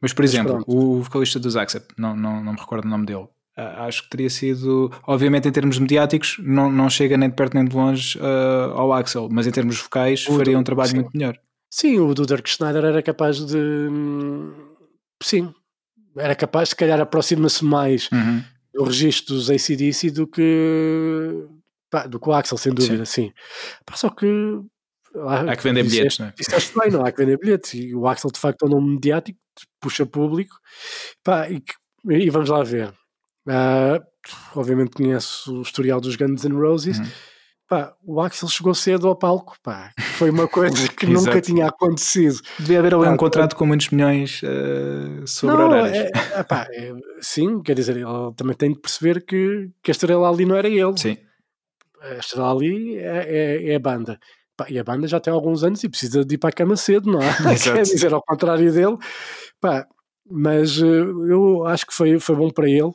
[0.00, 3.26] mas, por exemplo, o vocalista dos Accept, não, não, não me recordo o nome dele,
[3.56, 7.64] acho que teria sido, obviamente, em termos mediáticos, não, não chega nem de perto nem
[7.64, 10.96] de longe uh, ao Axel, mas em termos vocais, faria um trabalho sim.
[10.96, 11.38] muito melhor.
[11.70, 13.88] Sim, o do Dirk Schneider era capaz de.
[15.22, 15.52] Sim,
[16.16, 18.42] era capaz, se calhar, aproxima-se mais uhum.
[18.74, 21.46] do registro dos ACDC do que.
[21.90, 23.26] Pá, do que o Axel, sem dúvida, sim.
[23.26, 23.32] sim.
[23.84, 24.26] Pá, só que
[25.28, 26.34] há que vender bilhetes, não é?
[26.36, 27.74] Disseste bem, não há que vender bilhetes.
[27.74, 29.38] E o Axel, de facto, é um nome mediático,
[29.80, 30.54] puxa público.
[31.22, 31.62] Pá, e,
[32.08, 32.92] e vamos lá ver.
[33.48, 34.02] Uh,
[34.54, 36.98] obviamente conheço o historial dos Guns N' Roses.
[36.98, 37.06] Uhum.
[37.68, 42.40] Pá, o Axel chegou cedo ao palco, pá, foi uma coisa que nunca tinha acontecido.
[42.60, 45.96] Devia haver ali um contrato com muitos milhões uh, sobre não, horários.
[45.96, 48.06] É, é, pá, é, sim, quer dizer, ele
[48.36, 50.96] também tem de perceber que, que a estrela ali não era ele.
[50.96, 51.16] Sim.
[52.00, 54.20] A estrela ali é, é, é a banda.
[54.56, 56.76] Pá, e a banda já tem alguns anos e precisa de ir para a cama
[56.76, 57.26] cedo, não é?
[57.62, 58.96] Quer dizer, ao contrário dele.
[59.60, 59.86] Pá,
[60.28, 62.92] mas eh, eu acho que foi, foi bom para ele.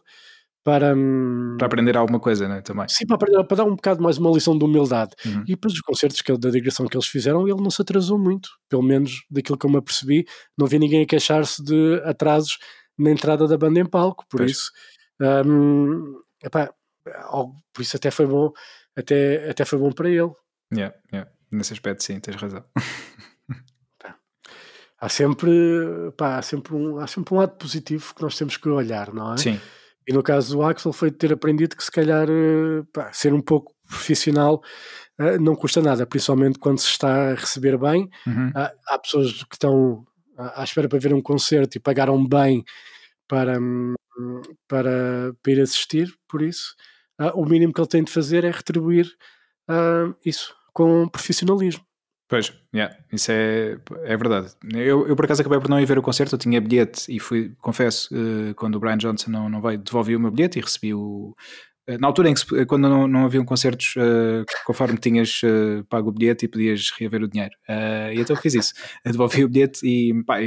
[0.63, 2.61] Para, hum, para aprender alguma coisa, né?
[2.61, 2.87] Também.
[2.87, 5.11] Sim, para, aprender, para dar um bocado mais uma lição de humildade.
[5.25, 5.41] Uhum.
[5.43, 8.49] E depois os concertos que, da digressão que eles fizeram, ele não se atrasou muito.
[8.69, 12.59] Pelo menos daquilo que eu me apercebi, não vi ninguém a queixar-se de atrasos
[12.97, 14.23] na entrada da banda em palco.
[14.29, 14.51] Por pois.
[14.51, 14.71] isso,
[15.19, 16.71] um, epá,
[17.73, 18.51] por isso até foi bom,
[18.95, 20.31] até, até foi bom para ele.
[20.73, 21.29] Yeah, yeah.
[21.51, 22.63] Nesse aspecto, sim, tens razão.
[24.99, 25.51] há sempre,
[26.15, 29.33] pá, há sempre, um, há sempre um lado positivo que nós temos que olhar, não
[29.33, 29.37] é?
[29.37, 29.59] Sim.
[30.07, 33.41] E no caso do Axel foi ter aprendido que se calhar eh, pá, ser um
[33.41, 34.61] pouco profissional
[35.19, 38.09] uh, não custa nada, principalmente quando se está a receber bem.
[38.25, 38.51] Uhum.
[38.55, 40.05] Há, há, pessoas que estão
[40.37, 42.63] à espera para ver um concerto e pagaram bem
[43.27, 43.59] para,
[44.67, 46.75] para, para ir assistir, por isso
[47.19, 49.05] uh, o mínimo que ele tem de fazer é retribuir
[49.69, 51.83] uh, isso com profissionalismo.
[52.31, 54.53] Pois, yeah, isso é, é verdade.
[54.73, 57.19] Eu, eu por acaso acabei por não ir ver o concerto, eu tinha bilhete e
[57.19, 60.61] fui, confesso, uh, quando o Brian Johnson não, não veio, devolvi o meu bilhete e
[60.61, 61.35] recebi o.
[61.89, 65.41] Uh, na altura em que, quando não, não haviam concertos, uh, conforme tinhas
[65.89, 67.53] pago o bilhete e podias reaver o dinheiro.
[68.13, 68.73] e então fiz isso.
[69.03, 70.37] devolvi o bilhete e pá,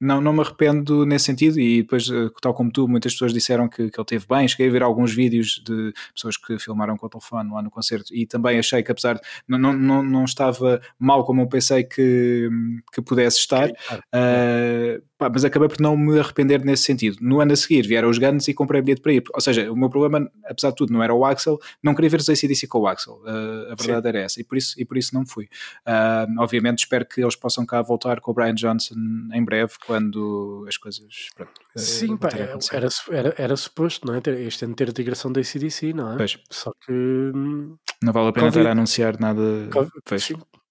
[0.00, 3.68] não, não me arrependo nesse sentido e depois, eh, tal como tu, muitas pessoas disseram
[3.68, 7.06] que, que ele teve bem, cheguei a ver alguns vídeos de pessoas que filmaram com
[7.06, 10.24] o telefone lá no concerto e também achei que apesar de não, não, não, não
[10.24, 12.48] estava mal como eu pensei que,
[12.92, 17.18] que pudesse estar, uh, pá, mas acabei por não me arrepender nesse sentido.
[17.20, 19.24] No ano a seguir vieram os Guns e comprei bilhete para ir.
[19.32, 22.20] Ou seja, o meu problema, apesar de tudo, não era o Axel, não queria ver
[22.20, 23.14] os ACDC com o Axel.
[23.24, 24.08] Uh, a verdade Sim.
[24.08, 25.44] era essa, e por isso, e por isso não fui.
[25.86, 28.94] Uh, obviamente espero que eles possam cá voltar com o Brian Johnson
[29.32, 31.28] em breve, quando as coisas.
[31.34, 34.20] Pronto, Sim, pá, era, era, era, suposto, não é?
[34.46, 36.16] Este ano ter a integração da ACDC, não é?
[36.16, 36.38] Pois.
[36.50, 36.92] Só que.
[36.92, 39.68] Hum, não vale a pena estar a anunciar nada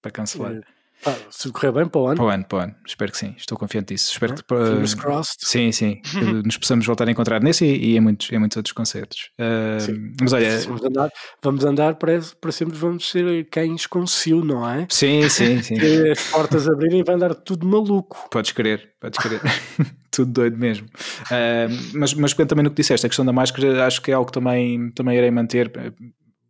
[0.01, 0.61] para cancelar.
[1.05, 2.15] Ah, se correr bem para o ano.
[2.15, 2.75] Para o ano, para o ano.
[2.85, 3.35] Espero que sim.
[3.37, 4.11] Estou confiante disso.
[4.11, 5.37] Espero ah, que uh, crossed.
[5.39, 6.01] Sim, sim.
[6.45, 9.29] nos possamos voltar a encontrar nesse e, e em, muitos, em muitos outros concertos.
[9.39, 10.59] Uh, mas olha.
[10.59, 11.09] Vamos andar,
[11.41, 14.87] vamos andar para, para sempre, vamos ser cães com cio, não é?
[14.89, 15.75] Sim, sim, sim.
[16.11, 18.27] as portas abrirem e vai andar tudo maluco.
[18.31, 19.41] Podes querer, podes querer.
[20.11, 20.87] tudo doido mesmo.
[21.25, 24.27] Uh, mas, mas também no que disseste, a questão da máscara, acho que é algo
[24.27, 25.71] que também, também irei manter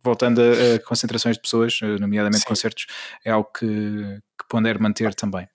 [0.06, 2.48] voltando a, a, concentrações de pessoas, eh, nomeadamente Sim.
[2.48, 2.86] concertos,
[3.24, 5.48] é algo que, que pondero manter também.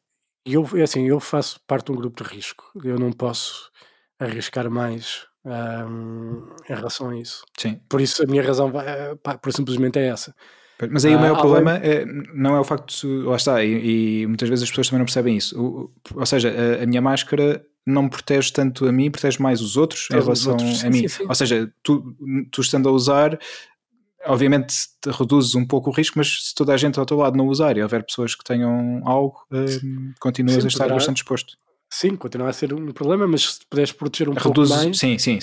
[0.45, 2.71] Eu, é assim, eu faço parte de um grupo de risco.
[2.83, 3.71] Eu não posso
[4.19, 7.43] arriscar mais um, em relação a isso.
[7.57, 7.79] Sim.
[7.87, 10.35] Por isso a minha razão vai, pá, por simplesmente é essa.
[10.89, 12.03] Mas aí o maior ah, problema é,
[12.33, 13.07] não é o facto de.
[13.23, 15.61] Lá está, e, e, muitas vezes as pessoas também não percebem isso.
[15.61, 19.77] O, ou seja, a, a, minha máscara não protege tanto a mim, protege mais os
[19.77, 21.01] outros em relação outros, a mim.
[21.01, 21.25] Sim, sim.
[21.27, 22.15] Ou seja, tu,
[22.51, 23.37] tu estando a usar,
[24.25, 24.75] obviamente
[25.05, 27.77] reduzes um pouco o risco, mas se toda a gente ao teu lado não usar
[27.77, 31.57] e houver pessoas que tenham algo, um, continuas sim, a estar poderá, bastante exposto.
[31.89, 34.97] Sim, continua a ser um problema, mas se puderes proteger um pouco mais...
[34.97, 35.39] Sim, sim,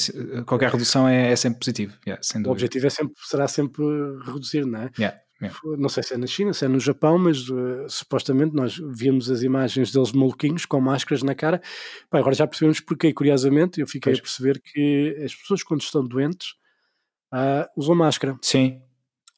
[0.47, 1.95] qualquer redução é, é sempre positivo.
[2.07, 3.85] Yeah, o objetivo é sempre, será sempre
[4.25, 4.91] reduzir, não é?
[4.99, 5.19] Yeah.
[5.41, 5.57] Yeah.
[5.79, 9.31] Não sei se é na China, se é no Japão, mas uh, supostamente nós víamos
[9.31, 11.63] as imagens deles maluquinhos com máscaras na cara.
[12.11, 14.19] Bem, agora já percebemos porque, curiosamente, eu fiquei pois.
[14.19, 16.55] a perceber que as pessoas, quando estão doentes,
[17.33, 18.37] uh, usam máscara.
[18.43, 18.81] Sim.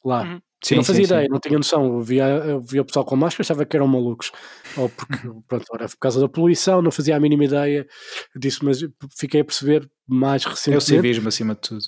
[0.03, 0.23] Lá.
[0.23, 0.41] Uhum.
[0.63, 1.31] Sim, não fazia sim, ideia, sim.
[1.31, 1.85] não tinha noção.
[1.85, 4.31] Eu via, eu via o pessoal com máscara, achava que eram malucos.
[4.77, 5.41] Ou porque, uhum.
[5.47, 7.87] pronto, era por causa da poluição, não fazia a mínima ideia
[8.35, 8.79] disso, mas
[9.17, 10.93] fiquei a perceber mais recentemente.
[10.93, 11.83] É o civismo acima de tudo.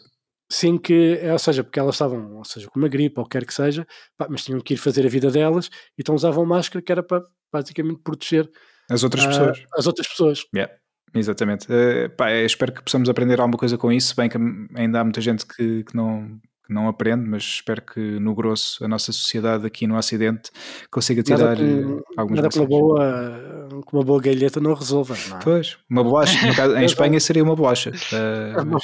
[0.51, 3.53] Sim, que, ou seja, porque elas estavam, ou seja, com uma gripe ou quer que
[3.53, 7.01] seja, pá, mas tinham que ir fazer a vida delas, então usavam máscara que era
[7.01, 8.49] para basicamente proteger
[8.89, 9.65] as outras uh, pessoas.
[9.75, 10.43] As outras pessoas.
[10.53, 10.73] Yeah.
[11.13, 11.67] Exatamente.
[11.67, 14.37] Uh, pá, espero que possamos aprender alguma coisa com isso, bem que
[14.75, 18.83] ainda há muita gente que, que não que não aprende, mas espero que no grosso
[18.85, 20.49] a nossa sociedade aqui no Ocidente
[20.89, 21.83] consiga tirar eh,
[22.15, 25.39] algumas nada com uma boa com uma boa galheta não resolva, não é?
[25.43, 27.91] Pois, uma bolacha, caso, em Espanha seria uma bolacha.
[28.13, 28.83] Uh, mas...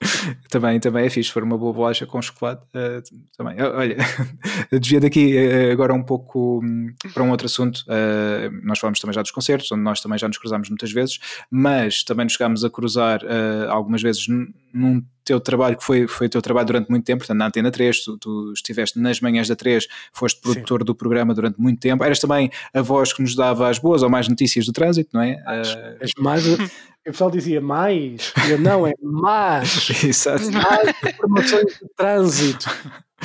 [0.50, 2.62] também, também é fixe, for uma boa bolacha com chocolate.
[2.74, 3.02] Uh,
[3.36, 3.60] também.
[3.60, 3.96] Olha,
[4.72, 7.84] desvia daqui uh, agora um pouco um, para um outro assunto.
[7.88, 11.18] Uh, nós falamos também já dos concertos, onde nós também já nos cruzamos muitas vezes,
[11.50, 13.20] mas também nos chegámos a cruzar
[13.68, 14.26] algumas vezes
[14.72, 18.04] num teu trabalho, que foi, foi teu trabalho durante muito tempo, portanto, na Antena 3,
[18.04, 20.84] tu, tu estiveste nas manhãs da 3, foste produtor Sim.
[20.84, 24.10] do programa durante muito tempo, eras também a voz que nos dava as boas ou
[24.10, 25.42] mais notícias do trânsito, não é?
[25.46, 26.44] As, mais,
[27.10, 30.50] o pessoal dizia mais, eu não, é mais, Exato.
[30.50, 32.66] mais informações de trânsito,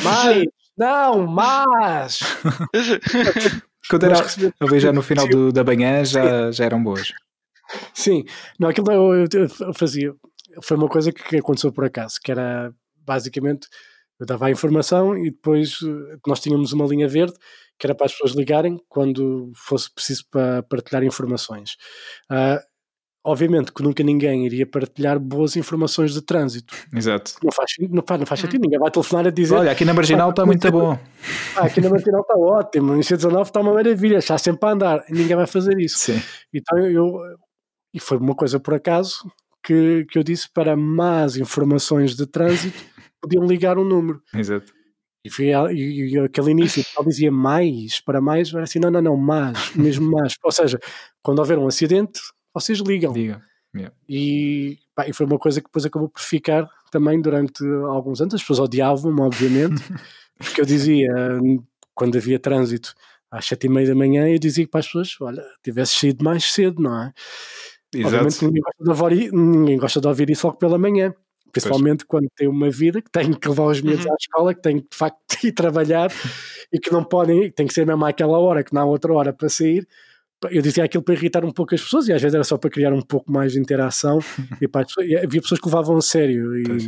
[0.04, 0.46] mais,
[0.78, 2.20] não, mais.
[3.90, 4.26] Quando era,
[4.60, 7.12] talvez já no final do, da manhã já, já eram boas.
[7.94, 8.24] Sim,
[8.60, 10.14] não, aquilo eu, eu fazia,
[10.62, 12.74] foi uma coisa que aconteceu por acaso, que era
[13.06, 13.68] basicamente
[14.20, 17.34] eu dava a informação e depois eh, nós tínhamos uma linha verde
[17.80, 21.78] que era para as pessoas ligarem quando fosse preciso para partilhar informações.
[22.30, 22.60] Uh,
[23.30, 26.74] obviamente que nunca ninguém iria partilhar boas informações de trânsito.
[26.94, 27.34] Exato.
[27.44, 29.56] Não faz, não faz, não faz sentido, ninguém vai telefonar a dizer.
[29.56, 30.98] Olha, aqui na Marginal está muito bom.
[31.56, 35.04] Ah, aqui na Marginal está ótimo, no IC19 está uma maravilha, está sempre a andar,
[35.10, 35.98] ninguém vai fazer isso.
[36.00, 36.22] Sim.
[36.54, 37.20] Então eu,
[37.94, 39.30] e foi uma coisa por acaso,
[39.64, 42.84] que, que eu disse para más informações de trânsito
[43.22, 44.22] podiam ligar um número.
[44.34, 44.74] Exato.
[45.24, 49.02] E, foi, e, e aquele início, ele dizia mais, para mais, era assim, não, não,
[49.02, 50.36] não, mais, mesmo mais.
[50.44, 50.80] Ou seja,
[51.22, 52.20] quando houver um acidente,
[52.54, 53.14] vocês ligam.
[53.14, 53.42] Liga.
[53.76, 53.96] Yeah.
[54.08, 58.34] E, pá, e foi uma coisa que depois acabou por ficar também durante alguns anos.
[58.34, 59.82] As pessoas odiavam-me, obviamente,
[60.38, 61.10] porque eu dizia,
[61.94, 62.94] quando havia trânsito
[63.30, 66.52] às sete e meia da manhã, eu dizia para as pessoas: olha, tivesse saído mais
[66.52, 67.14] cedo, não é?
[67.94, 68.16] Exato.
[68.16, 71.14] Obviamente ninguém gosta, de ouvir, ninguém gosta de ouvir isso logo pela manhã.
[71.52, 72.22] Principalmente pois.
[72.22, 74.12] quando tem uma vida que tem que levar os miúdos uhum.
[74.12, 76.12] à escola, que tem de facto ir trabalhar
[76.72, 79.34] e que não podem, tem que ser mesmo àquela hora, que não há outra hora
[79.34, 79.88] para sair.
[80.50, 82.70] Eu dizia aquilo para irritar um pouco as pessoas e às vezes era só para
[82.70, 84.20] criar um pouco mais de interação.
[84.62, 86.88] e, pá, e havia pessoas que levavam a sério e,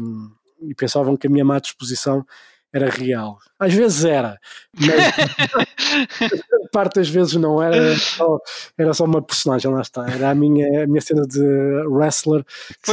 [0.70, 2.26] e, pensavam que a minha má disposição
[2.74, 3.38] era real.
[3.60, 4.38] Às vezes era,
[4.80, 4.96] mas
[6.72, 8.40] parte das vezes não era só,
[8.78, 10.10] era só uma personagem, lá está.
[10.10, 11.42] Era a minha, a minha cena de
[11.88, 12.44] wrestler
[12.84, 12.92] que,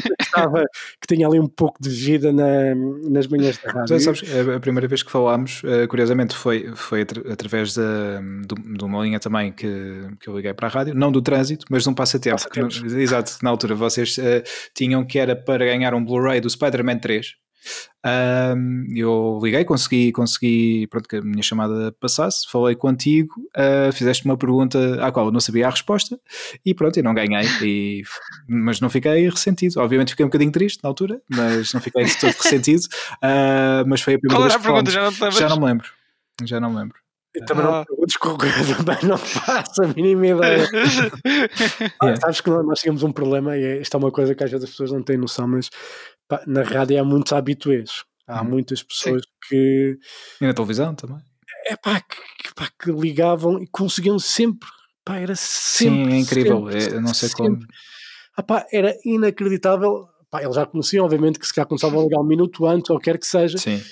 [0.00, 0.64] que, estava,
[1.00, 2.74] que tinha ali um pouco de vida na,
[3.10, 3.98] nas manhãs da rádio.
[3.98, 4.22] Já sabes,
[4.56, 9.02] a primeira vez que falámos, eh, curiosamente, foi, foi atra- através da, do- de uma
[9.04, 9.68] linha também que,
[10.18, 12.36] que eu liguei para a rádio, não do trânsito, mas de um passatempo.
[12.50, 12.60] que
[13.00, 14.42] exato, na altura vocês eh,
[14.74, 17.34] tinham que era para ganhar um Blu-ray do Spider-Man 3.
[18.02, 24.24] Ahm, eu liguei, consegui, consegui pronto, que a minha chamada passasse, falei contigo, ah, fizeste
[24.24, 26.18] uma pergunta à qual eu não sabia a resposta
[26.64, 28.02] e pronto, eu não ganhei, e,
[28.48, 29.78] mas não fiquei ressentido.
[29.80, 32.82] Obviamente fiquei um bocadinho triste na altura, mas não fiquei de todo ressentido.
[33.22, 35.20] Ah, mas foi a primeira Qual vez era a que pergunta?
[35.20, 35.30] Já não?
[35.32, 35.88] Já não me lembro.
[36.44, 36.98] Já não me lembro.
[37.34, 37.78] Eu também não Ah.
[37.80, 38.26] me perguntes que
[38.80, 40.68] eu também não faço a mínima ideia.
[42.02, 42.16] Ah.
[42.16, 44.64] Sabes que nós tínhamos um problema, e é- isto é uma coisa que às vezes
[44.64, 45.68] as pessoas não têm noção, mas
[46.30, 48.04] pá, na rádio há muitos habituês.
[48.26, 48.48] Há Uhum.
[48.50, 49.98] muitas pessoas que,
[50.40, 51.18] E na televisão também.
[51.66, 54.68] é pá, que, que, pá, que ligavam e conseguiam sempre.
[55.04, 56.04] Pá, era sempre.
[56.04, 56.70] Sim, é incrível.
[56.70, 57.44] sempre, É, não sei sempre.
[57.44, 57.58] como.
[58.36, 60.06] Ah, pá, era inacreditável.
[60.30, 63.00] Pá, eles já conheciam, obviamente, que se calhar começavam a ligar um minuto antes, ou
[63.00, 63.58] quer que seja.
[63.58, 63.82] Sim.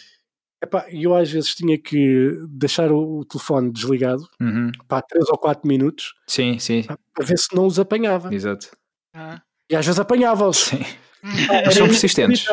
[0.62, 4.70] Epá, E eu às vezes tinha que deixar o, o telefone desligado, Uhum.
[4.86, 6.82] pá, 3 ou 4 minutos, Sim, sim.
[6.85, 8.32] para ver se não os apanhava.
[8.32, 8.69] Exato.
[9.15, 9.40] Ah.
[9.70, 10.57] E às vezes apanhava-os.
[10.59, 10.78] Sim.
[11.47, 12.47] Pá, era são persistentes.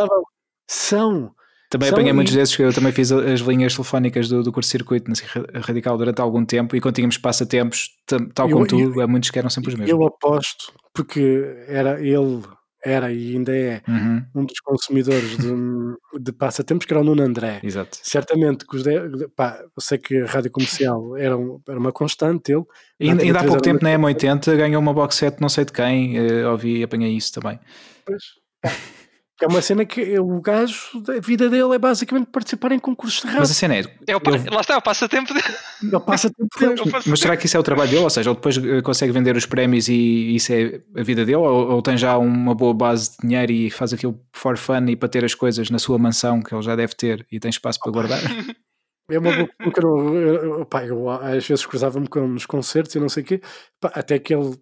[0.67, 1.31] São.
[1.69, 5.09] Também São apanhei muitos desses que eu também fiz as linhas telefónicas do, do curso-circuito
[5.09, 7.89] na Serra Radical durante algum tempo e quando tínhamos passatempos,
[8.33, 9.89] tal Eu- como tu, eu- há muitos que eram sempre os mesmos.
[9.89, 12.43] Eu aposto, porque era ele,
[12.85, 14.23] era e ainda é Uhum.
[14.35, 15.51] um dos consumidores de,
[16.21, 17.59] de passatempos, que era o Nuno André.
[17.63, 17.97] Exato.
[18.01, 21.91] Certamente que os de, pá, eu sei que a rádio comercial era, um- era uma
[21.91, 22.63] constante, ele.
[22.99, 25.65] E ainda, ainda há TV3 pouco tempo, na M80, ganhou uma box set não sei
[25.65, 27.59] de quem, eh, ouvi e apanhei isso também.
[28.05, 28.23] Pois,
[29.41, 33.27] é uma cena que o gajo, a vida dele é basicamente participar em concursos de
[33.27, 33.51] Mas rádio.
[33.51, 34.21] a cena é, É o
[34.51, 35.55] Lá está, o passatempo dele.
[35.83, 36.91] Ele passa tempo dele.
[37.05, 38.03] Mas será que isso é o trabalho dele?
[38.03, 41.37] Ou seja, ele depois eh, consegue vender os prémios e isso é a vida dele?
[41.37, 44.95] Ou, ou tem já uma boa base de dinheiro e faz aquilo for fun e
[44.95, 47.79] para ter as coisas na sua mansão que ele já deve ter e tem espaço
[47.79, 48.19] para guardar?
[49.07, 49.47] É uma boa
[49.83, 53.41] eu, eu às vezes cruzava-me com nos concertos e não sei o quê,
[53.79, 54.57] pá, até que ele,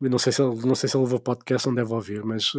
[0.00, 2.52] eu não sei se ele, não sei se ele levou podcast, não deve ouvir, mas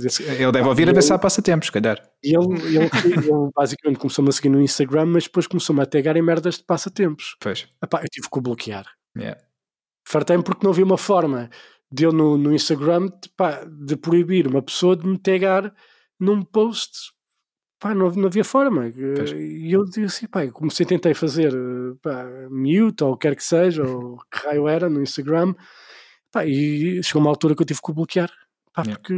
[0.00, 2.00] dizer, Ele deve ouvir a ver se há passatempos, se calhar.
[2.22, 6.16] E ele, ele, ele basicamente começou-me a seguir no Instagram, mas depois começou-me a tagar
[6.16, 7.36] em merdas de passatempos.
[7.40, 7.66] Pois.
[7.82, 8.86] Epá, eu tive que o bloquear.
[9.16, 9.40] Yeah.
[10.06, 11.50] Fartei-me porque não havia uma forma
[11.90, 15.74] de eu no, no Instagram de, pá, de proibir uma pessoa de me tagar
[16.20, 16.92] num post.
[17.80, 18.90] Pá, não, não havia forma.
[19.16, 19.32] Pois.
[19.32, 21.52] E eu disse pá, comecei, tentei fazer
[22.00, 25.52] pá, mute ou o que quer que seja, ou que raio era no Instagram,
[26.36, 28.30] pá, e chegou uma altura que eu tive que o bloquear.
[28.74, 29.00] Pá, Yeah.
[29.00, 29.14] porque,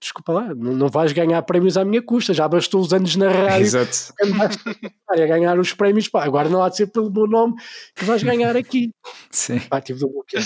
[0.00, 3.30] desculpa lá, não, não vais ganhar prémios à minha custa, já bastou os anos na
[3.30, 4.12] rádio Exato.
[4.20, 4.60] andaste
[5.08, 7.54] a ganhar os prémios, pá, agora não há de ser pelo meu nome
[7.94, 8.90] que vais ganhar aqui.
[9.30, 9.60] Sim.
[9.60, 10.42] Pá, tive de bloquear.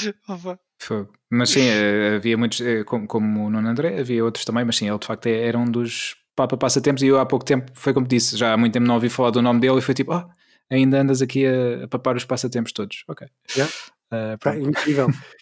[0.79, 1.13] Fogo.
[1.31, 4.77] Mas sim, eh, havia muitos, eh, como, como o Nuno André, havia outros também, mas
[4.77, 7.71] sim, ele de facto é- era um dos papa passatempos e eu há pouco tempo,
[7.75, 9.95] foi como disse, já há muito tempo não ouvi falar do nome dele e foi
[9.95, 10.29] tipo, ah,
[10.71, 13.03] ainda andas aqui a, a papar os passatempos todos.
[13.09, 13.27] Ok.
[13.57, 13.73] Yeah.
[14.11, 14.69] Pá, pronto.
[14.69, 15.07] incrível.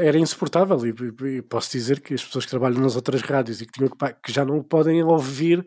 [0.00, 3.72] Era insuportável e, posso dizer que as pessoas que trabalham nas outras rádios e que,
[3.72, 5.64] tinham que, que já não o podem ouvir,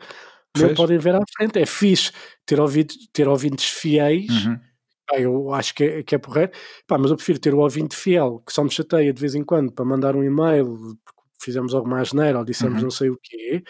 [0.53, 0.73] Pois.
[0.73, 1.59] podem ver à frente.
[1.59, 2.11] É fixe
[2.45, 4.45] ter, ouvido, ter ouvintes fiéis.
[4.45, 4.59] Uhum.
[5.07, 6.51] Pá, eu acho que é, que é porreiro,
[6.87, 9.43] Pá, mas eu prefiro ter o ouvinte fiel que só me chateia de vez em
[9.43, 12.83] quando para mandar um e-mail porque fizemos alguma asneira ou dissemos Uhum.
[12.83, 13.63] não sei o quê.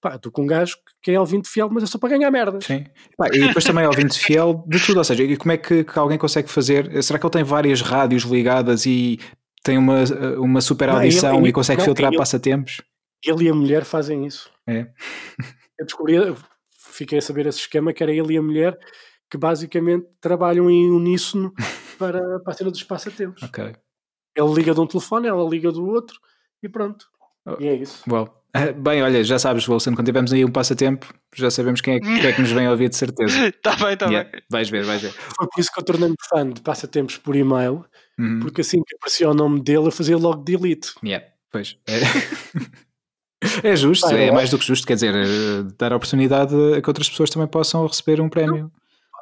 [0.00, 2.60] Pá, estou com um gajo que é ouvinte fiel, mas é só para ganhar merda.
[2.60, 2.84] Sim.
[3.16, 5.98] Pá, e depois também ouvinte fiel de tudo, ou seja, e como é que, que
[5.98, 7.02] alguém consegue fazer?
[7.02, 9.18] Será que ele tem várias rádios ligadas e
[9.64, 10.04] tem uma,
[10.38, 12.80] uma super Não, audição ele- e consegue não, filtrar ele- passatempos?
[13.24, 14.48] Ele e a mulher fazem isso.
[14.68, 14.86] É.
[15.78, 16.14] Eu descobri,
[16.92, 18.78] fiquei a saber esse esquema que era ele e a mulher
[19.30, 21.52] que basicamente trabalham em uníssono
[21.98, 23.42] para, para a cena dos passatempos.
[23.42, 23.74] Ok.
[24.36, 26.16] Ele liga de um telefone, ela liga do outro
[26.62, 27.06] e pronto.
[27.46, 27.56] Oh.
[27.58, 28.02] E é isso.
[28.08, 28.28] Well.
[28.56, 32.00] Eh, Bem, olha, já sabes, Wilson, quando tivermos aí um passatempo, já sabemos quem é,
[32.00, 33.34] que- quem é que nos vem ouvir de certeza.
[33.62, 34.42] Tá bem, tá Yeah, bem.
[34.48, 35.10] Vais ver, vais ver.
[35.10, 37.84] Foi por isso que eu tornei-me fã de passatempos por e-mail,
[38.18, 38.40] Uhum.
[38.40, 40.92] porque assim que aparecia o nome dele, eu fazia logo delete.
[41.04, 41.76] Yeah, pois.
[43.62, 45.96] É, é justo, Pá, eu é mais do que justo, quer dizer, eh, dar a
[45.96, 48.72] oportunidade a que outras pessoas também possam receber um prémio.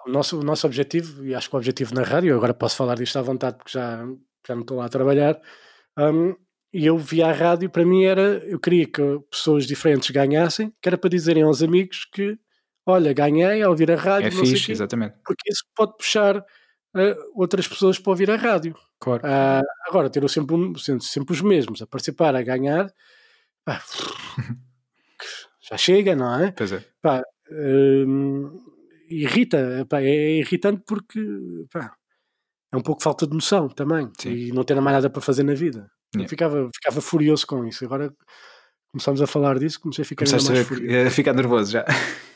[0.06, 2.94] O nosso, o nosso objetivo, e acho que o objetivo na rádio, agora posso falar
[2.96, 4.04] disto à vontade porque já,
[4.46, 5.40] já não estou lá a trabalhar,
[5.98, 6.34] hum,
[6.72, 10.88] e eu via a rádio, para mim era, eu queria que pessoas diferentes ganhassem, que
[10.88, 12.38] era para dizerem aos amigos que,
[12.86, 15.14] olha, ganhei ao ouvir a rádio, É não sei fixe, quê, exatamente.
[15.24, 16.44] porque isso pode puxar
[16.96, 18.74] eh, outras pessoas para ouvir a rádio.
[19.00, 19.22] Claro.
[19.24, 22.92] Ah, agora, ter sempre, um- sendo sempre os mesmos a participar, a ganhar,
[23.64, 23.82] pá,
[25.60, 26.52] já chega, não é?
[26.52, 26.84] Pois é.
[27.00, 28.58] Pá, hum,
[29.08, 31.20] irrita, pá, é irritante porque
[31.72, 31.94] pá,
[32.72, 34.30] é um pouco falta de noção também Sim.
[34.30, 35.90] e não ter mais nada para fazer na vida.
[36.14, 36.28] Yeah.
[36.28, 37.84] ficava, ficava furioso com isso.
[37.84, 38.14] Agora
[38.92, 41.08] começamos a falar disso, comecei a ficar Começaste mais furioso.
[41.08, 41.84] a ficar nervoso já.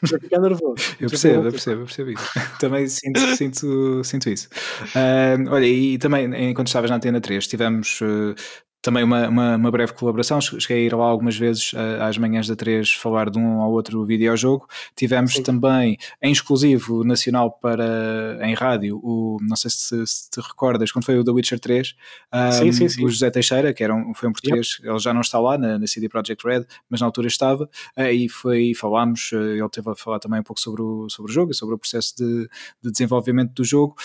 [0.01, 0.75] Comecei a ficar nervoso.
[0.99, 2.59] eu percebo, eu percebo, eu percebo isso.
[2.59, 4.49] também sinto, sinto, sinto isso.
[4.95, 8.35] Uh, olha, e também enquanto estavas na Antena 3, tivemos uh,
[8.83, 10.41] também uma, uma, uma, breve colaboração.
[10.41, 14.05] Cheguei a ir lá algumas vezes às manhãs da 3 falar de um ou outro
[14.05, 14.67] videojogo.
[14.95, 15.43] Tivemos Sim.
[15.43, 21.05] também em exclusivo nacional para em rádio, o, não sei se, se te recordas, quando
[21.05, 21.95] foi o The Witcher 3,
[22.33, 24.89] um, sim, sim, o José Teixeira, que era um, foi um português, yep.
[24.89, 28.29] ele já não está lá na, na CD Projekt Red, mas na altura estava, e
[28.29, 31.51] foi, falámos, eh, ele teve a falar também um pouco sobre o, sobre o jogo
[31.53, 32.49] e sobre o processo de,
[32.83, 33.97] de desenvolvimento do jogo.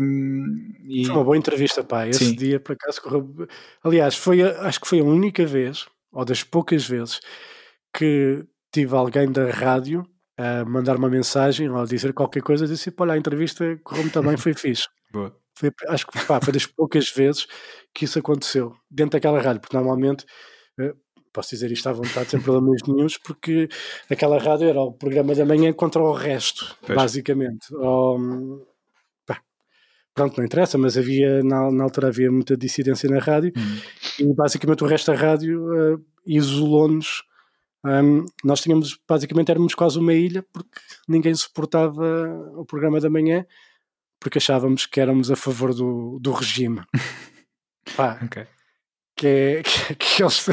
[0.00, 1.04] Um, e...
[1.04, 2.06] Foi uma boa entrevista, pá.
[2.06, 2.34] Esse sim.
[2.34, 3.48] dia, por acaso, correu.
[3.82, 7.20] Aliás, foi, acho que foi a única vez, ou das poucas vezes,
[7.96, 10.04] que tive alguém da rádio
[10.36, 14.10] a mandar uma mensagem ou a dizer qualquer coisa e disse: Olha, a entrevista correu-me
[14.10, 14.84] também, foi fixe.
[15.12, 15.34] Boa.
[15.56, 17.46] Foi, acho que pá, foi das poucas vezes
[17.92, 20.24] que isso aconteceu dentro daquela rádio, porque normalmente.
[20.78, 20.94] Uh,
[21.32, 23.68] posso dizer isto à vontade, sem problemas nenhums, porque
[24.10, 26.96] aquela rádio era o programa da manhã contra o resto, pois.
[26.96, 27.72] basicamente.
[27.74, 28.66] Ou,
[30.18, 34.30] pronto, não interessa, mas havia, na, na altura havia muita dissidência na rádio uhum.
[34.30, 35.64] e basicamente o resto da rádio
[35.94, 37.22] uh, isolou-nos.
[37.86, 42.04] Um, nós tínhamos, basicamente, éramos quase uma ilha porque ninguém suportava
[42.56, 43.46] o programa da manhã
[44.18, 46.82] porque achávamos que éramos a favor do, do regime.
[47.96, 48.46] Pá, okay.
[49.16, 50.46] que, é, que, que eles.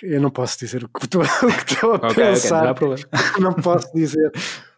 [0.00, 2.70] Eu não posso dizer o que estou, o que estou a okay, pensar.
[2.70, 3.04] Okay,
[3.40, 4.30] não, não posso dizer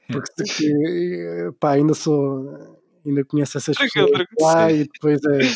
[0.37, 5.53] porque pá, ainda sou ainda conheço essas pessoas lá e depois é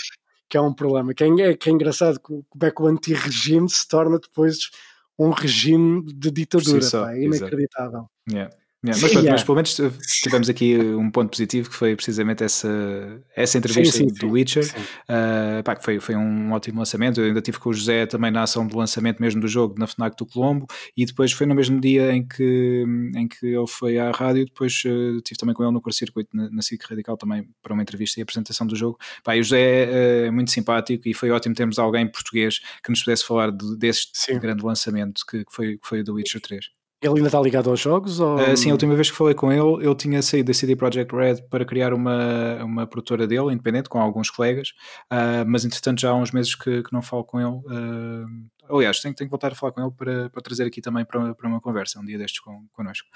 [0.49, 1.13] que é um problema.
[1.13, 4.71] Que é, que é engraçado como é que o anti-regime se torna depois
[5.19, 8.09] um regime de ditadura si pá, é inacreditável.
[8.31, 8.55] Yeah.
[8.85, 9.81] Yeah, mas, pronto, mas pelo menos
[10.23, 14.65] tivemos aqui um ponto positivo que foi precisamente essa, essa entrevista sim, sim, do Witcher,
[15.11, 17.21] uh, pá, que foi, foi um ótimo lançamento.
[17.21, 19.89] Eu ainda tive com o José também na ação do lançamento mesmo do jogo na
[19.89, 20.65] FNAC do Colombo
[20.97, 22.85] e depois foi no mesmo dia em que,
[23.17, 24.45] em que ele foi à rádio.
[24.45, 27.83] Depois uh, tive também com ele no curso-circuito na, na SIC Radical também para uma
[27.83, 28.97] entrevista e apresentação do jogo.
[29.25, 32.91] Pá, e o José é, é muito simpático e foi ótimo termos alguém português que
[32.91, 34.07] nos pudesse falar de, desse
[34.39, 36.78] grande lançamento que, que, foi, que foi o The Witcher 3.
[37.01, 38.19] Ele ainda está ligado aos jogos?
[38.19, 38.37] Ou...
[38.37, 41.15] Uh, sim, a última vez que falei com ele, ele tinha saído da CD Projekt
[41.15, 44.71] Red para criar uma, uma produtora dele, independente, com alguns colegas,
[45.13, 47.57] uh, mas entretanto já há uns meses que, que não falo com ele.
[47.67, 51.05] Uh, aliás, tenho, tenho que voltar a falar com ele para, para trazer aqui também
[51.05, 53.07] para, para uma conversa, um dia destes com, connosco.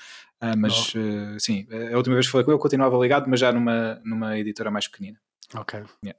[0.56, 1.38] mas oh.
[1.40, 4.70] sim, a última vez que falei com ele continuava ligado, mas já numa, numa editora
[4.70, 5.18] mais pequenina.
[5.54, 5.82] Ok.
[6.04, 6.18] Yeah.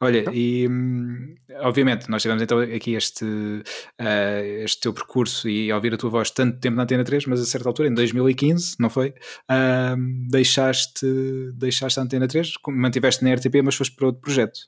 [0.00, 0.34] Olha, então?
[0.34, 5.96] e hum, obviamente nós tivemos então aqui este, uh, este teu percurso e ouvir a
[5.96, 9.10] tua voz tanto tempo na Antena 3, mas a certa altura, em 2015, não foi?
[9.50, 11.06] Uh, deixaste,
[11.54, 14.60] deixaste a Antena 3, mantiveste na RTP, mas foste para outro projeto.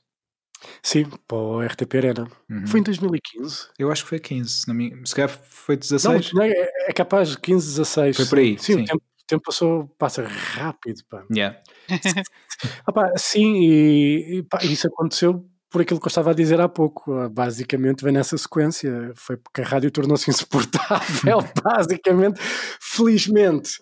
[0.83, 2.27] Sim, para o RTP Arena.
[2.49, 2.67] Uhum.
[2.67, 3.69] Foi em 2015?
[3.79, 4.93] Eu acho que foi 15, se, não me...
[5.05, 6.33] se calhar foi 16.
[6.33, 6.51] Não, é,
[6.87, 8.17] é capaz de 15, 16.
[8.17, 8.57] Foi por aí.
[8.59, 8.81] Sim, sim.
[8.83, 11.01] O, tempo, tempo passou, passa rápido.
[11.09, 11.25] Pá.
[11.33, 11.57] Yeah.
[12.85, 16.59] ah, pá, sim, e, e pá, isso aconteceu por aquilo que eu estava a dizer
[16.59, 17.13] há pouco.
[17.13, 19.11] Ah, basicamente vem nessa sequência.
[19.15, 22.39] Foi porque a rádio tornou-se insuportável, basicamente.
[22.79, 23.79] Felizmente,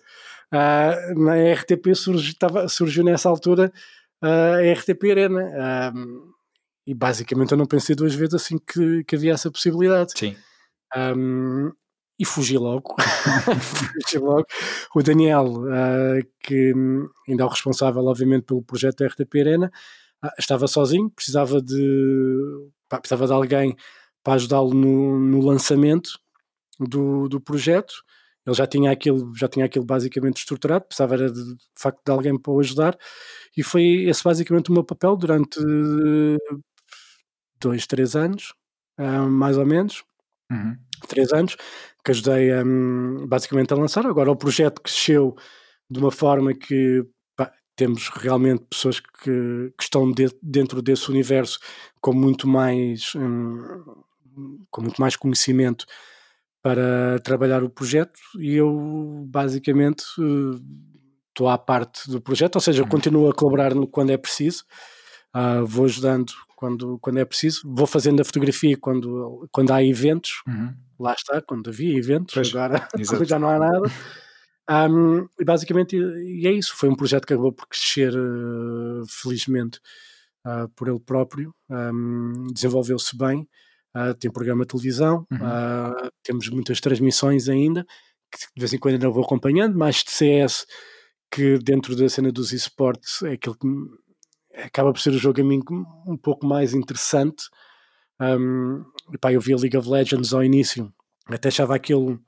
[0.52, 3.72] uh, na RTP surgiu, estava, surgiu nessa altura
[4.22, 5.92] uh, a RTP Arena.
[5.94, 6.30] Uh,
[6.86, 10.12] e basicamente eu não pensei duas vezes assim que, que havia essa possibilidade.
[10.16, 10.36] Sim.
[10.96, 11.70] Um,
[12.20, 12.94] e fugi logo.
[13.60, 14.44] fugi logo.
[14.94, 16.74] O Daniel, uh, que
[17.26, 19.72] ainda é o responsável, obviamente, pelo projeto da RTP Arena,
[20.22, 23.74] uh, estava sozinho, precisava de, pá, precisava de alguém
[24.22, 26.18] para ajudá-lo no, no, lançamento
[26.78, 27.94] do, do projeto.
[28.46, 32.12] Ele já tinha aquilo, já tinha aquilo basicamente estruturado, precisava era de, de facto de
[32.12, 32.98] alguém para o ajudar,
[33.56, 35.58] e foi esse basicamente o meu papel durante
[37.58, 38.52] dois, três anos,
[38.98, 40.04] uh, mais ou menos.
[40.50, 40.76] Uhum.
[41.08, 41.56] Três anos,
[42.04, 44.06] que ajudei um, basicamente a lançar.
[44.06, 45.34] Agora o projeto cresceu
[45.90, 47.04] de uma forma que
[47.36, 51.58] pá, temos realmente pessoas que, que estão de, dentro desse universo
[52.00, 54.02] com muito mais um,
[54.70, 55.84] com muito mais conhecimento
[56.62, 60.04] para trabalhar o projeto e eu basicamente
[61.28, 62.88] estou uh, à parte do projeto, ou seja, uhum.
[62.88, 64.64] continuo a colaborar quando é preciso,
[65.34, 70.42] uh, vou ajudando quando, quando é preciso, vou fazendo a fotografia quando, quando há eventos,
[70.46, 72.86] uhum lá está, quando havia eventos, pois, agora
[73.26, 73.90] já não há nada.
[74.70, 79.80] Um, e basicamente e é isso, foi um projeto que acabou por crescer uh, felizmente
[80.46, 83.48] uh, por ele próprio, um, desenvolveu-se bem,
[83.96, 86.10] uh, tem programa de televisão, uhum.
[86.22, 87.84] temos muitas transmissões ainda,
[88.30, 90.66] que de vez em quando ainda vou acompanhando, mais de CS
[91.32, 93.66] que dentro da cena dos esportes é aquilo que
[94.64, 95.60] acaba por ser o jogo a mim
[96.06, 97.44] um pouco mais interessante.
[98.20, 98.84] Um,
[99.20, 100.92] pá, eu vi a League of Legends ao início,
[101.26, 102.20] até achava aquilo,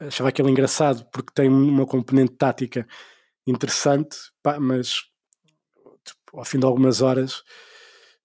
[0.00, 2.86] achava aquilo engraçado porque tem uma componente tática
[3.46, 5.04] interessante, pá, mas
[6.04, 7.42] tipo, ao fim de algumas horas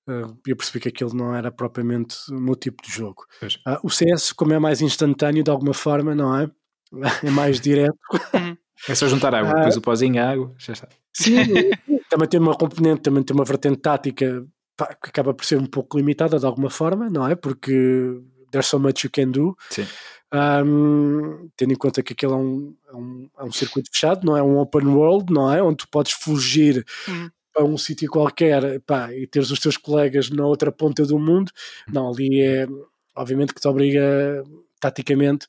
[0.08, 3.26] uh, eu percebi que aquilo não era propriamente o meu tipo de jogo.
[3.44, 6.50] Uh, o CS, como é mais instantâneo de alguma forma, não é?
[7.24, 7.98] É mais direto.
[8.34, 8.56] Uhum.
[8.88, 10.90] É só juntar água, depois o pozinho, a água, já está.
[11.14, 11.36] Sim,
[12.14, 14.46] também tem uma componente, também tem uma vertente tática
[14.78, 17.34] pá, que acaba por ser um pouco limitada de alguma forma, não é?
[17.34, 18.22] Porque
[18.52, 19.58] there's so much you can do.
[19.72, 19.88] Sim.
[20.32, 24.38] Um, tendo em conta que aquilo é um, é, um, é um, circuito fechado, não
[24.38, 25.62] é um open world, não é?
[25.62, 27.30] Onde tu podes fugir uhum.
[27.52, 31.52] para um sítio qualquer pá, e teres os teus colegas na outra ponta do mundo.
[31.92, 32.68] Não, ali é
[33.16, 34.44] obviamente que te obriga
[34.80, 35.48] taticamente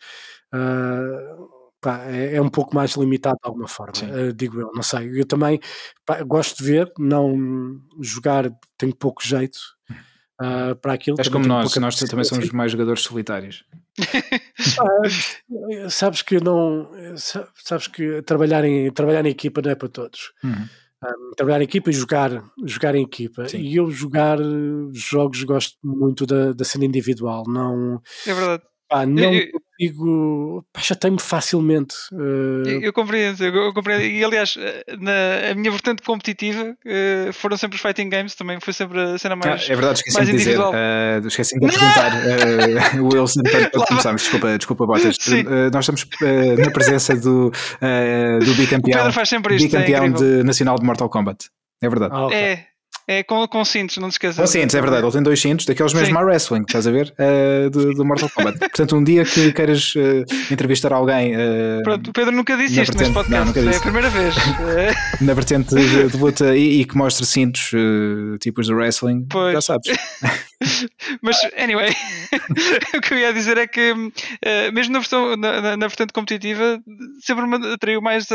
[0.55, 4.83] uh, pá, é, é, um pouco mais limitado de alguma forma, uh, digo eu, não
[4.83, 5.21] sei.
[5.21, 5.61] Eu também
[6.07, 9.59] pá, gosto de ver, não jogar, tenho pouco jeito
[10.41, 11.17] uh, para aquilo.
[11.19, 13.65] És como nós, nós também somos mais jogadores solitários.
[14.81, 16.91] ah, sabes que não
[17.55, 20.33] sabes que trabalhar em, trabalhar em equipa não é para todos.
[20.43, 20.67] Uhum.
[21.05, 23.47] Um, trabalhar em equipa e jogar, jogar em equipa.
[23.47, 23.59] Sim.
[23.59, 24.39] E eu jogar
[24.95, 27.45] jogos gosto muito da, da cena individual.
[27.47, 28.63] Não, é verdade.
[28.89, 29.51] Pá, não eu,
[29.93, 30.65] consigo.
[31.01, 31.95] Tenho facilmente.
[32.13, 32.67] Uh...
[32.67, 34.03] Eu, eu, compreendo, eu, compreendo.
[34.05, 34.57] E aliás,
[34.99, 39.19] na, a minha vertente competitiva uh, foram sempre os fighting games, também foi sempre a
[39.19, 39.63] cena mais.
[39.63, 40.59] Ah, é verdade, esqueci de dizer.
[40.59, 44.23] Uh, esqueci de apresentar uh, o Wilson para, para começarmos.
[44.23, 45.19] Desculpa, desculpa, Botas.
[45.73, 46.07] nós estamos
[46.59, 51.09] na presença do, do bicampeão, Pedro faz sempre isto, bicampeão é de, nacional de Mortal
[51.09, 51.49] Kombat.
[51.83, 52.15] É verdade.
[52.15, 52.39] Ah, okay.
[52.39, 52.67] É.
[53.07, 54.37] É com, com cintos, não te esqueças.
[54.37, 55.05] Com cintos, é verdade.
[55.05, 57.15] Ele tem dois cintos, daqueles mesmo a wrestling, estás a ver?
[57.19, 58.59] Uh, do, do, Mortal Kombat.
[58.61, 61.37] Portanto, um dia que queiras uh, entrevistar alguém.
[61.37, 64.35] Uh, Pronto, o Pedro nunca disse isto vertente, neste podcast, não, é a primeira vez.
[65.21, 67.73] na vertente de, de luta e, e, que mostre cintos
[68.41, 69.53] tipos de wrestling, pois.
[69.53, 69.89] já sabes.
[71.21, 71.95] Mas, anyway,
[72.97, 73.93] o que eu ia dizer é que,
[74.73, 76.81] mesmo na, versão, na, na, vertente competitiva,
[77.21, 78.27] sempre me atraiu mais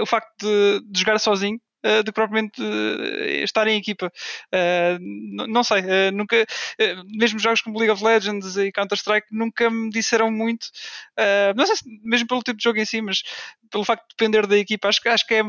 [0.00, 4.12] o facto de, de jogar sozinho do que propriamente uh, estar em equipa.
[4.52, 5.82] Uh, não sei,
[6.12, 6.44] nunca,
[7.06, 10.68] mesmo jogos como League of Legends e Counter-Strike nunca me disseram muito,
[11.56, 13.22] não sei se mesmo pelo tipo de jogo em si, mas
[13.70, 15.42] pelo facto de depender da equipa, acho, acho que é,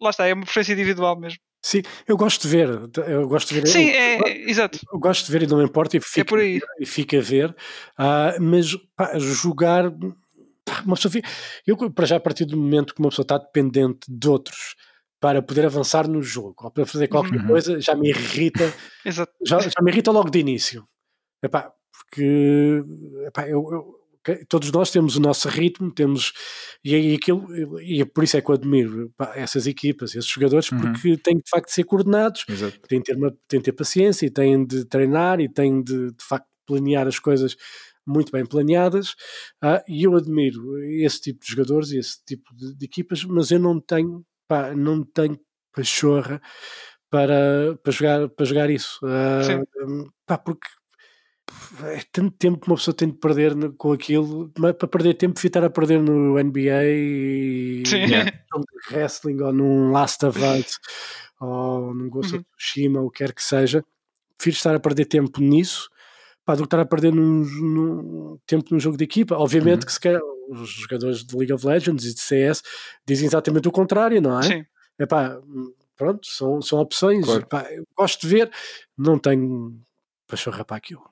[0.00, 1.38] lá está, é uma preferência individual mesmo.
[1.62, 2.68] Sim, eu gosto de ver,
[3.08, 3.66] eu gosto de ver.
[3.66, 4.78] Sim, eu, é, exato.
[4.92, 6.60] Eu gosto de ver e não me importa e fica, é por aí.
[6.80, 9.90] E fica a ver, uh, mas pá, jogar,
[10.64, 11.12] pá, uma pessoa
[11.66, 14.76] eu para já a partir do momento que uma pessoa está dependente de outros
[15.20, 17.46] para poder avançar no jogo ou para fazer qualquer uhum.
[17.46, 18.72] coisa já me irrita
[19.04, 20.86] já, já, me irrita logo de início
[21.42, 22.82] epá, porque
[23.26, 23.98] epá, eu, eu,
[24.48, 26.32] todos nós temos o nosso ritmo temos
[26.84, 27.46] e, e aquilo
[27.80, 30.80] e é por isso é que eu admiro epá, essas equipas esses jogadores uhum.
[30.80, 32.78] porque têm de facto de ser coordenados Exato.
[32.86, 36.12] têm de ter, uma, têm de ter paciência e têm de treinar e têm de
[36.12, 37.56] de facto planear as coisas
[38.06, 39.10] muito bem planeadas
[39.64, 43.50] uh, e eu admiro esse tipo de jogadores e esse tipo de, de equipas mas
[43.50, 45.38] eu não tenho pá, não tenho
[45.72, 46.40] pachorra
[47.10, 48.98] para, para, jogar, para jogar isso.
[49.04, 50.66] Uh, pá, porque
[51.84, 55.14] é tanto tempo que uma pessoa tem de perder no, com aquilo, mas para perder
[55.14, 57.82] tempo, ficar a perder no NBA e
[58.52, 60.78] num wrestling ou num Last of Us
[61.40, 62.40] ou num Ghost uhum.
[62.40, 63.84] of Tsushima, o que quer que seja.
[64.36, 65.88] Prefiro estar a perder tempo nisso
[66.48, 69.36] pá, do que estar a perder num, num tempo num jogo de equipa.
[69.36, 69.86] Obviamente uhum.
[69.86, 70.18] que se quer,
[70.48, 72.62] os jogadores de League of Legends e de CS
[73.06, 74.42] dizem exatamente o contrário, não é?
[74.42, 74.66] Sim.
[74.98, 75.38] É pá,
[75.96, 77.24] pronto, são, são opções.
[77.24, 77.42] Claro.
[77.42, 77.66] Epá,
[77.96, 78.50] gosto de ver,
[78.96, 79.80] não tenho
[80.26, 81.02] pachorra para aquilo.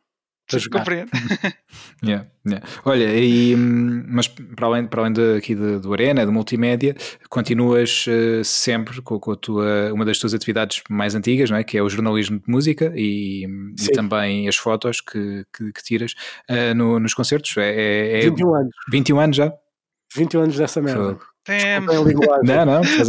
[0.70, 1.10] Compreendo.
[2.05, 2.66] yeah, yeah.
[2.85, 6.94] Olha, e, mas para além, para além de, aqui de, do Arena, do multimédia,
[7.28, 11.64] continuas uh, sempre com, com, a tua, uma das tuas atividades mais antigas, não é?
[11.64, 16.12] que é o jornalismo de música e, e também as fotos que, que, que tiras
[16.48, 17.56] uh, no, nos concertos.
[17.56, 18.74] É, é, 21 é anos.
[18.90, 19.52] 21 anos já?
[20.14, 21.18] 21 anos dessa merda.
[21.47, 21.94] Temos.
[22.43, 23.09] Não, não, mas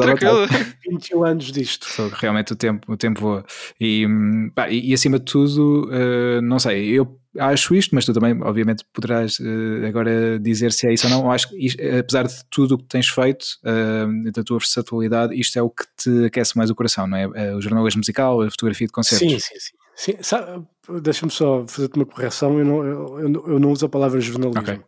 [0.87, 1.87] 21 anos disto.
[2.13, 3.45] Realmente o tempo, o tempo voa.
[3.81, 4.05] E,
[4.53, 8.41] pá, e, e acima de tudo, uh, não sei, eu acho isto, mas tu também,
[8.41, 11.25] obviamente, poderás uh, agora dizer se é isso ou não.
[11.25, 15.39] Eu acho que, isto, apesar de tudo o que tens feito, uh, da tua versatilidade,
[15.39, 17.27] isto é o que te aquece mais o coração, não é?
[17.27, 19.27] Uh, o jornalismo musical, a fotografia de concertos.
[19.27, 19.59] Sim, sim,
[19.95, 20.17] sim.
[20.21, 20.99] sim.
[21.01, 22.57] Deixa-me só fazer-te uma correção.
[22.59, 24.61] Eu não, eu, eu, não uso a palavra jornalismo.
[24.61, 24.79] Okay.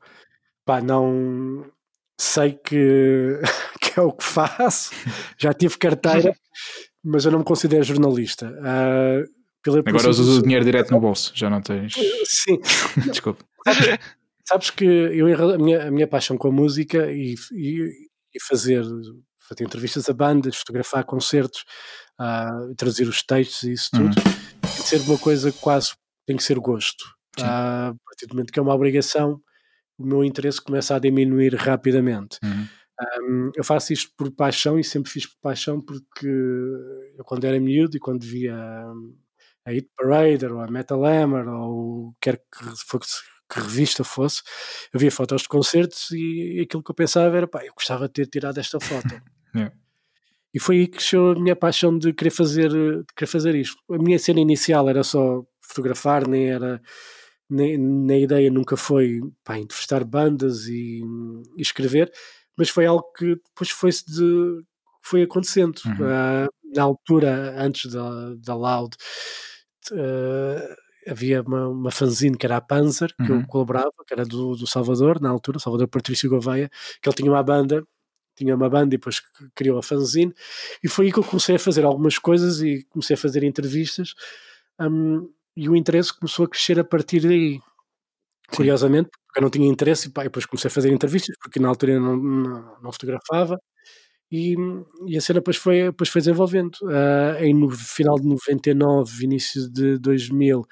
[0.66, 1.66] Pá, não
[2.20, 3.40] sei que,
[3.82, 4.92] que é o que faço,
[5.38, 6.36] já tive carteira,
[7.04, 8.48] mas eu não me considero jornalista.
[8.48, 11.94] Uh, Agora usas o dinheiro direto no bolso, já não tens.
[12.26, 12.60] Sim.
[13.12, 13.44] Desculpa.
[14.48, 17.90] Sabes que eu, a, minha, a minha paixão com a música e, e,
[18.34, 18.84] e fazer,
[19.48, 21.66] fazer entrevistas a bandas, fotografar concertos,
[22.20, 24.14] uh, traduzir os textos e isso tudo, uhum.
[24.14, 25.94] tem que ser uma coisa quase,
[26.26, 27.04] tem que ser gosto.
[27.40, 29.40] Uh, a partir do momento que é uma obrigação,
[29.98, 32.40] o meu interesse começa a diminuir rapidamente.
[32.44, 32.68] Uhum.
[33.22, 37.60] Um, eu faço isto por paixão e sempre fiz por paixão porque eu quando era
[37.60, 38.56] miúdo e quando via
[39.66, 42.66] a Hit Parade ou a Metal Hammer ou quer que
[43.52, 44.44] que revista fosse,
[44.94, 48.14] eu via fotos de concertos e aquilo que eu pensava era, pá, eu gostava de
[48.14, 49.08] ter tirado esta foto.
[49.56, 49.76] yeah.
[50.54, 53.78] E foi aí que cresceu a minha paixão de querer fazer, de querer fazer isto.
[53.92, 56.80] A minha cena inicial era só fotografar, nem era
[57.50, 61.02] nem, nem a ideia nunca foi pá, entrevistar bandas e,
[61.58, 62.12] e, escrever,
[62.56, 64.64] mas foi algo que depois foi, de,
[65.02, 65.80] foi acontecendo.
[65.86, 65.94] Uhum.
[65.94, 68.96] Uh, na altura, antes da, da Loud,
[69.92, 70.76] uh,
[71.08, 73.42] havia uma, uma fanzine que era a Panzer, que uhum.
[73.42, 76.70] eu colaborava, que era do, do Salvador, na altura, Salvador Patrício Gouveia,
[77.02, 77.84] que ele tinha uma banda,
[78.36, 79.22] tinha uma banda e depois
[79.56, 80.34] criou a fanzine,
[80.84, 84.14] e foi aí que eu comecei a fazer algumas coisas e comecei a fazer entrevistas,
[84.80, 87.56] um, e o interesse começou a crescer a partir daí.
[87.56, 88.56] Sim.
[88.56, 91.68] Curiosamente, porque eu não tinha interesse, e pá, depois comecei a fazer entrevistas, porque na
[91.70, 93.60] altura eu não, não, não fotografava,
[94.32, 94.56] e,
[95.08, 96.76] e, a cena depois foi, depois foi desenvolvendo.
[96.84, 100.66] Uh, em no final de 99, início de 2000,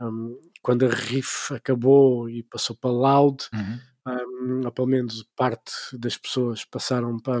[0.00, 3.80] um, quando a Riff acabou e passou para Loud, uhum.
[4.06, 7.40] um, ou pelo menos parte das pessoas passaram para,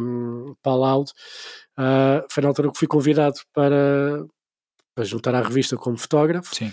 [0.62, 1.10] para Loud,
[1.78, 4.26] uh, foi na altura que fui convidado para,
[4.94, 6.54] para juntar à revista como fotógrafo.
[6.54, 6.72] Sim.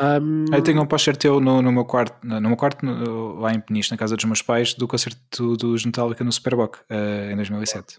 [0.00, 3.40] Um, eu tenho um póster teu no, no meu quarto, no, no meu quarto no,
[3.40, 7.32] lá em Peniche, na casa dos meus pais, do concerto dos Metallica no Superboc uh,
[7.32, 7.98] em 2007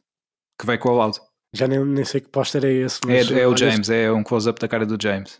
[0.59, 1.17] que vai com o Loud.
[1.53, 2.99] Já nem, nem sei que póster é esse.
[3.05, 5.39] Mas é, é o James, é um close-up da cara do James.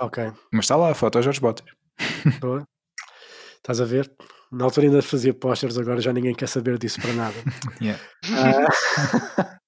[0.00, 0.32] Ok.
[0.52, 1.66] Mas está lá a foto, Jorge Botas.
[2.40, 2.66] Boa.
[3.56, 4.10] Estás a ver?
[4.50, 7.34] Na altura ainda fazia posters, agora já ninguém quer saber disso para nada.
[7.82, 8.02] yeah.
[8.24, 9.58] uh,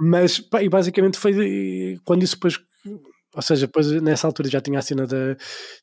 [0.00, 2.58] mas pá, e basicamente foi quando isso depois
[3.36, 5.36] ou seja, depois nessa altura já tinha a cena da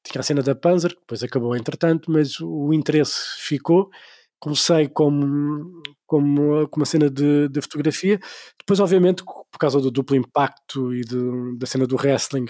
[0.04, 3.90] tinha a cena da Panzer, que depois acabou entretanto, mas o interesse ficou
[4.44, 8.20] comecei como, como, como uma cena de, de, fotografia.
[8.60, 12.48] Depois, obviamente, por causa do duplo impacto e de, da cena do wrestling,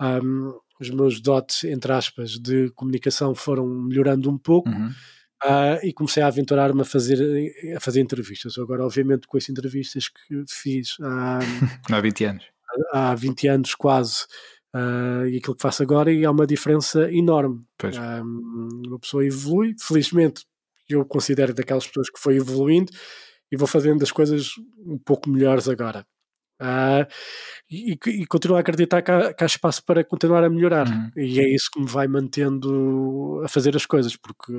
[0.00, 4.70] um, os meus dotes, entre aspas, de comunicação foram melhorando um pouco.
[4.70, 4.88] Uhum.
[5.44, 7.18] Uh, e comecei a aventurar-me a fazer,
[7.76, 8.56] a fazer entrevistas.
[8.56, 11.40] Agora, obviamente, com as entrevistas que fiz há,
[11.92, 12.44] há 20 anos,
[12.92, 14.24] há 20 anos quase,
[14.74, 17.60] uh, e aquilo que faço agora, e há uma diferença enorme.
[17.84, 20.44] Um, uma pessoa evolui, felizmente
[20.88, 22.92] eu considero daquelas pessoas que foi evoluindo
[23.50, 24.50] e vou fazendo as coisas
[24.86, 26.06] um pouco melhores agora.
[26.60, 27.06] Uh,
[27.68, 30.86] e, e, continuo a acreditar que há, que há, espaço para continuar a melhorar.
[30.86, 31.10] Uhum.
[31.16, 34.52] E é isso que me vai mantendo a fazer as coisas, porque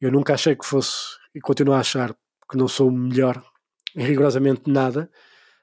[0.00, 2.14] eu nunca achei que fosse, e continuo a achar
[2.50, 3.42] que não sou o melhor
[3.94, 5.10] em rigorosamente nada.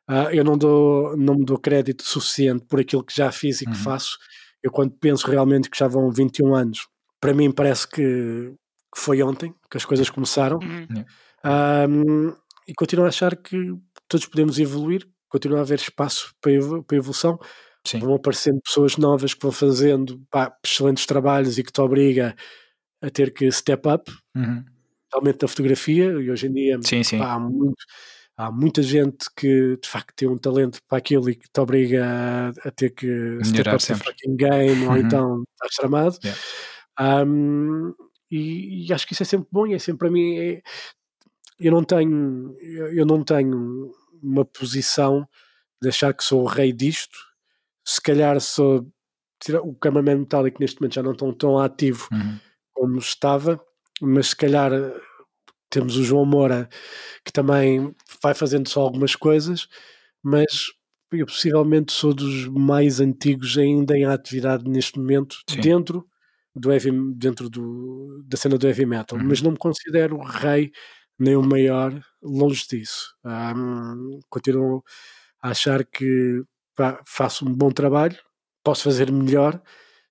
[0.09, 3.65] Uh, eu não, dou, não me dou crédito suficiente por aquilo que já fiz e
[3.65, 3.77] que uhum.
[3.77, 4.17] faço.
[4.61, 6.88] Eu, quando penso realmente que já vão 21 anos,
[7.19, 8.53] para mim parece que
[8.93, 10.59] que foi ontem que as coisas começaram.
[10.59, 11.03] Uhum.
[11.89, 12.35] Um,
[12.67, 13.57] e continuo a achar que
[14.07, 16.53] todos podemos evoluir, continua a haver espaço para,
[16.84, 17.39] para evolução.
[17.85, 17.99] Sim.
[17.99, 22.35] Vão aparecendo pessoas novas que vão fazendo pá, excelentes trabalhos e que te obriga
[23.01, 24.63] a ter que step up, uhum.
[25.09, 26.05] totalmente na fotografia.
[26.05, 27.17] E hoje em dia sim, sim.
[27.17, 27.84] Pá, há, muito,
[28.38, 32.05] há, muita gente que de facto tem um talento para aquilo e que te obriga
[32.05, 34.91] a, a ter que Melhorar no fucking game uhum.
[34.91, 36.18] ou então estás tramado.
[36.23, 37.26] Yeah.
[37.26, 37.93] Um,
[38.30, 40.61] e, e, acho que isso é sempre bom e é sempre para mim é,
[41.60, 43.91] eu não tenho eu não tenho
[44.22, 45.27] uma posição
[45.81, 47.18] de achar que sou o rei disto
[47.85, 48.88] se calhar sou
[49.64, 52.39] o cameraman metálico neste momento já não tão, tão ativo uhum.
[52.73, 53.60] como estava
[54.01, 54.72] mas se calhar
[55.74, 56.70] temos o João Moura
[57.26, 59.68] que também vai fazendo só algumas coisas
[60.22, 60.68] mas
[61.12, 65.62] eu possivelmente sou dos mais antigos ainda em atividade neste momento Sim.
[65.62, 66.08] dentro
[66.56, 69.26] do heavy, dentro do, da cena do heavy metal, uhum.
[69.28, 70.72] mas não me considero o rei
[71.20, 73.16] nem o maior, longe disso.
[73.24, 74.84] Um, continuo
[75.41, 76.44] a achar que
[76.76, 78.18] pá, faço um bom trabalho,
[78.64, 79.62] posso fazer melhor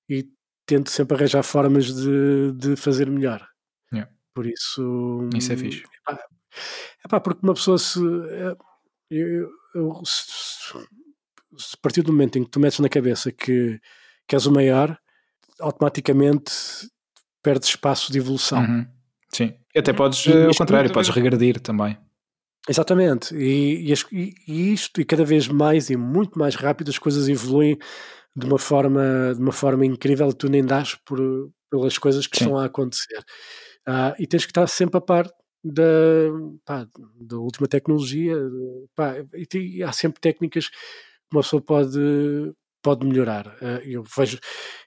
[0.09, 0.29] e
[0.67, 3.47] tento sempre arranjar formas de, de fazer melhor.
[3.93, 4.11] Yeah.
[4.35, 5.29] Por isso.
[5.35, 5.83] Isso é fixe.
[7.05, 8.01] É pá, porque uma pessoa se.
[8.01, 8.57] Eh,
[9.11, 10.23] eu, eu, se,
[11.57, 13.81] se, a partir do momento em que tu metes na cabeça que,
[14.27, 14.99] que és o maior,
[15.61, 16.53] automaticamente
[17.43, 18.61] perdes espaço de evolução.
[18.61, 18.87] Uhum.
[19.31, 19.55] Sim.
[19.75, 19.97] E até uhum.
[19.97, 21.99] podes, e, ao contrário, podes regredir também.
[22.69, 23.35] Exatamente.
[23.35, 27.77] E, e, e, isto, e cada vez mais e muito mais rápido, as coisas evoluem
[28.37, 30.33] de uma forma, de uma forma incrível.
[30.33, 31.19] Tu nem dás por,
[31.71, 32.45] pelas coisas que Sim.
[32.45, 33.25] estão a acontecer.
[33.89, 35.27] Uh, e tens que estar sempre a par
[35.65, 35.83] da,
[36.65, 36.87] pá,
[37.21, 38.37] da última tecnologia.
[38.95, 40.77] Pá, e, e, há sempre técnicas que
[41.33, 41.99] uma pessoa pode,
[42.83, 43.47] pode melhorar.
[43.61, 44.39] Uh, eu vejo,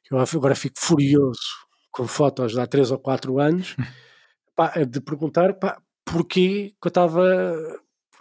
[0.09, 3.75] eu agora fico furioso com fotos de há 3 ou 4 anos
[4.55, 7.23] pá, de perguntar pá, porquê que eu estava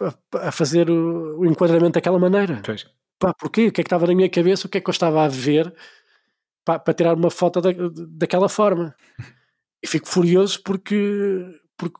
[0.01, 2.61] a, a fazer o, o, enquadramento daquela maneira.
[2.65, 2.85] Pois.
[3.19, 3.67] Pá, porquê?
[3.67, 4.67] O que é que estava na minha cabeça?
[4.67, 5.73] O que é que eu estava a ver
[6.65, 7.69] para tirar uma foto da,
[8.09, 8.95] daquela forma?
[9.85, 11.45] E fico furioso porque,
[11.77, 11.99] porque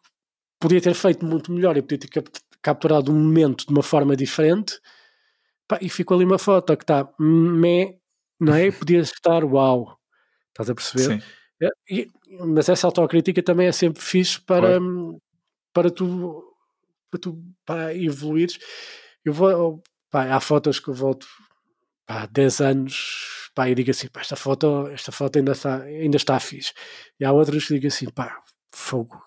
[0.60, 2.24] podia ter feito muito melhor e podia ter
[2.60, 4.80] capturado um momento de uma forma diferente
[5.68, 7.96] pá, e ficou ali uma foto que está me,
[8.40, 8.72] não é?
[8.72, 10.00] Podia estar uau,
[10.48, 11.22] estás a perceber?
[11.22, 11.28] Sim.
[11.62, 15.22] É, e, mas essa autocrítica também é sempre fixe para, claro.
[15.72, 16.44] para tu
[17.12, 18.58] para tu pá, evoluires.
[19.24, 21.28] Eu vou, pá, há fotos que eu volto
[22.08, 26.18] pá, 10 anos pá, e digo assim, pá, esta foto, esta foto ainda está, ainda
[26.18, 26.74] está fixe.
[27.20, 28.38] E há outras que digo assim, pá,
[28.74, 29.24] fogo.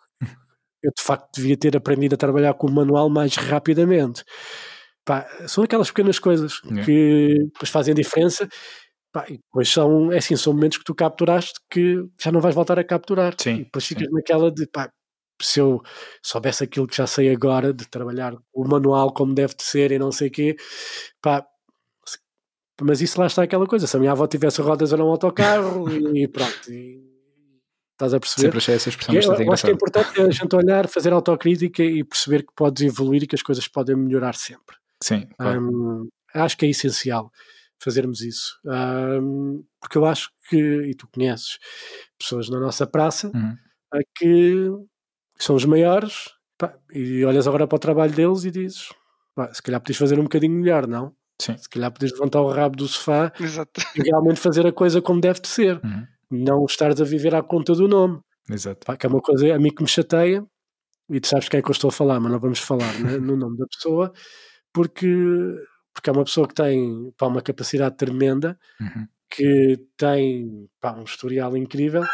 [0.83, 4.23] Eu de facto devia ter aprendido a trabalhar com o manual mais rapidamente.
[5.05, 6.85] Pá, são aquelas pequenas coisas yeah.
[6.85, 8.47] que depois fazem a diferença.
[9.11, 12.55] Pá, e depois são, é assim, são momentos que tu capturaste que já não vais
[12.55, 13.35] voltar a capturar.
[13.39, 14.15] Sim, e depois ficas sim.
[14.15, 14.93] naquela de pá,
[15.41, 15.83] se eu
[16.23, 19.99] soubesse aquilo que já sei agora de trabalhar o manual como deve de ser e
[19.99, 20.57] não sei o quê,
[21.23, 21.45] pá,
[22.85, 25.87] mas isso lá está aquela coisa, se a minha avó tivesse rodas era um autocarro
[26.17, 27.03] e pronto, e,
[27.93, 28.47] estás a perceber?
[28.47, 31.83] Sempre achei essa expressão eu, eu acho que é importante a gente olhar, fazer autocrítica
[31.83, 34.77] e perceber que podes evoluir e que as coisas podem melhorar sempre.
[35.03, 35.61] Sim, claro.
[35.61, 37.31] um, acho que é essencial
[37.81, 41.59] fazermos isso, um, porque eu acho que, e tu conheces
[42.19, 43.57] pessoas na nossa praça, uhum.
[44.17, 44.69] que
[45.39, 48.89] são os maiores, pá, e olhas agora para o trabalho deles e dizes,
[49.35, 51.15] pá, se calhar podias fazer um bocadinho melhor, não?
[51.41, 51.57] Sim.
[51.57, 53.81] Se calhar podias levantar o rabo do sofá Exato.
[53.97, 55.81] e realmente fazer a coisa como deve de ser.
[55.85, 56.07] Uhum.
[56.31, 58.21] Não estares a viver à conta do nome.
[58.51, 58.85] Exato.
[58.85, 60.45] Pá, que é uma coisa a mim que me chateia,
[61.09, 63.17] e tu sabes quem é que eu estou a falar, mas não vamos falar né,
[63.19, 64.13] no nome da pessoa,
[64.73, 65.07] porque,
[65.95, 69.07] porque é uma pessoa que tem pá, uma capacidade tremenda, uhum.
[69.31, 72.05] que tem pá, um historial incrível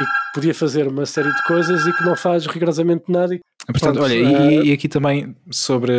[0.00, 3.34] e que podia fazer uma série de coisas e que não faz rigorosamente nada.
[3.34, 4.64] E, Portanto, pronto, olha, uh...
[4.64, 5.92] e, aqui também sobre,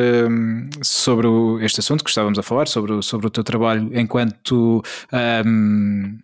[0.82, 1.28] sobre
[1.62, 4.82] este assunto que estávamos a falar, sobre, sobre o teu trabalho enquanto.
[5.46, 6.18] Um,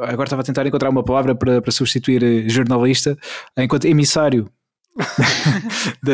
[0.00, 3.16] agora estava a tentar encontrar uma palavra para, para substituir jornalista,
[3.56, 4.50] enquanto emissário
[6.02, 6.12] da,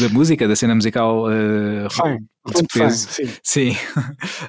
[0.00, 3.08] da, música, da cena musical uh, fã, de peso.
[3.10, 3.28] sim.
[3.42, 3.76] sim.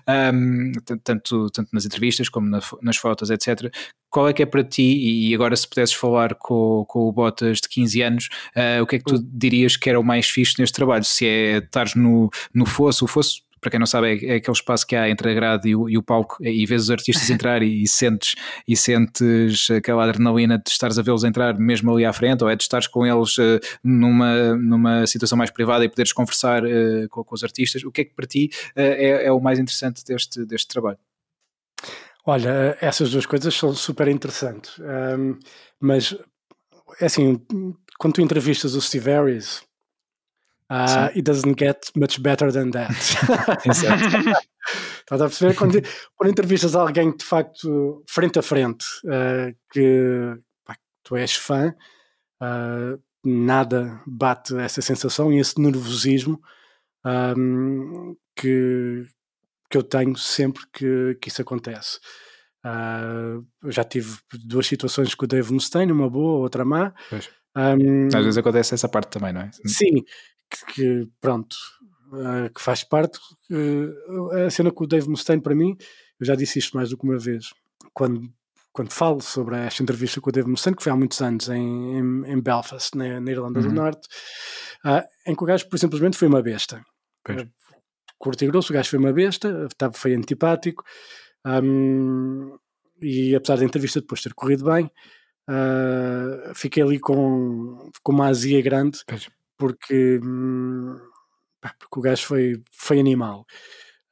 [0.34, 0.72] um,
[1.04, 3.74] tanto, tanto nas entrevistas como na, nas fotos, etc.
[4.10, 7.58] Qual é que é para ti, e agora se pudesses falar com, com o Botas
[7.58, 10.56] de 15 anos, uh, o que é que tu dirias que era o mais fixe
[10.60, 11.04] neste trabalho?
[11.04, 14.56] Se é estares no, no fosso, o fosso para quem não sabe, é, é, aquele
[14.56, 17.28] espaço que há entre a grade e o, e o palco, e vês os artistas
[17.32, 18.36] entrar e, e, sentes,
[18.68, 22.56] e sentes aquela adrenalina de estares a vê-los entrar mesmo ali à frente, ou é
[22.56, 27.24] de estares com eles uh, numa, numa situação mais privada e poderes conversar uh, com,
[27.24, 27.84] com, os artistas.
[27.84, 31.00] O que é que para ti uh, é, é, o mais interessante deste, deste trabalho?
[32.26, 35.38] Olha, essas duas coisas são super interessantes, um,
[35.80, 36.16] mas
[37.02, 37.42] é assim,
[37.98, 39.62] quando tu entrevistas o Steve Harris,
[40.70, 42.92] Uh, it doesn't get much better than that.
[45.04, 45.56] Estás a perceber?
[45.56, 45.82] Quando,
[46.16, 50.36] quando entrevistas alguém que de facto, frente a frente, uh, que
[50.66, 51.76] pá, tu és fã,
[52.42, 56.42] uh, nada bate essa sensação e esse nervosismo
[57.06, 59.06] um, que,
[59.70, 62.00] que eu tenho sempre que, que isso acontece.
[62.66, 66.94] Uh, já tive duas situações com o Dave Mustaine, uma boa, outra má.
[67.56, 69.52] Um, Às vezes acontece essa parte também, não é?
[69.66, 70.04] Sim,
[70.66, 71.56] que, pronto,
[72.12, 73.20] uh, que faz parte.
[73.52, 75.76] Uh, a cena com o Dave Mustaine, para mim,
[76.20, 77.54] eu já disse isto mais do que uma vez,
[77.94, 78.30] quando,
[78.72, 81.98] quando falo sobre esta entrevista com o Dave Mustaine, que foi há muitos anos em,
[81.98, 83.68] em, em Belfast, na, na Irlanda uhum.
[83.68, 84.08] do Norte,
[84.86, 86.84] uh, em que o gajo, por simplesmente, foi uma besta.
[87.24, 87.48] Pois.
[88.18, 90.84] Curto e grosso, o gajo foi uma besta, estava, foi antipático,
[91.46, 92.58] um,
[93.02, 94.90] e apesar da entrevista depois ter corrido bem,
[95.46, 99.28] Uh, fiquei ali com, com uma azia grande pois
[99.64, 100.94] porque, hum,
[101.80, 103.46] porque o gajo foi, foi animal.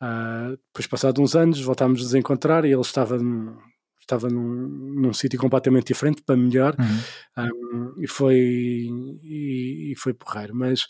[0.01, 3.57] Uh, depois, passado uns anos, voltámos a desencontrar e ele estava num,
[3.99, 7.43] estava num, num sítio completamente diferente, para melhor, uhum.
[7.43, 10.55] um, e foi e, e, foi porreiro.
[10.55, 10.87] Mas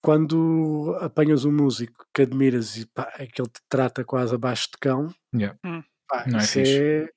[0.00, 4.70] quando apanhas um músico que admiras e pá, é que ele te trata quase abaixo
[4.72, 5.56] de cão, yeah.
[5.64, 5.84] Hum.
[6.08, 7.08] pá, Não é é,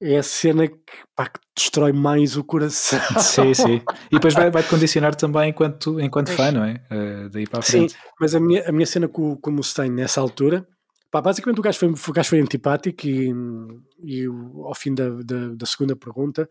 [0.00, 0.76] é a cena que,
[1.14, 2.98] pá, que destrói mais o coração.
[3.20, 3.82] Sim, sim.
[4.10, 6.80] E depois vai, vai-te condicionar também enquanto, enquanto fã, não é?
[6.90, 7.92] Uh, daí para a frente.
[7.92, 10.66] Sim, mas a minha, a minha cena com, com o Mustaine nessa altura,
[11.10, 13.32] pá, basicamente o gajo foi, o gajo foi antipático e,
[14.04, 14.24] e
[14.64, 16.48] ao fim da, da, da segunda pergunta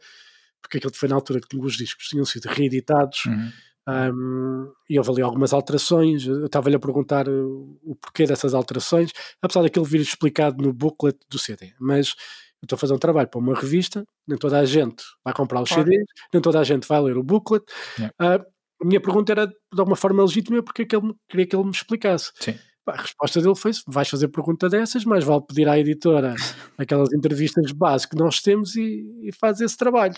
[0.61, 3.26] porque aquilo foi na altura que os discos tinham sido reeditados.
[3.26, 3.51] Uhum.
[3.88, 6.26] Um, e houve ali algumas alterações.
[6.26, 9.11] Eu estava-lhe a perguntar o porquê dessas alterações,
[9.41, 11.73] apesar daquilo vir explicado no booklet do CD.
[11.80, 12.15] Mas
[12.61, 15.61] eu estou a fazer um trabalho para uma revista, nem toda a gente vai comprar
[15.61, 16.03] os CDs,
[16.34, 17.64] nem toda a gente vai ler o booklet.
[17.98, 18.14] Yeah.
[18.22, 18.45] Uh,
[18.81, 21.65] a minha pergunta era de alguma forma legítima porque é que ele, queria que ele
[21.65, 22.31] me explicasse.
[22.40, 22.57] Sim.
[22.88, 26.34] A resposta dele foi: vais fazer pergunta dessas, mas vale pedir à editora
[26.77, 30.18] aquelas entrevistas base que nós temos e, e faz esse trabalho.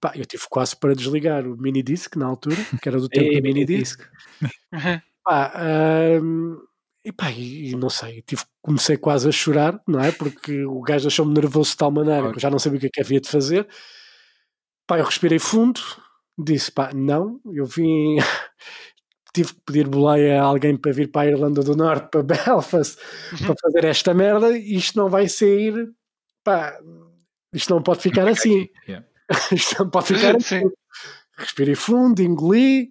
[0.00, 3.34] Pá, eu tive quase para desligar o mini disc na altura, que era do tempo
[3.34, 4.00] do mini disc.
[5.24, 5.54] Pá,
[6.22, 6.58] um,
[7.04, 10.10] e pá, e, não sei, tive, comecei quase a chorar, não é?
[10.10, 12.86] Porque o gajo achou-me nervoso de tal maneira que eu já não sabia o que
[12.86, 13.68] é que havia de fazer.
[14.86, 15.80] Pá, eu respirei fundo,
[16.38, 18.16] disse pá, não, eu vim.
[19.34, 22.96] tive que pedir boleia a alguém para vir para a Irlanda do Norte, para Belfast,
[23.32, 23.46] uhum.
[23.46, 25.74] para fazer esta merda, isto não vai sair,
[26.44, 26.78] pá,
[27.52, 28.68] isto não pode ficar assim.
[28.88, 29.06] Yeah.
[29.52, 30.62] isto não pode ficar assim.
[31.36, 32.90] Respirei fundo, engoli,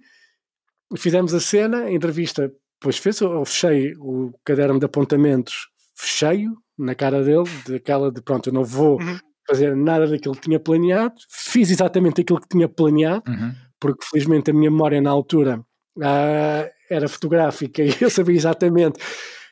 [0.97, 2.51] fizemos a cena, a entrevista,
[2.83, 6.47] depois fez, eu fechei o caderno de apontamentos, fechei
[6.77, 9.17] na cara dele, daquela de pronto, eu não vou uhum.
[9.47, 13.53] fazer nada daquilo que tinha planeado, fiz exatamente aquilo que tinha planeado, uhum.
[13.79, 15.63] porque felizmente a minha memória na altura
[15.97, 18.99] uh, era fotográfica e eu sabia exatamente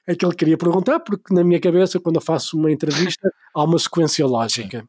[0.05, 3.79] aquilo que queria perguntar, porque na minha cabeça, quando eu faço uma entrevista, há uma
[3.79, 4.81] sequência lógica.
[4.81, 4.87] Sim.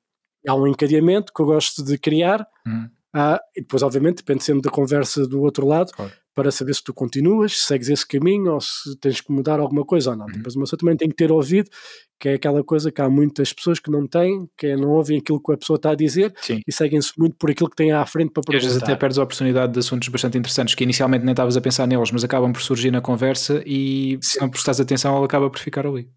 [0.48, 2.90] Há um encadeamento que eu gosto de criar, uhum.
[3.14, 6.12] Uh, e depois, obviamente, depende sempre da conversa do outro lado, claro.
[6.34, 9.84] para saber se tu continuas, se segues esse caminho ou se tens que mudar alguma
[9.84, 10.26] coisa ou não.
[10.26, 10.32] Uhum.
[10.32, 11.70] Depois, uma pessoa também tem que ter ouvido,
[12.18, 15.18] que é aquela coisa que há muitas pessoas que não têm, que é não ouvem
[15.18, 16.60] aquilo que a pessoa está a dizer Sim.
[16.66, 18.54] e seguem-se muito por aquilo que têm à frente para perguntar.
[18.54, 21.56] E às vezes até perdes a oportunidade de assuntos bastante interessantes que inicialmente nem estavas
[21.56, 25.24] a pensar neles, mas acabam por surgir na conversa e se não prestares atenção, ela
[25.24, 26.08] acaba por ficar ali.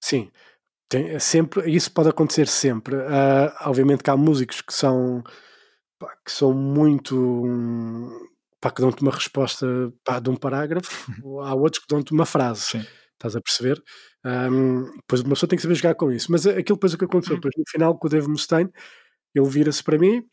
[0.00, 0.30] Sim.
[0.88, 2.94] Tem, sempre, isso pode acontecer sempre.
[2.94, 5.22] Uh, obviamente que há músicos que são
[6.00, 8.10] pá, que são muito um,
[8.60, 9.66] pá, que dão-te uma resposta
[10.02, 11.12] pá, de um parágrafo,
[11.42, 12.62] há outros que dão-te uma frase.
[12.62, 12.86] Sim.
[13.12, 13.80] Estás a perceber?
[14.24, 16.32] Um, depois uma pessoa tem que saber jogar com isso.
[16.32, 18.70] Mas aquilo depois o que aconteceu, depois no final com o Dave Mustaine,
[19.34, 20.24] ele vira-se para mim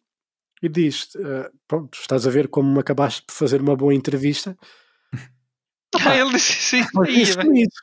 [0.64, 4.58] e diz: uh, Pronto, estás a ver como me acabaste de fazer uma boa entrevista.
[6.06, 6.82] Ah, ele disse sim.
[7.08, 7.82] Isso, isso.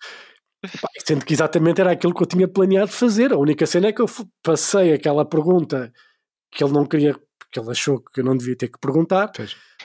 [0.81, 3.33] Pá, sendo que exatamente era aquilo que eu tinha planeado fazer.
[3.33, 4.07] A única cena é que eu
[4.43, 5.91] passei aquela pergunta
[6.53, 7.17] que ele não queria,
[7.55, 9.31] porque ele achou que eu não devia ter que perguntar,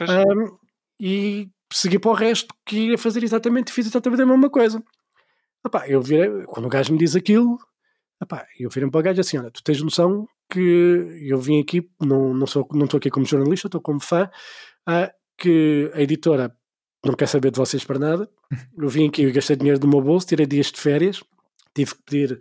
[0.02, 0.58] um,
[1.00, 4.84] e segui para o resto que ia fazer exatamente fiz exatamente a mesma coisa.
[5.66, 7.58] Epá, eu virei, quando o gajo me diz aquilo,
[8.22, 11.88] epá, eu virei para o gajo assim: olha, tu tens noção que eu vim aqui,
[12.02, 14.30] não, não, sou, não estou aqui como jornalista, estou como fã,
[14.88, 16.56] ah, que a editora
[17.06, 18.30] não quer saber de vocês para nada.
[18.76, 21.24] Eu vim aqui, eu gastei dinheiro do meu bolso, tirei dias de férias,
[21.74, 22.40] tive que pedir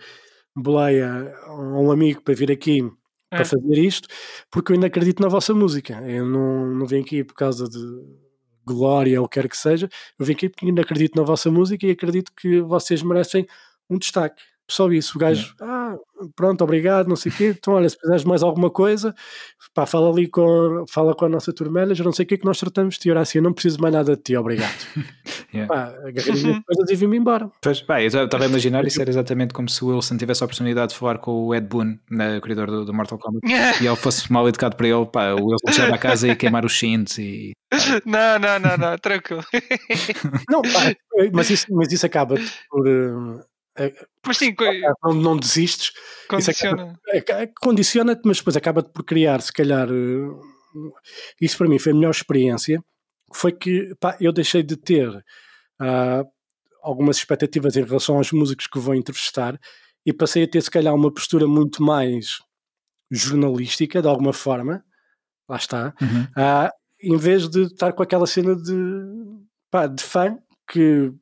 [0.56, 2.80] boleia a um amigo para vir aqui
[3.30, 3.44] para É.
[3.44, 4.08] fazer isto,
[4.50, 5.94] porque eu ainda acredito na vossa música.
[6.08, 7.78] Eu não, não vim aqui por causa de
[8.66, 9.88] glória ou o que quer que seja,
[10.18, 13.46] eu vim aqui porque ainda acredito na vossa música e acredito que vocês merecem
[13.88, 14.42] um destaque.
[14.70, 15.96] Só isso, o gajo, ah,
[16.36, 17.54] pronto, obrigado, não sei o quê.
[17.58, 19.14] Então, olha, se precisares de mais alguma coisa,
[19.74, 22.44] pá, fala ali com, fala com a nossa tour manager, não sei o que que
[22.44, 23.10] nós tratamos de ti.
[23.10, 24.74] Ora, assim, eu não preciso mais nada de ti, obrigado.
[25.50, 25.66] Yeah.
[25.66, 27.50] Pá, agarrei as coisas e vim-me embora.
[27.62, 30.44] Pois, pá, eu estava a imaginar isso era exatamente como se o Wilson tivesse a
[30.44, 33.40] oportunidade de falar com o Ed Boon, na corredor do, do Mortal Kombat,
[33.82, 36.66] e ele fosse mal educado para ele, pá, o Wilson chega a casa e queimar
[36.66, 37.52] os cintos e.
[38.04, 39.42] Não, não, não, não, tranquilo.
[40.50, 40.94] Não, pá,
[41.32, 42.34] mas, isso, mas isso acaba
[42.70, 42.86] por.
[44.26, 44.54] Mas sim,
[45.02, 45.92] não, não desistes,
[46.28, 46.98] condiciona.
[47.60, 49.88] condiciona-te, mas depois acaba-te por criar, se calhar.
[49.88, 50.90] eh,
[51.40, 52.82] Isso para mim foi a melhor experiência.
[53.32, 55.10] Foi que pá, eu deixei de ter
[55.80, 56.24] ah,
[56.82, 59.58] algumas expectativas em relação aos músicos que vou entrevistar
[60.04, 62.38] e passei a ter, se calhar, uma postura muito mais
[63.10, 64.84] jornalística, de alguma forma.
[65.48, 65.94] Lá está.
[66.00, 66.26] Uhum.
[66.36, 68.74] Ah, em vez de estar com aquela cena de,
[69.70, 70.38] pá, de fã
[70.70, 71.12] que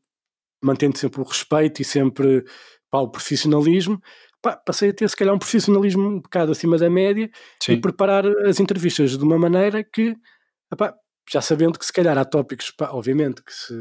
[0.63, 2.45] mantendo sempre o respeito e sempre
[2.91, 4.01] pá, o profissionalismo,
[4.43, 7.31] pá, passei a ter se calhar um profissionalismo um bocado acima da média
[7.69, 7.81] e Sim.
[7.81, 10.17] preparar as entrevistas de uma maneira que,
[10.73, 10.95] epá,
[11.31, 13.75] já sabendo que se calhar há tópicos, pá, obviamente que se,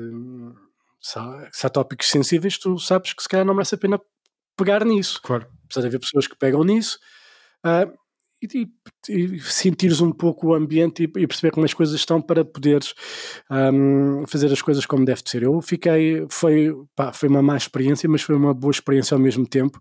[1.00, 4.02] se, há, se há tópicos sensíveis, tu sabes que se calhar não merece a pena
[4.58, 5.22] pegar nisso.
[5.22, 5.48] Claro.
[5.66, 6.98] Apesar de haver pessoas que pegam nisso.
[7.64, 7.88] ah,
[8.42, 8.68] e,
[9.10, 12.94] e, sentires um pouco o ambiente e, e perceber como as coisas estão para poderes
[13.50, 15.44] ahm, fazer as coisas como deve de ser.
[15.44, 19.48] Eu fiquei, foi, pá, foi uma má experiência, mas foi uma boa experiência ao mesmo
[19.48, 19.80] tempo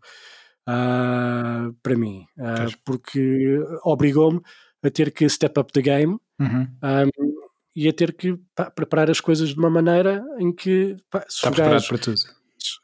[0.66, 2.74] ah, para mim, Pois.
[2.84, 4.40] porque obrigou-me
[4.82, 6.66] a ter que step up the game Uhum.
[6.82, 7.08] ahm,
[7.76, 11.36] e a ter que pá, preparar as coisas de uma maneira em que pá, se
[11.36, 12.16] Está preparado gajo- para tudo.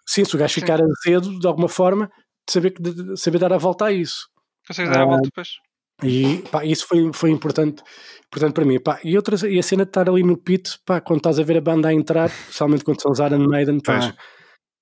[0.06, 2.06] sim, se o gajo ficar azedo de alguma forma,
[2.46, 2.74] de saber,
[3.16, 4.28] saber dar a volta a isso.
[4.66, 5.48] Consegues dar a Ah, volta depois?
[6.02, 7.82] E pá, isso foi, foi importante,
[8.26, 8.80] importante para mim.
[8.80, 11.42] Pá, e, outra, e a cena de estar ali no pit, pá, quando estás a
[11.42, 14.14] ver a banda a entrar, especialmente quando são os Iron Maiden, pá,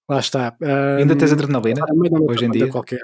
[0.09, 0.57] lá está.
[0.63, 1.83] Um, Ainda tens adrenalina
[2.29, 2.69] hoje em dia?
[2.69, 3.01] Qualquer.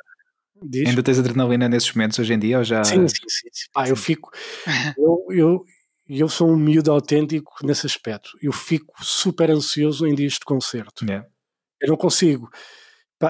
[0.63, 0.89] Diz?
[0.89, 2.59] Ainda tens adrenalina nesses momentos hoje em dia?
[2.59, 2.85] Ou já...
[2.85, 3.49] Sim, sim, sim.
[3.53, 3.67] sim.
[3.73, 4.31] Pá, eu fico.
[4.97, 5.65] eu, eu,
[6.09, 8.31] eu sou um miúdo autêntico nesse aspecto.
[8.41, 11.05] Eu fico super ansioso em dias de concerto.
[11.05, 11.27] Yeah.
[11.81, 12.49] Eu não consigo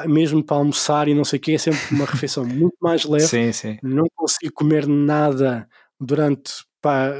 [0.06, 3.26] mesmo para almoçar e não sei o que, é sempre uma refeição muito mais leve.
[3.26, 3.78] Sim, sim.
[3.82, 5.68] Não consigo comer nada
[6.00, 7.12] durante pá,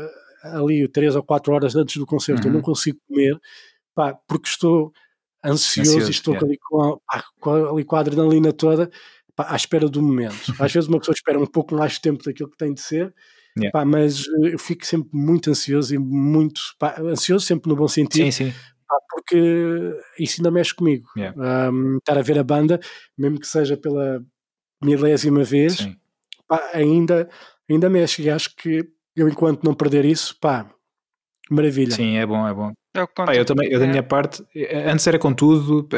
[0.43, 2.43] ali 3 ou 4 horas antes do concerto.
[2.43, 2.49] Uhum.
[2.49, 2.65] Eu não uhum.
[2.65, 3.39] consigo comer
[3.95, 4.93] pá, porque estou
[5.45, 6.49] ansioso, ansioso e estou yeah.
[6.49, 8.91] ali, com a, pá, com, ali com a adrenalina toda
[9.37, 10.55] pá, à espera do momento.
[10.59, 13.15] Às vezes uma pessoa espera um pouco mais tempo daquilo que tem de ser.
[13.57, 13.71] Yeah.
[13.71, 16.61] Pá, mas eu fico sempre muito ansioso e muito
[16.99, 18.55] ansioso, sempre no bom sentido, sim, sim
[19.11, 21.07] porque isso ainda mexe comigo.
[21.17, 21.71] Yeah.
[21.71, 22.81] Um, estar a ver a banda,
[23.17, 24.25] mesmo que seja pela
[24.83, 25.89] milésima vez,
[26.47, 27.29] pá, ainda,
[27.69, 28.23] ainda mexe.
[28.23, 30.69] E acho que eu, enquanto não perder isso, pá,
[31.51, 31.93] maravilha.
[31.93, 32.73] Sim, é bom, é bom.
[32.95, 34.45] Eu, pá, eu também, eu da minha parte,
[34.87, 35.89] antes era com tudo,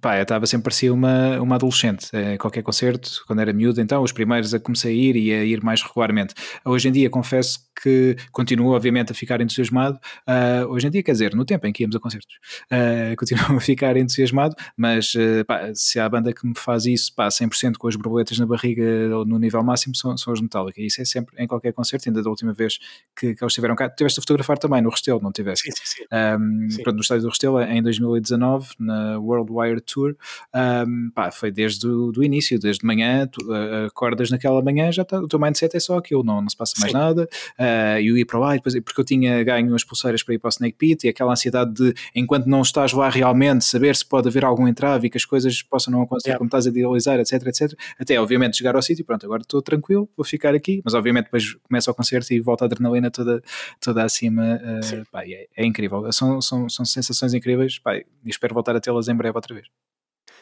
[0.00, 2.08] pá, eu estava sempre parecia uma, uma adolescente.
[2.12, 5.44] É, qualquer concerto, quando era miúdo, então os primeiros a comecei a ir e a
[5.44, 6.32] ir mais regularmente.
[6.64, 9.98] Hoje em dia, confesso que continuo, obviamente, a ficar entusiasmado.
[10.28, 12.36] Uh, hoje em dia, quer dizer, no tempo em que íamos a concertos,
[12.70, 16.86] uh, continuo a ficar entusiasmado, mas uh, pá, se há a banda que me faz
[16.86, 18.84] isso, pá, 100% com as borboletas na barriga
[19.16, 20.80] ou no nível máximo, são, são os Metallica.
[20.80, 22.78] E isso é sempre em qualquer concerto, ainda da última vez
[23.16, 23.88] que, que eles estiveram cá.
[23.88, 25.64] Tiveste a fotografar também no Restelo, não tiveste?
[25.64, 26.04] Sim, sim, sim.
[26.12, 26.43] Um,
[26.82, 30.16] pronto, no estádio do Restelo em 2019, na World Wire Tour,
[30.54, 35.04] um, pá, foi desde o do início, desde manhã, tu uh, acordas naquela manhã, já
[35.04, 36.98] tá, o teu mindset é só aquilo, não, não se passa mais Sim.
[36.98, 40.22] nada, uh, e eu ia para lá, e depois, porque eu tinha ganho as pulseiras
[40.22, 43.64] para ir para o Snake Pit, e aquela ansiedade de, enquanto não estás lá realmente,
[43.64, 46.38] saber se pode haver algum entrave e que as coisas possam não acontecer yeah.
[46.38, 50.08] como estás a idealizar, etc, etc, até obviamente chegar ao sítio, pronto, agora estou tranquilo,
[50.16, 53.42] vou ficar aqui, mas obviamente depois começa o concerto e volta a adrenalina toda,
[53.80, 58.54] toda acima, uh, pá, é, é, incrível, são, são, são sensações incríveis pá, e espero
[58.54, 59.66] voltar a tê-las em breve outra vez.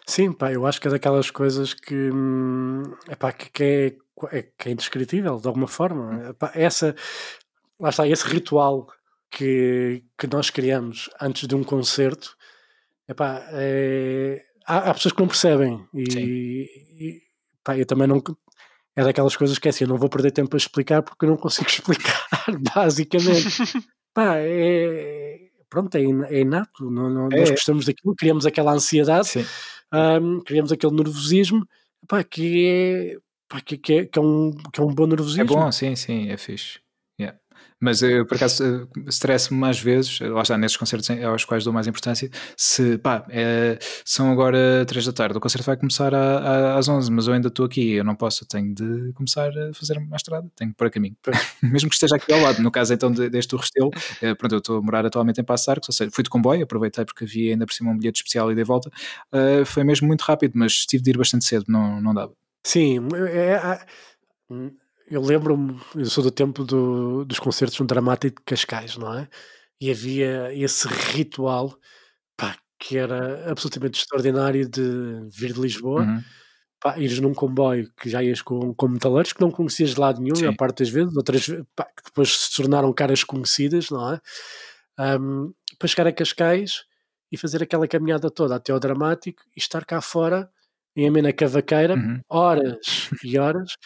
[0.06, 4.43] Sim, pá, eu acho que é daquelas coisas que, hum, epá, que, que, é, é,
[4.43, 6.10] que é indescritível de alguma forma.
[6.10, 6.31] Hum.
[6.31, 6.94] Epá, essa,
[7.78, 8.89] lá está, esse ritual
[9.31, 12.36] que, que nós criamos antes de um concerto,
[13.09, 17.23] epá, é, há, há pessoas que não percebem e, e
[17.64, 18.23] pá, eu também não.
[18.94, 21.31] É daquelas coisas que é assim, eu não vou perder tempo a explicar porque eu
[21.31, 22.27] não consigo explicar,
[22.74, 23.48] basicamente.
[24.12, 25.41] pá, é,
[25.72, 27.40] pronto, é, é inato, não, não, é.
[27.40, 29.30] nós gostamos daquilo, criamos aquela ansiedade,
[29.90, 31.66] um, criamos aquele nervosismo,
[32.06, 33.16] pá, que é,
[33.48, 35.40] pá, que, que, é, que, é um, que é um bom nervosismo.
[35.40, 36.78] É bom, sim, sim, é fixe.
[37.82, 41.72] Mas eu, por acaso, eh, stress-me mais vezes, lá está, nesses concertos aos quais dou
[41.72, 46.88] mais importância, se, pá, é, são agora 3 da tarde, o concerto vai começar às
[46.88, 49.98] 11, mas eu ainda estou aqui, eu não posso, eu tenho de começar a fazer
[49.98, 51.16] uma estrada, tenho que pôr a caminho.
[51.60, 53.90] Mesmo que esteja aqui ao lado, no caso então deste Restelo,
[54.20, 56.62] é, pronto, eu estou a morar atualmente em Passo Arcos, ou seja, fui de comboio,
[56.62, 58.90] aproveitei porque havia ainda por cima um bilhete especial e de volta,
[59.32, 62.32] uh, foi mesmo muito rápido, mas tive de ir bastante cedo, não, não dava.
[62.62, 63.80] Sim, é, é
[65.12, 69.28] eu lembro-me, eu sou do tempo do, dos concertos no Dramático de Cascais, não é?
[69.78, 71.78] E havia esse ritual
[72.34, 76.22] pá, que era absolutamente extraordinário de vir de Lisboa, uhum.
[76.80, 80.18] pá, ires num comboio que já ias com, com metaleiros que não conhecias de lado
[80.18, 80.47] nenhum, Sim.
[80.47, 84.20] a parte das vezes, outras pá, que depois se tornaram caras conhecidas, não é?
[85.20, 86.84] Um, para chegar a Cascais
[87.30, 90.51] e fazer aquela caminhada toda até ao Dramático e estar cá fora
[90.97, 92.20] em amena cavaqueira, uhum.
[92.30, 93.76] horas e horas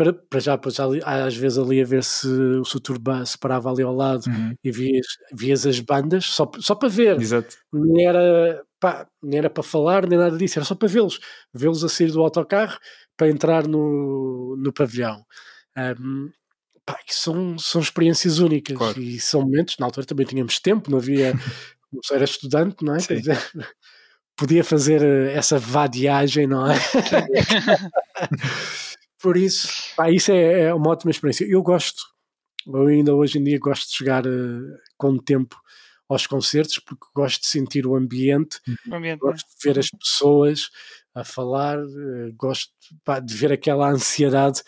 [0.00, 3.70] para, para já, para já às vezes ali a ver se o Suturba se parava
[3.70, 4.54] ali ao lado uhum.
[4.64, 7.20] e vias, vias as bandas só, só para ver.
[7.20, 7.54] Exato.
[7.70, 11.20] Nem era, pá, nem era para falar, nem nada disso, era só para vê-los.
[11.52, 12.78] Vê-los a sair do autocarro
[13.14, 15.22] para entrar no, no pavilhão.
[15.76, 16.30] Um,
[16.86, 18.98] pá, são, são experiências únicas claro.
[18.98, 19.76] e são momentos.
[19.78, 21.34] Na altura também tínhamos tempo, não havia.
[21.92, 22.98] não era estudante, não é?
[23.00, 23.38] Dizer,
[24.34, 26.78] podia fazer eh, essa vadiagem, não é?
[29.20, 31.44] Por isso, pá, isso é, é, uma ótima experiência.
[31.44, 32.02] Eu gosto,
[32.66, 35.56] eu ainda hoje em dia gosto de chegar uh, com tempo
[36.08, 38.60] aos concertos porque gosto de sentir o ambiente,
[38.90, 40.68] o ambiente gosto de ver as pessoas
[41.14, 42.72] a falar, uh, gosto
[43.04, 44.62] pá, de ver aquela ansiedade,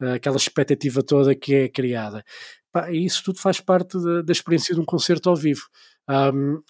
[0.00, 2.24] uh, aquela expectativa toda que é criada.
[2.72, 5.62] Pá, e isso tudo faz parte da, da experiência de um concerto ao vivo.
[6.08, 6.62] Um,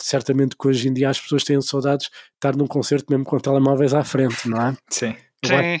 [0.00, 3.40] certamente que hoje em dia as pessoas têm saudades de estar num concerto mesmo com
[3.40, 4.76] telemóveis à frente, não é?
[4.88, 5.16] Sim.
[5.44, 5.80] Sim.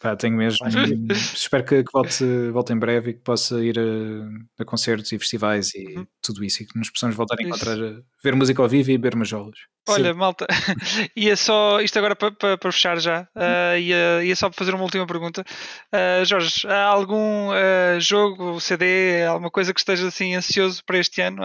[0.00, 0.66] Pá, tenho mesmo.
[1.12, 5.18] Espero que, que, volte, volte em breve e que possa ir a, a concertos e
[5.18, 6.06] festivais e uhum.
[6.22, 8.96] tudo isso e que nos possamos voltar a encontrar, a ver música ao vivo e
[8.96, 9.58] beber majolas.
[9.88, 10.18] Olha, Sim.
[10.18, 10.46] malta,
[11.16, 14.84] ia só, isto agora para, para, para fechar já, uh, ia, ia só fazer uma
[14.84, 15.44] última pergunta.
[15.92, 21.20] Uh, Jorge, há algum uh, jogo, CD, alguma coisa que esteja assim ansioso para este
[21.20, 21.42] ano?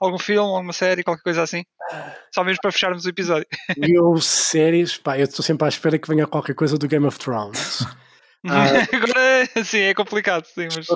[0.00, 1.64] algum filme, alguma série, qualquer coisa assim?
[2.34, 3.46] Só mesmo para fecharmos o episódio.
[3.76, 7.18] Eu, séries, pá, eu estou sempre à espera que venha qualquer coisa do Game of
[7.18, 7.71] Thrones.
[8.44, 10.88] Ah, Agora, sim, é complicado, sim, mas.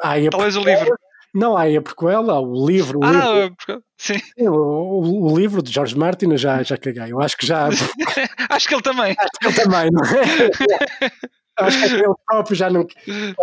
[0.00, 0.96] Ah, Talvez o livro.
[1.34, 3.00] Não, há a prequela, o livro.
[3.00, 3.82] O ah, livro.
[3.96, 4.18] sim.
[4.38, 7.12] O, o, o, livro de George Martin eu já, já caguei.
[7.12, 7.68] Eu acho que já.
[8.48, 9.14] acho que ele também.
[9.18, 11.10] Acho que ele também, não é?
[11.58, 12.86] acho que ele próprio já não.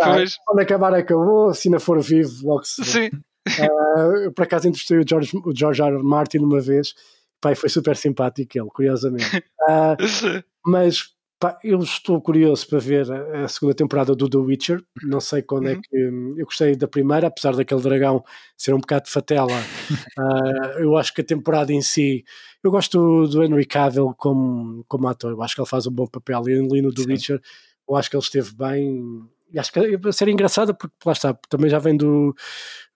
[0.00, 1.54] Ah, quando acabar, acabou.
[1.54, 2.84] Se ainda for vivo, logo se.
[2.84, 3.10] Sim.
[3.48, 5.94] Uh, eu, por acaso, entrevistei o George, o George R.
[5.94, 6.02] R.
[6.02, 6.94] Martin uma vez.
[7.40, 9.44] Pai, foi super simpático ele, curiosamente.
[9.68, 14.82] Uh, mas Pá, eu estou curioso para ver a segunda temporada do The Witcher.
[15.02, 15.78] Não sei quando é uhum.
[15.78, 16.40] é que.
[16.40, 18.24] Eu gostei da primeira, apesar daquele dragão
[18.56, 19.52] ser um bocado de fatela.
[19.52, 22.24] uh, eu acho que a temporada em si.
[22.64, 25.32] Eu gosto do Henry Cavill como, como ator.
[25.32, 26.48] Eu acho que ele faz um bom papel.
[26.48, 27.12] E ali no The Sim.
[27.12, 27.42] Witcher,
[27.86, 29.28] eu acho que ele esteve bem.
[29.52, 32.34] E acho que a série engraçada porque lá está, também já vem do,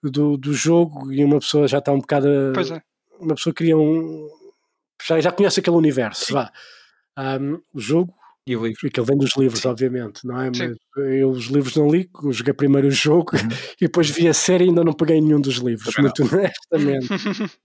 [0.01, 2.27] do, do jogo e uma pessoa já está um bocado.
[2.55, 2.81] Pois é.
[3.19, 4.27] Uma pessoa cria um.
[5.05, 6.33] Já, já conhece aquele universo, Sim.
[6.33, 6.51] vá.
[7.17, 8.15] Um, o jogo
[8.45, 8.79] e o livro.
[8.81, 9.67] Porque ele vem dos livros, Sim.
[9.67, 10.49] obviamente, não é?
[10.49, 13.49] Mas eu os livros não li, eu joguei primeiro o jogo uhum.
[13.79, 16.39] e depois vi a série e ainda não peguei nenhum dos livros, Também muito não.
[16.39, 17.07] honestamente.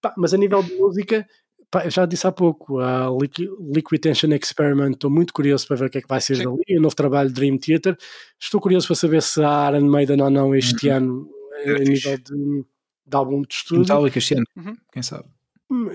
[0.00, 1.26] pá, mas a nível de música,
[1.70, 5.90] pá, já disse há pouco, a Liquid Tension Experiment, estou muito curioso para ver o
[5.90, 6.44] que é que vai ser Sim.
[6.44, 7.96] dali, o novo trabalho Dream Theater.
[8.40, 10.96] Estou curioso para saber se há Iron Maiden ou não este uhum.
[10.96, 11.30] ano,
[11.66, 12.64] a nível de,
[13.06, 13.80] de álbum de estudo.
[13.80, 14.76] Metallica este ano, uhum.
[14.92, 15.28] quem sabe.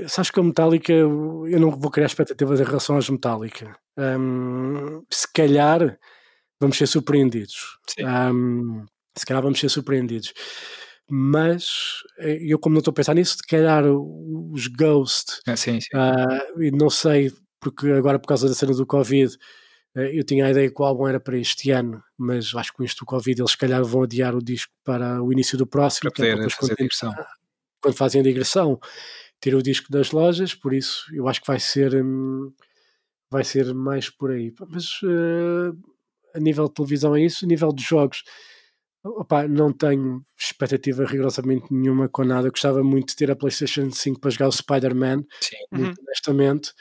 [0.08, 3.78] Sabes que a Metallica, eu não vou criar expectativas em relação às Metallica.
[3.98, 5.98] Um, se calhar
[6.60, 7.78] vamos ser surpreendidos.
[8.00, 8.86] Um,
[9.18, 10.34] se calhar vamos ser surpreendidos.
[11.10, 11.70] Mas
[12.20, 15.88] eh, eu, como não estou a pensar nisso, se calhar os Ghost, ah, sim, sim.
[15.96, 17.32] Uh, e não sei,
[17.62, 19.34] porque agora por causa da cena do Covid,
[19.96, 22.78] uh, eu tinha a ideia que o álbum era para este ano, mas acho que
[22.78, 25.66] com isto do Covid eles se calhar vão adiar o disco para o início do
[25.66, 26.12] próximo.
[26.12, 27.16] Para poder fazer quando, a digressão.
[27.82, 28.80] Quando fazem a digressão
[29.42, 32.52] tira o disco das lojas, por isso eu acho que vai ser hum,
[33.30, 34.54] vai ser mais por aí.
[34.70, 35.78] Mas uh,
[36.36, 38.24] a nível de televisão é isso, a nível de jogos
[39.04, 42.48] opa, não tenho expectativa rigorosamente nenhuma com nada.
[42.48, 45.24] Eu gostava muito de ter a PlayStation 5 para jogar o Spider-Man,
[45.72, 46.06] muito uhum.
[46.06, 46.72] honestamente.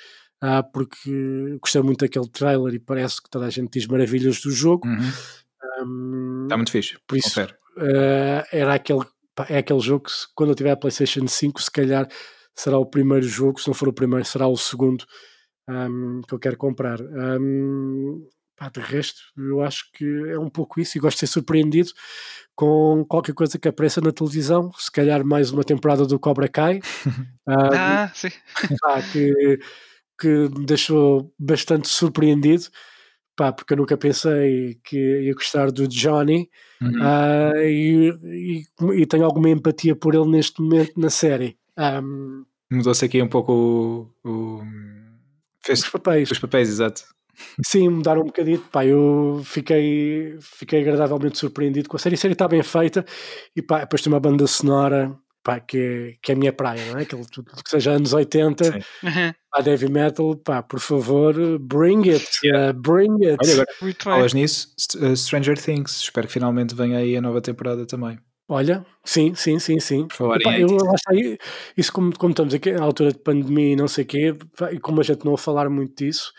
[0.41, 4.51] Ah, porque gostei muito daquele trailer e parece que toda a gente diz maravilhas do
[4.51, 4.87] jogo.
[4.87, 5.13] Uhum.
[5.83, 6.99] Um, Está muito fixe.
[7.07, 9.05] Por isso, uh, era aquele,
[9.49, 12.07] é aquele jogo que, quando eu tiver a PlayStation 5, se calhar
[12.57, 15.05] será o primeiro jogo, se não for o primeiro, será o segundo
[15.69, 17.01] um, que eu quero comprar.
[17.01, 18.27] Um,
[18.57, 21.91] pá, de resto, eu acho que é um pouco isso e gosto de ser surpreendido
[22.55, 26.81] com qualquer coisa que apareça na televisão, se calhar mais uma temporada do Cobra Kai.
[27.47, 28.31] um, ah, sim.
[28.81, 29.59] Pá, que,
[30.19, 32.65] que me deixou bastante surpreendido.
[33.37, 36.49] Pá, porque eu nunca pensei que ia gostar do Johnny
[36.81, 37.03] uhum.
[37.03, 41.59] uh, e, e, e, tenho alguma empatia por ele neste momento na série.
[41.79, 43.53] Um, Mudou-se aqui um pouco
[44.25, 44.63] o, o...
[45.65, 45.81] Fez...
[45.81, 46.31] os papéis.
[46.31, 47.05] Os papéis, exato.
[47.65, 48.61] Sim, mudaram um bocadinho.
[48.73, 52.15] Pá, eu fiquei, fiquei agradavelmente surpreendido com a série.
[52.15, 53.05] A série está bem feita
[53.55, 55.17] e pá, depois tem uma banda sonora
[55.47, 57.03] pá, que, é, que é a minha praia, não é?
[57.03, 58.81] Aquilo tudo que seja anos 80, Sim.
[59.49, 62.71] pá, heavy metal, pá, por favor, bring it, yeah.
[62.71, 63.39] uh, bring it.
[63.41, 67.87] Olha, agora, falas nisso, uh, Stranger Things, espero que finalmente venha aí a nova temporada
[67.87, 68.19] também.
[68.49, 70.07] Olha, sim, sim, sim, sim.
[70.41, 70.69] Epá, eu,
[71.09, 71.37] aí,
[71.77, 74.35] isso como, como estamos aqui à altura de pandemia e não sei o quê,
[74.71, 76.33] e como a gente não a falar muito disso,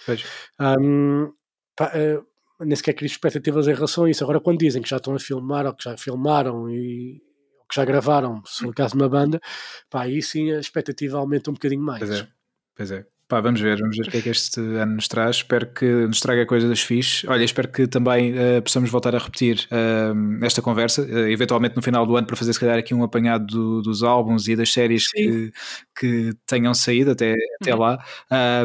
[0.79, 1.33] um,
[1.75, 2.25] pá, uh,
[2.65, 4.23] nem sequer crio expectativas em relação a isso.
[4.23, 7.21] Agora, quando dizem que já estão a filmar ou que já filmaram e
[7.69, 9.41] que já gravaram, se for o caso de uma banda,
[9.89, 11.99] pá, aí sim a expectativa aumenta um bocadinho mais.
[11.99, 12.27] Pois é,
[12.73, 13.16] pois é.
[13.27, 15.37] Pá, vamos ver, vamos ver o que é que este ano nos traz.
[15.37, 17.27] Espero que nos traga coisas fixe.
[17.27, 21.81] Olha, espero que também uh, possamos voltar a repetir uh, esta conversa, uh, eventualmente no
[21.81, 24.71] final do ano, para fazer se calhar aqui um apanhado do, dos álbuns e das
[24.71, 25.51] séries que,
[25.99, 27.81] que, tenham saído até, até uhum.
[27.81, 27.99] lá.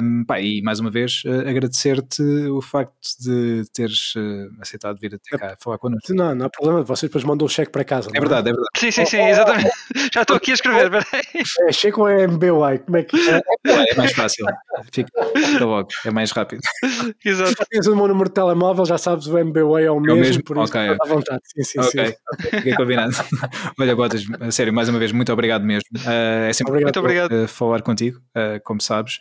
[0.01, 4.14] Um, pá, e mais uma vez agradecer-te o facto de teres
[4.60, 6.14] aceitado vir até cá falar connosco.
[6.14, 8.10] Não, não há problema, vocês depois mandam o cheque para casa.
[8.14, 8.68] É, é verdade, é verdade.
[8.76, 9.72] Sim, sim, sim, exatamente.
[10.14, 11.05] Já estou aqui a escrever,
[11.66, 12.78] É cheque ou é MBY?
[12.84, 13.43] Como é que é?
[13.64, 14.51] É mais fácil.
[14.92, 16.60] Fica, fica logo, é mais rápido.
[17.24, 17.54] Exato.
[17.70, 20.44] Tens o meu número de telemóvel, já sabes, o MBWay é o mesmo, mesmo?
[20.44, 20.96] por isso okay.
[21.00, 21.40] à vontade.
[21.44, 22.14] Sim, sim, ok, sim.
[22.32, 22.50] okay.
[22.58, 23.12] fiquei combinado.
[23.78, 25.88] Olha, Gotas, sério, mais uma vez, muito obrigado mesmo.
[25.98, 27.32] Uh, é sempre muito obrigado.
[27.32, 29.18] Uh, falar contigo, uh, como sabes.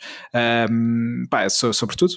[0.70, 2.14] Um, pá, so, sobretudo,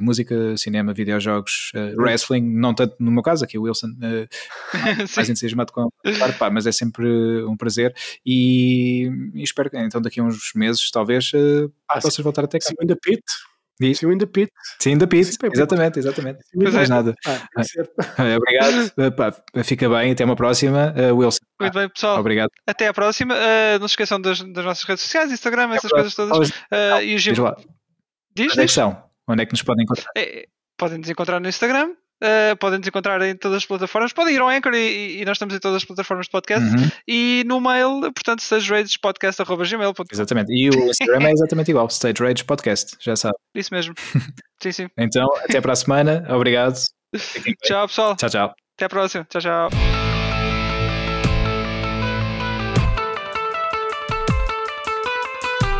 [0.00, 3.88] música, cinema, videojogos, wrestling, não tanto no meu caso, aqui o Wilson,
[5.16, 7.06] mais entusiasmado com a pá, mas é sempre
[7.44, 7.94] um prazer
[8.26, 11.32] e, e espero que então daqui a uns meses, talvez,
[11.88, 12.66] ah, possas voltar até cá.
[12.68, 13.22] Sim, ainda pit.
[13.80, 14.52] Sim, in the pit.
[14.78, 16.38] Sim, the pit, exatamente, exatamente.
[16.54, 17.12] Não mais nada.
[17.26, 17.42] Ah,
[18.36, 21.40] obrigado, Pá, fica bem, até uma próxima, uh, Wilson.
[21.60, 22.20] Muito bem, pessoal.
[22.20, 22.50] Obrigado.
[22.66, 23.34] Até à próxima.
[23.34, 26.50] Uh, não se esqueçam das, das, nossas redes sociais, Instagram, essas coisas todas.
[26.50, 27.32] Uh, e o Gil...
[27.32, 27.56] Diz lá.
[28.36, 29.04] Diz, Onde é que são?
[29.26, 30.10] Onde é que nos podem encontrar?
[30.16, 30.46] É,
[30.76, 34.12] podem nos encontrar no Instagram, Uh, podem nos encontrar em todas as plataformas.
[34.14, 36.64] Podem ir ao Anchor e, e nós estamos em todas as plataformas de podcast.
[36.64, 36.90] Uhum.
[37.06, 40.04] E no mail, portanto, stageragespodcast.gmail.com.
[40.10, 40.50] Exatamente.
[40.50, 43.34] E o Instagram é exatamente igual, Stage Rage Podcast, já sabe.
[43.54, 43.94] Isso mesmo.
[44.62, 44.86] sim, sim.
[44.96, 46.24] Então, até para a semana.
[46.30, 46.78] Obrigado.
[47.62, 48.16] tchau, pessoal.
[48.16, 48.54] Tchau, tchau.
[48.76, 49.26] Até a próxima.
[49.28, 50.13] Tchau, tchau.